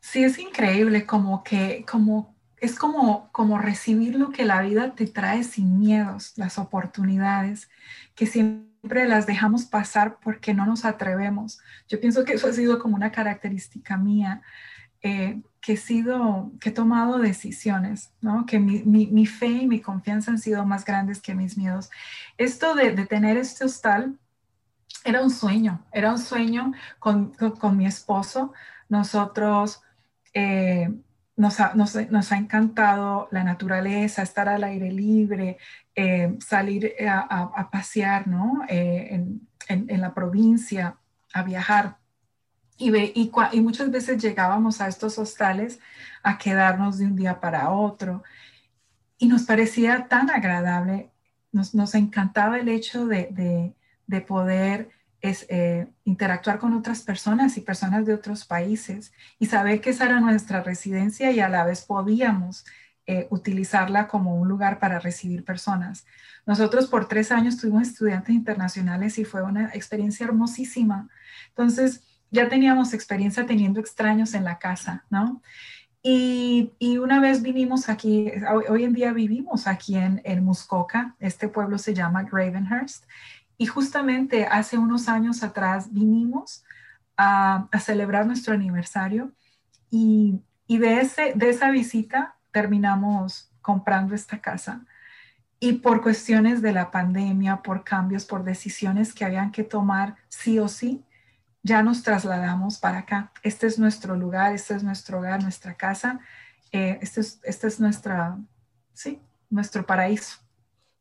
Sí, 0.00 0.24
es 0.24 0.38
increíble 0.38 1.06
como 1.06 1.44
que, 1.44 1.84
como, 1.88 2.34
es 2.60 2.78
como, 2.78 3.30
como 3.32 3.58
recibir 3.58 4.14
lo 4.16 4.30
que 4.30 4.44
la 4.44 4.60
vida 4.60 4.94
te 4.94 5.06
trae 5.06 5.44
sin 5.44 5.78
miedos, 5.78 6.34
las 6.36 6.58
oportunidades, 6.58 7.70
que 8.14 8.26
siempre 8.26 9.08
las 9.08 9.26
dejamos 9.26 9.64
pasar 9.64 10.18
porque 10.22 10.52
no 10.52 10.66
nos 10.66 10.84
atrevemos. 10.84 11.60
Yo 11.88 12.00
pienso 12.00 12.24
que 12.24 12.34
eso 12.34 12.48
ha 12.48 12.52
sido 12.52 12.78
como 12.78 12.96
una 12.96 13.12
característica 13.12 13.96
mía, 13.96 14.42
eh, 15.02 15.40
que 15.62 15.74
he 15.74 15.76
sido, 15.76 16.52
que 16.60 16.70
he 16.70 16.72
tomado 16.72 17.18
decisiones, 17.18 18.12
¿no? 18.20 18.44
Que 18.46 18.58
mi, 18.58 18.82
mi, 18.84 19.26
fe 19.26 19.46
y 19.46 19.66
mi 19.66 19.80
confianza 19.80 20.30
han 20.30 20.38
sido 20.38 20.64
más 20.66 20.84
grandes 20.84 21.20
que 21.20 21.34
mis 21.34 21.56
miedos. 21.56 21.90
Esto 22.38 22.74
de, 22.74 22.92
de 22.92 23.06
tener 23.06 23.36
este 23.36 23.64
hostal 23.64 24.18
era 25.04 25.22
un 25.22 25.30
sueño, 25.30 25.84
era 25.92 26.10
un 26.10 26.18
sueño 26.18 26.72
con, 26.98 27.32
con, 27.32 27.76
mi 27.76 27.86
esposo. 27.86 28.52
Nosotros 28.88 29.82
eh, 30.34 30.90
nos, 31.40 31.58
ha, 31.58 31.72
nos, 31.74 32.32
ha, 32.32 32.36
encantado 32.36 33.26
la 33.30 33.42
naturaleza, 33.42 34.22
estar 34.22 34.46
al 34.46 34.62
aire 34.62 34.92
libre, 34.92 35.56
eh, 35.94 36.36
salir 36.38 36.92
a, 37.08 37.70
pasear 37.72 38.28
¿no? 38.28 38.62
Eh, 38.68 39.08
en, 39.10 39.48
en, 39.88 40.00
la 40.02 40.12
provincia, 40.12 40.98
a 41.32 41.42
viajar. 41.42 41.96
Y, 42.76 42.94
y, 42.94 43.32
y, 43.52 43.60
muchas 43.62 43.90
veces 43.90 44.22
llegábamos 44.22 44.82
a 44.82 44.88
estos 44.88 45.18
hostales 45.18 45.80
a 46.22 46.36
quedarnos 46.36 46.98
de 46.98 47.06
un 47.06 47.16
día 47.16 47.40
para 47.40 47.70
otro. 47.70 48.22
Y 49.16 49.26
nos 49.26 49.44
parecía 49.44 50.08
tan 50.08 50.28
agradable, 50.28 51.10
nos, 51.52 51.74
nos 51.74 51.94
encantaba 51.94 52.58
el 52.58 52.68
hecho 52.68 53.06
de, 53.06 53.28
de, 53.30 53.74
de 54.06 54.20
poder 54.20 54.90
es 55.20 55.46
eh, 55.48 55.86
interactuar 56.04 56.58
con 56.58 56.72
otras 56.74 57.02
personas 57.02 57.56
y 57.56 57.60
personas 57.60 58.06
de 58.06 58.14
otros 58.14 58.44
países 58.44 59.12
y 59.38 59.46
saber 59.46 59.80
que 59.80 59.90
esa 59.90 60.06
era 60.06 60.20
nuestra 60.20 60.62
residencia 60.62 61.30
y 61.30 61.40
a 61.40 61.48
la 61.48 61.64
vez 61.64 61.82
podíamos 61.82 62.64
eh, 63.06 63.26
utilizarla 63.30 64.08
como 64.08 64.36
un 64.36 64.48
lugar 64.48 64.78
para 64.78 64.98
recibir 64.98 65.44
personas. 65.44 66.06
Nosotros 66.46 66.86
por 66.86 67.08
tres 67.08 67.32
años 67.32 67.56
tuvimos 67.56 67.88
estudiantes 67.88 68.34
internacionales 68.34 69.18
y 69.18 69.24
fue 69.24 69.42
una 69.42 69.70
experiencia 69.74 70.26
hermosísima. 70.26 71.08
Entonces 71.48 72.02
ya 72.30 72.48
teníamos 72.48 72.94
experiencia 72.94 73.46
teniendo 73.46 73.80
extraños 73.80 74.34
en 74.34 74.44
la 74.44 74.58
casa, 74.58 75.04
¿no? 75.10 75.42
Y, 76.02 76.72
y, 76.78 76.96
una 76.96 77.20
vez 77.20 77.42
vinimos 77.42 77.90
aquí, 77.90 78.32
hoy, 78.68 78.84
en 78.84 78.94
día 78.94 79.12
vivimos 79.12 79.66
aquí 79.66 79.96
en, 79.96 80.22
en 80.24 80.42
Muskoka, 80.42 81.14
este 81.20 81.46
pueblo 81.46 81.76
se 81.76 81.92
llama 81.92 82.22
Gravenhurst, 82.22 83.04
y 83.60 83.66
justamente 83.66 84.46
hace 84.46 84.78
unos 84.78 85.06
años 85.06 85.42
atrás 85.42 85.92
vinimos 85.92 86.64
a, 87.18 87.68
celebrar 87.78 88.24
nuestro 88.24 88.54
aniversario 88.54 89.32
y, 89.90 90.40
de, 90.66 91.00
ese, 91.02 91.34
de 91.34 91.50
esa 91.50 91.70
visita 91.70 92.36
terminamos 92.52 93.52
comprando 93.60 94.14
esta 94.14 94.40
casa. 94.40 94.86
Y 95.58 95.74
por 95.74 96.00
cuestiones 96.00 96.62
de 96.62 96.72
la 96.72 96.90
pandemia, 96.90 97.60
por 97.60 97.84
cambios, 97.84 98.24
por 98.24 98.44
decisiones 98.44 99.12
que 99.12 99.26
habían 99.26 99.52
que 99.52 99.62
tomar 99.62 100.16
sí 100.30 100.58
o 100.58 100.66
sí, 100.66 101.04
ya 101.62 101.82
nos 101.82 102.02
trasladamos 102.02 102.78
para 102.78 103.00
acá. 103.00 103.30
Este 103.42 103.66
es 103.66 103.78
nuestro 103.78 104.16
lugar, 104.16 104.54
este 104.54 104.74
es 104.74 104.82
nuestro 104.82 105.18
hogar, 105.18 105.42
nuestra 105.42 105.74
casa. 105.74 106.20
Eh, 106.72 106.98
este, 107.02 107.20
es, 107.20 107.40
este 107.42 107.66
es 107.66 107.78
nuestra, 107.78 108.38
sí, 108.94 109.20
nuestro 109.50 109.84
paraíso. 109.84 110.38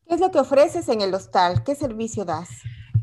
¿Qué 0.10 0.16
es 0.16 0.22
lo 0.22 0.32
que 0.32 0.40
ofreces 0.40 0.90
en 0.90 1.02
el 1.02 1.14
hostal? 1.14 1.64
¿Qué 1.64 1.76
servicio 1.76 2.26
das? 2.26 2.50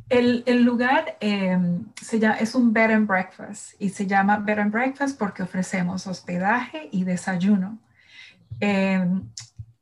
El, 0.09 0.42
el 0.44 0.64
lugar 0.64 1.16
em, 1.20 1.84
se 2.02 2.18
llama, 2.18 2.38
es 2.38 2.57
un 2.57 2.72
bed 2.72 2.90
and 2.90 3.07
breakfast 3.07 3.80
y 3.80 3.90
se 3.90 4.09
llama 4.09 4.38
bed 4.38 4.59
and 4.59 4.72
breakfast 4.72 5.16
porque 5.16 5.44
ofrecemos 5.44 6.09
hospedaje 6.09 6.88
y 6.90 7.04
desayuno. 7.04 7.78
Eh, 8.59 9.09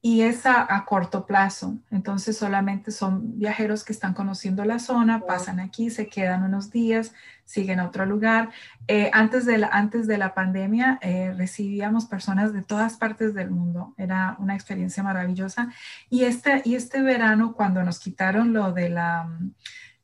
y 0.07 0.20
es 0.20 0.44
a, 0.44 0.84
corto 0.84 1.24
plazo. 1.24 1.78
Entonces 1.90 2.36
solamente 2.36 2.90
son 2.90 3.38
viajeros 3.38 3.84
que 3.84 3.94
están 3.94 4.12
conociendo 4.12 4.62
la 4.66 4.78
zona, 4.78 5.20
pasan 5.20 5.61
aquí, 5.61 5.88
se 5.88 6.09
quedan 6.09 6.42
unos 6.42 6.70
días, 6.70 7.14
siguen 7.46 7.80
a 7.80 7.86
otro 7.86 8.05
lugar. 8.05 8.50
Eh, 8.86 9.09
antes, 9.14 9.46
de 9.46 9.57
la, 9.57 9.68
antes 9.68 10.07
de 10.07 10.18
la 10.18 10.34
pandemia 10.34 10.98
eh, 11.00 11.32
recibíamos 11.34 12.05
personas 12.05 12.52
de 12.52 12.61
todas 12.61 12.98
partes 12.98 13.32
del 13.32 13.50
mundo. 13.50 13.94
Era 13.96 14.36
una 14.40 14.55
experiencia 14.55 15.02
maravillosa. 15.02 15.72
Y 16.11 16.24
este, 16.24 16.61
y 16.66 16.74
este 16.74 17.00
verano, 17.00 17.55
cuando 17.55 17.82
nos 17.82 17.98
quitaron 17.98 18.52
lo 18.52 18.72
de 18.72 18.90
la, 18.90 19.26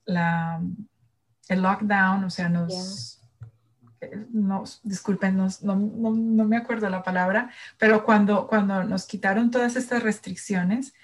la 0.06 0.62
el 1.48 1.60
lockdown, 1.60 2.24
o 2.24 2.30
sea, 2.30 2.48
nos 2.48 3.19
no, 4.30 4.64
disculpen, 4.82 5.36
no, 5.36 5.48
no, 5.62 6.44
me 6.44 6.56
acuerdo 6.56 6.88
la 6.88 7.02
palabra, 7.02 7.50
pero 7.78 8.04
cuando, 8.04 8.46
cuando 8.46 8.82
nos 8.84 9.06
quitaron 9.06 9.50
todas 9.50 9.76
estas 9.76 10.02
restricciones, 10.02 10.94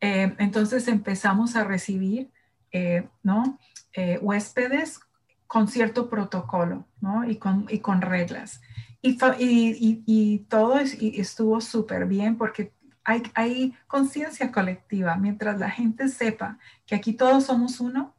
eh, 0.00 0.34
entonces 0.38 0.86
empezamos 0.88 1.56
a 1.56 1.64
recibir, 1.64 2.30
eh, 2.72 3.08
¿no? 3.22 3.58
Eh, 3.92 4.18
huéspedes 4.20 5.00
con 5.46 5.68
cierto 5.68 6.08
protocolo, 6.08 6.86
¿no? 7.00 7.28
Y 7.28 7.36
con, 7.36 7.66
y 7.68 7.78
con 7.78 8.02
reglas. 8.02 8.60
Y, 9.02 10.38
todo 10.48 10.78
estuvo 10.78 11.60
súper 11.60 12.06
bien 12.06 12.38
porque 12.38 12.72
hay 13.04 13.74
conciencia 13.86 14.50
colectiva. 14.50 15.16
Mientras 15.16 15.58
la 15.60 15.68
gente 15.68 16.08
sepa 16.08 16.58
que 16.86 16.94
aquí 16.94 17.12
todos 17.12 17.44
somos 17.44 17.80
uno, 17.80 18.14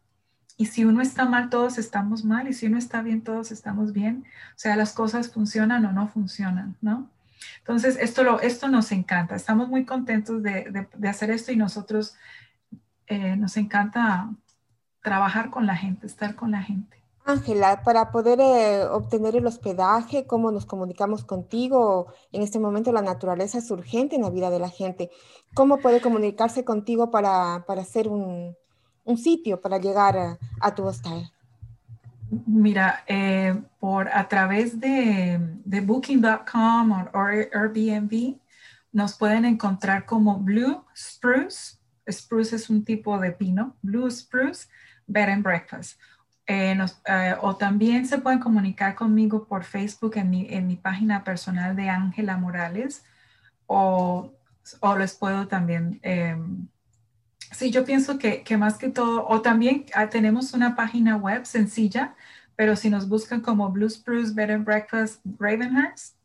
y 0.57 0.67
si 0.67 0.85
uno 0.85 1.01
está 1.01 1.25
mal, 1.25 1.49
todos 1.49 1.77
estamos 1.77 2.23
mal. 2.23 2.47
Y 2.47 2.53
si 2.53 2.67
uno 2.67 2.77
está 2.77 3.01
bien, 3.01 3.23
todos 3.23 3.51
estamos 3.51 3.91
bien. 3.91 4.25
O 4.51 4.57
sea, 4.57 4.75
las 4.75 4.93
cosas 4.93 5.29
funcionan 5.31 5.85
o 5.85 5.91
no 5.91 6.07
funcionan, 6.07 6.77
¿no? 6.81 7.09
Entonces, 7.59 7.97
esto, 7.99 8.23
lo, 8.23 8.39
esto 8.39 8.69
nos 8.69 8.91
encanta. 8.91 9.35
Estamos 9.35 9.67
muy 9.67 9.85
contentos 9.85 10.41
de, 10.41 10.87
de, 10.95 11.09
hacer 11.09 11.29
esto 11.29 11.51
y 11.51 11.57
nosotros 11.57 12.15
eh, 13.07 13.35
nos 13.35 13.57
encanta 13.57 14.29
trabajar 15.01 15.49
con 15.49 15.65
la 15.65 15.75
gente, 15.75 16.07
estar 16.07 16.35
con 16.35 16.51
la 16.51 16.63
gente. 16.63 17.03
Ángela, 17.25 17.81
para 17.83 18.11
poder 18.11 18.39
eh, 18.39 18.85
obtener 18.85 19.35
el 19.35 19.47
hospedaje, 19.47 20.25
cómo 20.25 20.51
nos 20.51 20.65
comunicamos 20.65 21.23
contigo, 21.25 22.13
en 22.31 22.43
este 22.43 22.59
momento 22.59 22.91
la 22.91 23.01
naturaleza 23.01 23.57
es 23.57 23.69
urgente 23.71 24.15
en 24.15 24.21
la 24.21 24.29
vida 24.29 24.49
de 24.51 24.59
la 24.59 24.69
gente. 24.69 25.09
¿Cómo 25.53 25.79
puede 25.79 26.01
comunicarse 26.01 26.63
contigo 26.63 27.09
para, 27.09 27.65
para 27.67 27.81
hacer 27.81 28.07
un, 28.07 28.55
un 29.05 29.17
sitio 29.17 29.61
para 29.61 29.77
llegar 29.77 30.37
a, 30.59 30.75
tu 30.75 30.83
hostal? 30.83 31.31
Mira, 32.45 33.03
eh, 33.07 33.55
por 33.79 34.09
a 34.09 34.27
través 34.27 34.79
de, 34.79 35.39
de 35.63 35.81
booking.com 35.81 36.91
o 36.91 37.19
Airbnb 37.19 38.37
nos 38.91 39.17
pueden 39.17 39.45
encontrar 39.45 40.05
como 40.05 40.39
Blue 40.39 40.83
Spruce. 40.95 41.77
Spruce 42.09 42.55
es 42.55 42.69
un 42.69 42.83
tipo 42.83 43.17
de 43.19 43.31
pino. 43.31 43.75
Blue 43.81 44.09
Spruce 44.09 44.67
Bed 45.07 45.29
and 45.29 45.43
Breakfast. 45.43 45.99
Eh, 46.47 46.77
eh, 47.07 47.35
o 47.41 47.55
también 47.55 48.05
se 48.05 48.19
pueden 48.19 48.39
comunicar 48.39 48.95
conmigo 48.95 49.45
por 49.45 49.63
Facebook 49.63 50.15
en 50.17 50.29
mi, 50.29 50.47
en 50.49 50.67
mi 50.67 50.75
página 50.75 51.23
personal 51.23 51.75
de 51.75 51.89
Ángela 51.89 52.37
Morales 52.37 53.03
o, 53.65 54.31
o 54.79 54.95
les 54.95 55.15
puedo 55.15 55.47
también 55.47 55.99
em, 56.03 56.67
Sí, 57.51 57.71
yo 57.71 57.85
pienso 57.85 58.17
que, 58.17 58.43
más 58.57 58.77
que 58.77 58.89
todo, 58.89 59.27
o 59.27 59.41
también 59.41 59.85
ah, 59.93 60.09
tenemos 60.09 60.53
una 60.53 60.75
página 60.75 61.15
web 61.17 61.45
sencilla, 61.45 62.15
pero 62.55 62.75
si 62.75 62.89
nos 62.89 63.07
buscan 63.07 63.41
como 63.41 63.69
Blue 63.69 63.89
Spruce 63.89 64.33
Bed 64.33 64.51
and 64.51 64.65
Breakfast 64.65 65.21
Ravenhurst, 65.39 66.15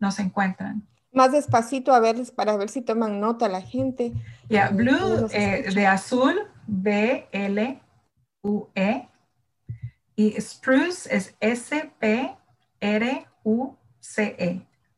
nos 0.00 0.18
encuentran. 0.18 0.86
Más 1.12 1.30
despacito 1.32 1.92
a 1.92 2.00
ver, 2.00 2.16
para 2.34 2.56
ver 2.56 2.68
si 2.68 2.82
toman 2.82 3.20
nota 3.20 3.48
la 3.48 3.62
gente. 3.62 4.12
Ya, 4.48 4.70
Blue 4.70 5.28
eh, 5.32 5.70
de 5.72 5.86
azul, 5.86 6.34
B-L-U-E. 6.66 7.78
Y 10.16 10.40
Spruce 10.40 11.08
es 11.14 11.34
S-P-R-U-C-E. 11.40 12.36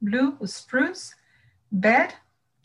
Blue 0.00 0.36
Spruce 0.46 1.16
Bed 1.70 2.10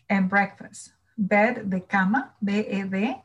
and 0.09 0.29
Breakfast 0.29 0.93
bed 1.21 1.65
de 1.65 1.83
cama, 1.83 2.35
B-E-D, 2.39 3.23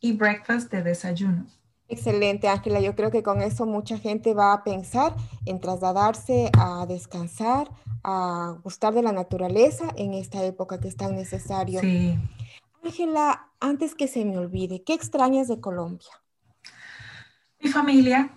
y 0.00 0.12
breakfast 0.12 0.70
de 0.70 0.82
desayuno. 0.82 1.46
Excelente, 1.88 2.48
Ángela. 2.48 2.80
Yo 2.80 2.94
creo 2.94 3.10
que 3.10 3.22
con 3.22 3.40
eso 3.42 3.64
mucha 3.66 3.98
gente 3.98 4.34
va 4.34 4.52
a 4.52 4.64
pensar 4.64 5.14
en 5.44 5.60
trasladarse 5.60 6.50
a 6.58 6.84
descansar, 6.86 7.70
a 8.02 8.56
gustar 8.62 8.92
de 8.94 9.02
la 9.02 9.12
naturaleza 9.12 9.88
en 9.96 10.12
esta 10.14 10.44
época 10.44 10.80
que 10.80 10.88
es 10.88 10.96
tan 10.96 11.14
necesario. 11.14 11.80
Sí. 11.80 12.18
Ángela, 12.82 13.50
antes 13.60 13.94
que 13.94 14.08
se 14.08 14.24
me 14.24 14.36
olvide, 14.38 14.82
¿qué 14.84 14.94
extrañas 14.94 15.48
de 15.48 15.60
Colombia? 15.60 16.10
Mi 17.60 17.70
familia, 17.70 18.30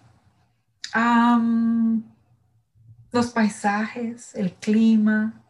los 3.12 3.28
paisajes, 3.28 4.34
el 4.36 4.54
clima. 4.54 5.44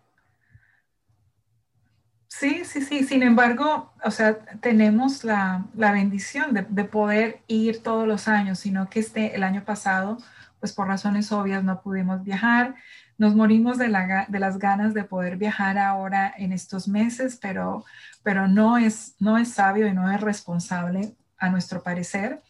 Sí, 2.29 2.63
sí, 2.63 2.81
sí. 2.81 3.03
Sin 3.03 3.23
embargo, 3.23 3.91
o 4.03 4.11
sea, 4.11 4.39
tenemos 4.61 5.23
la, 5.23 5.65
bendición 5.75 6.53
de, 6.53 6.61
de, 6.69 6.85
poder 6.85 7.41
ir 7.47 7.83
todos 7.83 8.07
los 8.07 8.27
años, 8.27 8.59
sino 8.59 8.89
que 8.89 8.99
este, 8.99 9.35
el 9.35 9.43
año 9.43 9.65
pasado, 9.65 10.17
pues 10.59 10.71
por 10.73 10.87
razones 10.87 11.31
obvias 11.31 11.63
no 11.63 11.81
pudimos 11.81 12.23
viajar. 12.23 12.75
Nos 13.17 13.35
morimos 13.35 13.77
de, 13.77 13.89
la, 13.89 14.25
de 14.29 14.39
las 14.39 14.59
ganas 14.59 14.93
de 14.93 15.03
poder 15.03 15.37
viajar 15.37 15.77
ahora 15.77 16.33
en 16.37 16.53
estos 16.53 16.87
meses, 16.87 17.37
pero, 17.41 17.83
pero 18.23 18.47
no, 18.47 18.77
es, 18.77 19.15
no 19.19 19.37
es 19.37 19.53
sabio 19.53 19.87
y 19.87 19.93
no 19.93 20.11
es 20.11 20.21
responsable, 20.21 21.15
a 21.39 21.49
nuestro 21.49 21.81
parecer. 21.83 22.41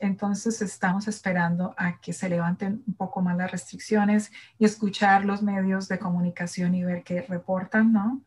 Entonces 0.00 0.60
estamos 0.62 1.08
esperando 1.08 1.74
a 1.78 2.00
que 2.00 2.12
se 2.12 2.28
levanten 2.28 2.84
un 2.86 2.94
poco 2.94 3.22
más 3.22 3.36
las 3.36 3.50
restricciones 3.50 4.30
y 4.58 4.66
escuchar 4.66 5.24
los 5.24 5.42
medios 5.42 5.88
de 5.88 5.98
comunicación 5.98 6.74
y 6.74 6.84
ver 6.84 7.02
qué 7.02 7.22
reportan, 7.22 7.92
¿no? 7.92 8.25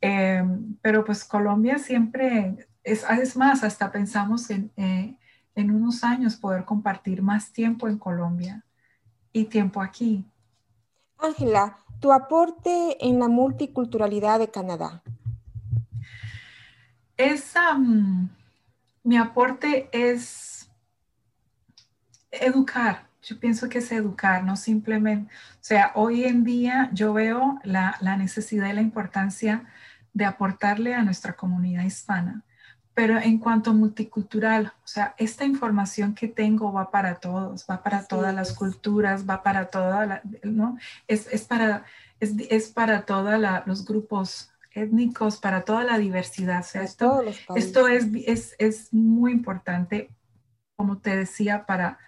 Eh, 0.00 0.44
pero 0.80 1.04
pues 1.04 1.24
Colombia 1.24 1.78
siempre, 1.78 2.68
es, 2.84 3.04
es 3.08 3.36
más, 3.36 3.64
hasta 3.64 3.90
pensamos 3.90 4.50
en, 4.50 4.70
eh, 4.76 5.16
en 5.54 5.70
unos 5.70 6.04
años 6.04 6.36
poder 6.36 6.64
compartir 6.64 7.22
más 7.22 7.52
tiempo 7.52 7.88
en 7.88 7.98
Colombia 7.98 8.64
y 9.32 9.44
tiempo 9.44 9.82
aquí. 9.82 10.24
Ángela, 11.18 11.78
tu 12.00 12.12
aporte 12.12 12.96
en 13.04 13.18
la 13.18 13.28
multiculturalidad 13.28 14.38
de 14.38 14.50
Canadá. 14.50 15.02
Es, 17.16 17.54
mi 19.02 19.16
aporte 19.16 19.88
es 19.92 20.70
educar. 22.30 23.08
Yo 23.22 23.38
pienso 23.40 23.68
que 23.68 23.78
es 23.78 23.90
educar, 23.90 24.44
no 24.44 24.56
simplemente, 24.56 25.32
o 25.54 25.58
sea, 25.60 25.90
hoy 25.96 26.24
en 26.24 26.44
día 26.44 26.88
yo 26.92 27.12
veo 27.12 27.58
la, 27.64 27.98
necesidad 28.16 28.70
y 28.70 28.72
la 28.72 28.80
importancia 28.80 29.66
de 30.18 30.24
aportarle 30.24 30.94
a 30.94 31.04
nuestra 31.04 31.34
comunidad 31.34 31.84
hispana. 31.84 32.42
Pero 32.92 33.20
en 33.20 33.38
cuanto 33.38 33.72
multicultural, 33.72 34.72
o 34.82 34.88
sea, 34.88 35.14
esta 35.16 35.44
información 35.44 36.16
que 36.16 36.26
tengo 36.26 36.72
va 36.72 36.90
para 36.90 37.14
todos, 37.20 37.64
va 37.70 37.84
para 37.84 38.04
todas 38.04 38.34
las 38.34 38.52
culturas, 38.52 39.24
va 39.30 39.44
para 39.44 39.66
toda 39.66 40.20
¿no? 40.42 40.76
Es, 41.06 41.28
para, 41.44 41.84
es, 42.18 42.68
para 42.70 43.02
todos 43.02 43.40
los 43.64 43.84
grupos 43.84 44.50
étnicos, 44.72 45.36
para 45.36 45.62
toda 45.62 45.84
la 45.84 45.98
diversidad. 45.98 46.62
O 46.62 46.64
sea, 46.64 46.82
esto, 46.82 47.22
esto 47.54 47.86
es, 47.86 48.08
es, 48.26 48.56
es 48.58 48.92
muy 48.92 49.30
importante, 49.30 50.10
como 50.74 50.98
te 50.98 51.16
decía, 51.16 51.64
para, 51.64 51.98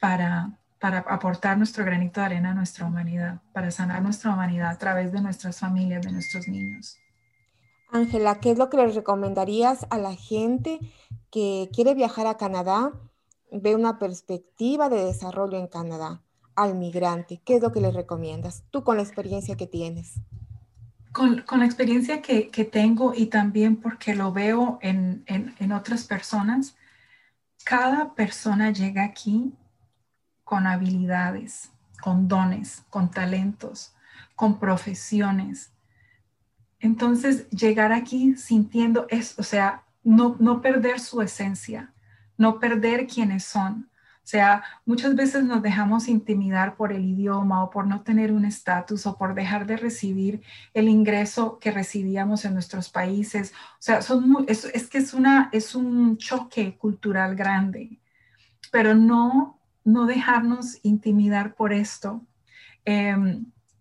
para, 0.00 0.58
para 0.80 0.98
aportar 0.98 1.56
nuestro 1.56 1.84
granito 1.84 2.18
de 2.18 2.26
arena 2.26 2.50
a 2.50 2.54
nuestra 2.54 2.86
humanidad, 2.86 3.40
para 3.52 3.70
sanar 3.70 4.02
nuestra 4.02 4.32
humanidad 4.32 4.70
a 4.70 4.78
través 4.78 5.12
de 5.12 5.20
nuestras 5.20 5.60
familias, 5.60 6.02
de 6.02 6.10
nuestros 6.10 6.48
niños. 6.48 6.98
Ángela, 7.92 8.40
¿qué 8.40 8.50
es 8.50 8.58
lo 8.58 8.70
que 8.70 8.78
les 8.78 8.94
recomendarías 8.94 9.86
a 9.90 9.98
la 9.98 10.14
gente 10.14 10.80
que 11.30 11.68
quiere 11.74 11.94
viajar 11.94 12.26
a 12.26 12.38
Canadá, 12.38 12.92
ve 13.50 13.74
una 13.74 13.98
perspectiva 13.98 14.88
de 14.88 15.04
desarrollo 15.04 15.58
en 15.58 15.66
Canadá, 15.66 16.22
al 16.56 16.74
migrante? 16.74 17.42
¿Qué 17.44 17.56
es 17.56 17.62
lo 17.62 17.70
que 17.70 17.82
les 17.82 17.92
recomiendas 17.92 18.64
tú 18.70 18.82
con 18.82 18.96
la 18.96 19.02
experiencia 19.02 19.58
que 19.58 19.66
tienes? 19.66 20.14
Con, 21.12 21.42
con 21.42 21.58
la 21.58 21.66
experiencia 21.66 22.22
que, 22.22 22.48
que, 22.48 22.64
tengo 22.64 23.12
y 23.14 23.26
también 23.26 23.76
porque 23.76 24.14
lo 24.14 24.32
veo 24.32 24.78
en, 24.80 25.22
en, 25.26 25.54
en 25.58 25.72
otras 25.72 26.04
personas, 26.04 26.74
cada 27.62 28.14
persona 28.14 28.70
llega 28.70 29.04
aquí 29.04 29.52
con 30.44 30.66
habilidades, 30.66 31.70
con 32.00 32.26
dones, 32.26 32.84
con 32.88 33.10
talentos, 33.10 33.92
con 34.34 34.58
profesiones. 34.58 35.71
Entonces, 36.82 37.48
llegar 37.48 37.92
aquí 37.92 38.36
sintiendo 38.36 39.06
es, 39.08 39.38
o 39.38 39.42
sea, 39.42 39.84
no, 40.04 40.36
no 40.38 40.60
perder 40.60 41.00
su 41.00 41.22
esencia, 41.22 41.94
no 42.36 42.60
perder 42.60 43.06
quienes 43.06 43.44
son. 43.44 43.88
O 44.16 44.26
sea, 44.32 44.62
muchas 44.84 45.16
veces 45.16 45.44
nos 45.44 45.62
dejamos 45.62 46.08
intimidar 46.08 46.76
por 46.76 46.92
el 46.92 47.04
idioma 47.04 47.64
o 47.64 47.70
por 47.70 47.86
no 47.86 48.02
tener 48.02 48.32
un 48.32 48.44
estatus 48.44 49.06
o 49.06 49.16
por 49.16 49.34
dejar 49.34 49.66
de 49.66 49.78
recibir 49.78 50.42
el 50.74 50.88
ingreso 50.88 51.58
que 51.58 51.70
recibíamos 51.70 52.44
en 52.44 52.52
nuestros 52.52 52.90
países. 52.90 53.52
O 53.52 53.82
sea, 53.82 54.02
son 54.02 54.44
es, 54.46 54.66
que 54.90 54.98
es, 54.98 55.14
una, 55.14 55.48
es 55.52 55.74
un 55.74 56.18
choque 56.18 56.76
cultural 56.76 57.34
grande, 57.34 57.98
pero 58.70 58.94
no 58.94 59.58
no 59.84 60.06
dejarnos 60.06 60.78
intimidar 60.82 61.54
por 61.54 61.72
esto, 61.72 62.22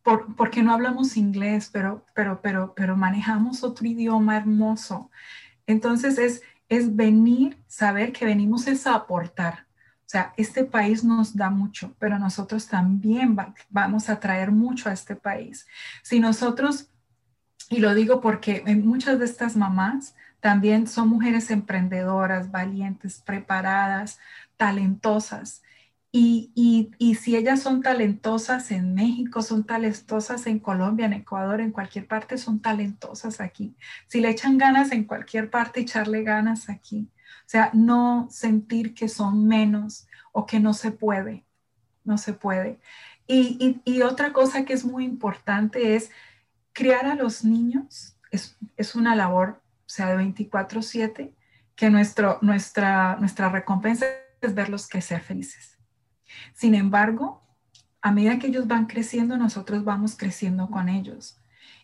em, 0.06 0.36
porque 0.36 0.64
no 0.64 0.74
hablamos 0.74 1.18
inglés, 1.18 1.70
pero, 1.72 2.06
pero, 2.14 2.42
pero, 2.42 2.74
pero 2.76 2.96
manejamos 2.96 3.64
otro 3.64 3.88
idioma 3.88 4.38
hermoso. 4.38 5.10
Entonces 5.68 6.18
es, 6.18 6.42
es 6.70 6.96
venir, 6.96 7.58
saber 7.68 8.12
que 8.12 8.26
venimos 8.26 8.68
es 8.68 8.88
a 8.88 8.96
aportar. 8.96 9.68
O 10.06 10.10
sea, 10.12 10.34
este 10.36 10.66
país 10.66 11.06
nos 11.06 11.36
da 11.38 11.50
mucho, 11.50 11.96
pero 11.98 12.20
nosotros 12.20 12.68
también 12.68 13.38
vamos 13.70 14.10
a 14.10 14.20
traer 14.20 14.52
mucho 14.52 14.90
a 14.90 14.94
este 14.94 15.16
país. 15.16 15.66
Si 16.04 16.20
nosotros, 16.20 16.90
y 17.70 17.80
lo 17.80 17.94
digo 17.94 18.20
porque 18.20 18.62
muchas 18.76 19.20
de 19.20 19.26
estas 19.26 19.56
mamás 19.56 20.14
también 20.42 20.88
son 20.88 21.08
mujeres 21.08 21.50
emprendedoras, 21.52 22.52
valientes, 22.52 23.22
preparadas, 23.26 24.20
talentosas. 24.58 25.62
Y, 26.14 26.92
si 27.20 27.36
ellas 27.38 27.62
son 27.62 27.82
talentosas 27.82 28.72
en 28.72 28.94
México, 28.94 29.42
son 29.42 29.64
talentosas 29.64 30.46
en 30.48 30.60
Colombia, 30.60 31.06
en 31.06 31.14
Ecuador, 31.14 31.62
en 31.62 31.72
cualquier 31.72 32.08
parte, 32.08 32.38
son 32.38 32.60
talentosas 32.62 33.40
aquí. 33.40 33.76
Si 34.08 34.20
le 34.20 34.30
echan 34.30 34.58
ganas 34.58 34.92
en 34.92 35.06
cualquier 35.06 35.50
parte, 35.50 35.82
echarle 35.82 36.24
ganas 36.24 36.70
aquí. 36.70 37.10
O 37.46 37.50
sea, 37.52 37.72
no 37.74 38.28
sentir 38.30 38.94
que 38.94 39.08
son 39.08 39.48
menos 39.48 40.08
o 40.34 40.46
que 40.46 40.60
no 40.60 40.74
se 40.74 40.92
puede, 40.92 41.46
no 42.04 42.18
se 42.18 42.34
puede. 42.34 42.80
Y, 43.28 43.82
y 43.86 44.02
otra 44.02 44.34
cosa 44.34 44.66
que 44.66 44.74
es 44.74 44.84
muy 44.84 45.06
importante 45.06 45.96
es 45.96 46.12
criar 46.74 47.06
a 47.06 47.16
los 47.16 47.46
niños. 47.46 48.18
Es, 48.32 48.58
es 48.76 48.96
una 48.96 49.16
labor, 49.16 49.62
o 49.86 49.90
sea, 49.90 50.08
de 50.08 50.18
24/7, 50.18 51.34
que 51.76 51.90
nuestro, 51.90 52.40
nuestra, 52.42 53.16
nuestra 53.18 53.50
recompensa 53.50 54.06
es 54.42 54.54
verlos 54.56 54.88
crecer 54.90 55.22
felices 55.22 55.71
sin 56.54 56.76
embargo, 56.76 57.42
a 58.02 58.12
medida 58.12 58.40
que 58.40 58.48
ellos 58.48 58.68
van 58.68 58.88
creciendo, 58.88 59.38
nosotros 59.38 59.84
vamos 59.84 60.16
creciendo 60.16 60.70
con 60.70 60.90
ellos. 60.90 61.38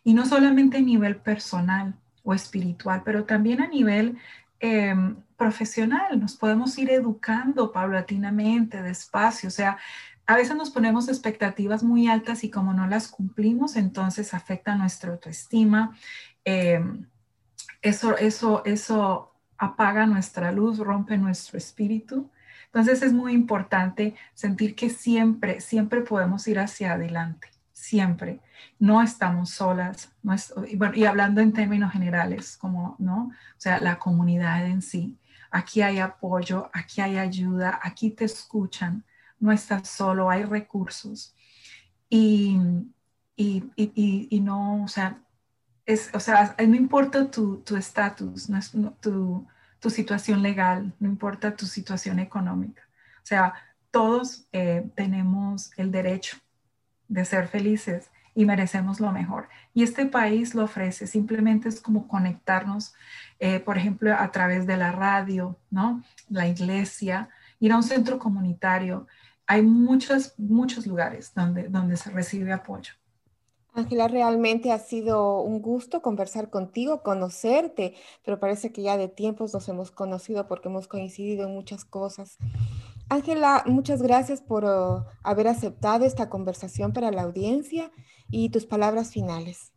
Y 0.03 0.13
no 0.13 0.25
solamente 0.25 0.77
a 0.77 0.81
nivel 0.81 1.17
personal 1.17 1.95
o 2.23 2.33
espiritual, 2.33 3.03
pero 3.05 3.25
también 3.25 3.61
a 3.61 3.67
nivel 3.67 4.17
em, 4.59 5.15
profesional. 5.37 6.19
Nos 6.19 6.35
podemos 6.35 6.77
ir 6.77 6.89
educando 6.89 7.71
paulatinamente, 7.71 8.81
despacio. 8.81 9.47
O 9.47 9.51
sea, 9.51 9.77
a 10.25 10.35
veces 10.35 10.55
nos 10.55 10.69
ponemos 10.69 11.07
expectativas 11.07 11.83
muy 11.83 12.07
altas 12.07 12.43
y 12.43 12.49
como 12.49 12.73
no 12.73 12.87
las 12.87 13.07
cumplimos, 13.07 13.75
entonces 13.75 14.33
afecta 14.33 14.75
nuestra 14.75 15.11
autoestima. 15.11 15.95
Em, 16.43 17.05
eso, 17.81 18.17
eso, 18.17 18.63
eso 18.65 19.31
apaga 19.57 20.05
nuestra 20.05 20.51
luz, 20.51 20.79
rompe 20.79 21.17
nuestro 21.17 21.57
espíritu. 21.57 22.29
Entonces 22.67 23.01
es 23.01 23.13
muy 23.13 23.33
importante 23.33 24.15
sentir 24.33 24.75
que 24.75 24.89
siempre, 24.89 25.61
siempre 25.61 26.01
podemos 26.01 26.47
ir 26.47 26.59
hacia 26.59 26.93
adelante, 26.93 27.49
siempre. 27.71 28.41
No 28.77 29.01
estamos 29.01 29.51
solas, 29.51 30.11
y, 30.93 31.05
hablando 31.05 31.41
en 31.41 31.53
términos 31.53 31.91
generales, 31.91 32.57
como, 32.57 32.95
¿no? 32.99 33.31
O 33.31 33.59
sea, 33.59 33.79
la 33.79 33.97
comunidad 33.97 34.65
en 34.65 34.81
sí. 34.81 35.17
Aquí 35.49 35.81
hay 35.81 35.99
apoyo, 35.99 36.69
aquí 36.73 37.01
hay 37.01 37.17
ayuda, 37.17 37.79
aquí 37.81 38.11
te 38.11 38.25
escuchan, 38.25 39.05
no 39.39 39.51
estás 39.51 39.87
solo, 39.89 40.29
hay 40.29 40.43
recursos. 40.43 41.33
Y, 42.09 42.57
y, 43.37 44.39
no, 44.41 44.83
o 44.83 44.87
sea, 44.87 45.21
es, 45.85 46.09
o 46.13 46.19
sea, 46.19 46.55
no 46.59 46.75
importa 46.75 47.31
tu 47.31 47.63
estatus, 47.77 48.49
no, 48.49 48.91
tu, 49.01 49.47
tu 49.87 49.91
situación 49.91 50.43
legal, 50.43 50.93
no 50.99 51.07
importa 51.07 51.55
tu 51.55 51.65
situación 51.65 52.19
económica. 52.19 52.81
O 53.23 53.25
sea, 53.25 53.53
todos 53.89 54.45
eh, 54.51 54.85
tenemos 54.95 55.71
el 55.77 55.91
derecho 55.93 56.35
de 57.07 57.23
ser 57.23 57.47
felices 57.47 58.09
y 58.35 58.43
merecemos 58.43 58.99
lo 58.99 59.13
mejor. 59.13 59.47
Y 59.73 59.83
este 59.83 60.05
país 60.05 60.55
lo 60.55 60.65
ofrece, 60.65 61.07
simplemente 61.07 61.69
es 61.69 61.79
como 61.79 62.05
conectarnos, 62.09 62.95
eh, 63.39 63.61
por 63.61 63.77
ejemplo, 63.77 64.13
a 64.13 64.29
través 64.29 64.67
de 64.67 64.75
la 64.75 64.91
radio, 64.91 65.57
¿no? 65.71 66.03
La 66.27 66.47
iglesia, 66.49 67.29
ir 67.61 67.71
a 67.71 67.77
un 67.77 67.83
centro 67.83 68.19
comunitario. 68.19 69.07
Hay 69.45 69.61
muchos, 69.61 70.33
muchos 70.37 70.85
lugares 70.85 71.31
donde, 71.33 71.69
donde 71.69 71.95
se 71.95 72.09
recibe 72.09 72.51
apoyo. 72.51 72.91
Ángela, 73.77 74.07
realmente 74.07 74.71
ha 74.71 74.79
sido 74.79 75.41
un 75.41 75.61
gusto 75.61 76.01
conversar 76.01 76.49
contigo, 76.49 77.03
conocerte, 77.03 77.93
pero 78.25 78.39
parece 78.39 78.71
que 78.71 78.81
ya 78.81 78.97
de 78.97 79.07
tiempos 79.07 79.53
nos 79.53 79.69
hemos 79.69 79.91
conocido 79.91 80.47
porque 80.47 80.67
hemos 80.67 80.87
coincidido 80.87 81.47
en 81.47 81.53
muchas 81.53 81.85
cosas. 81.85 82.37
Ángela, 83.07 83.63
muchas 83.67 84.01
gracias 84.01 84.41
por 84.41 84.65
uh, 84.65 85.05
haber 85.21 85.47
aceptado 85.47 86.05
esta 86.05 86.27
conversación 86.27 86.91
para 86.91 87.11
la 87.11 87.21
audiencia 87.21 87.91
y 88.31 88.49
tus 88.49 88.65
palabras 88.65 89.11
finales. 89.11 89.71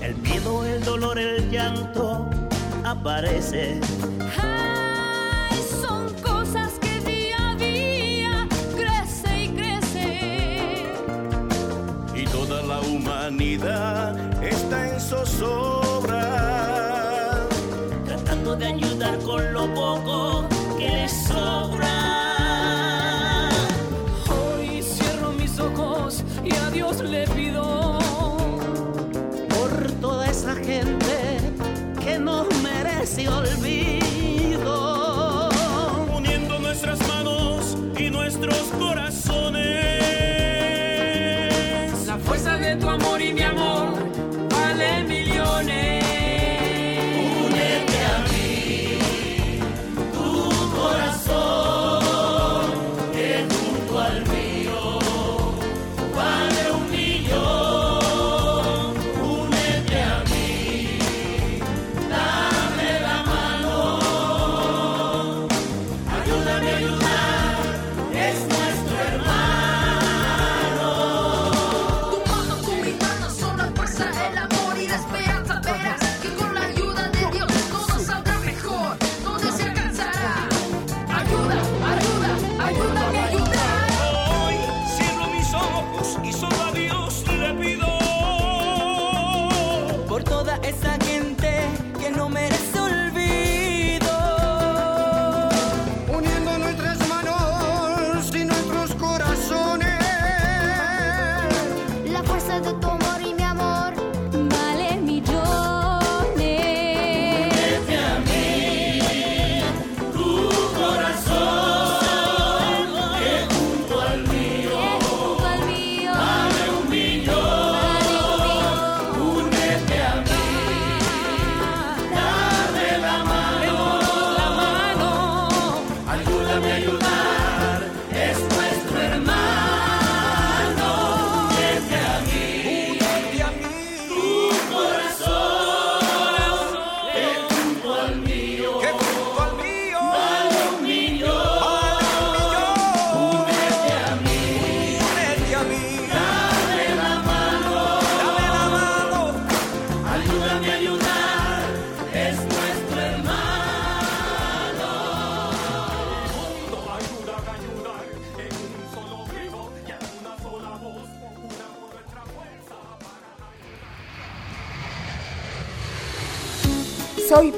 El 0.01 0.17
miedo, 0.17 0.65
el 0.65 0.83
dolor, 0.85 1.19
el 1.19 1.51
llanto 1.51 2.31
aparece. 2.85 3.79
Lo 19.59 19.67
poco 19.75 20.38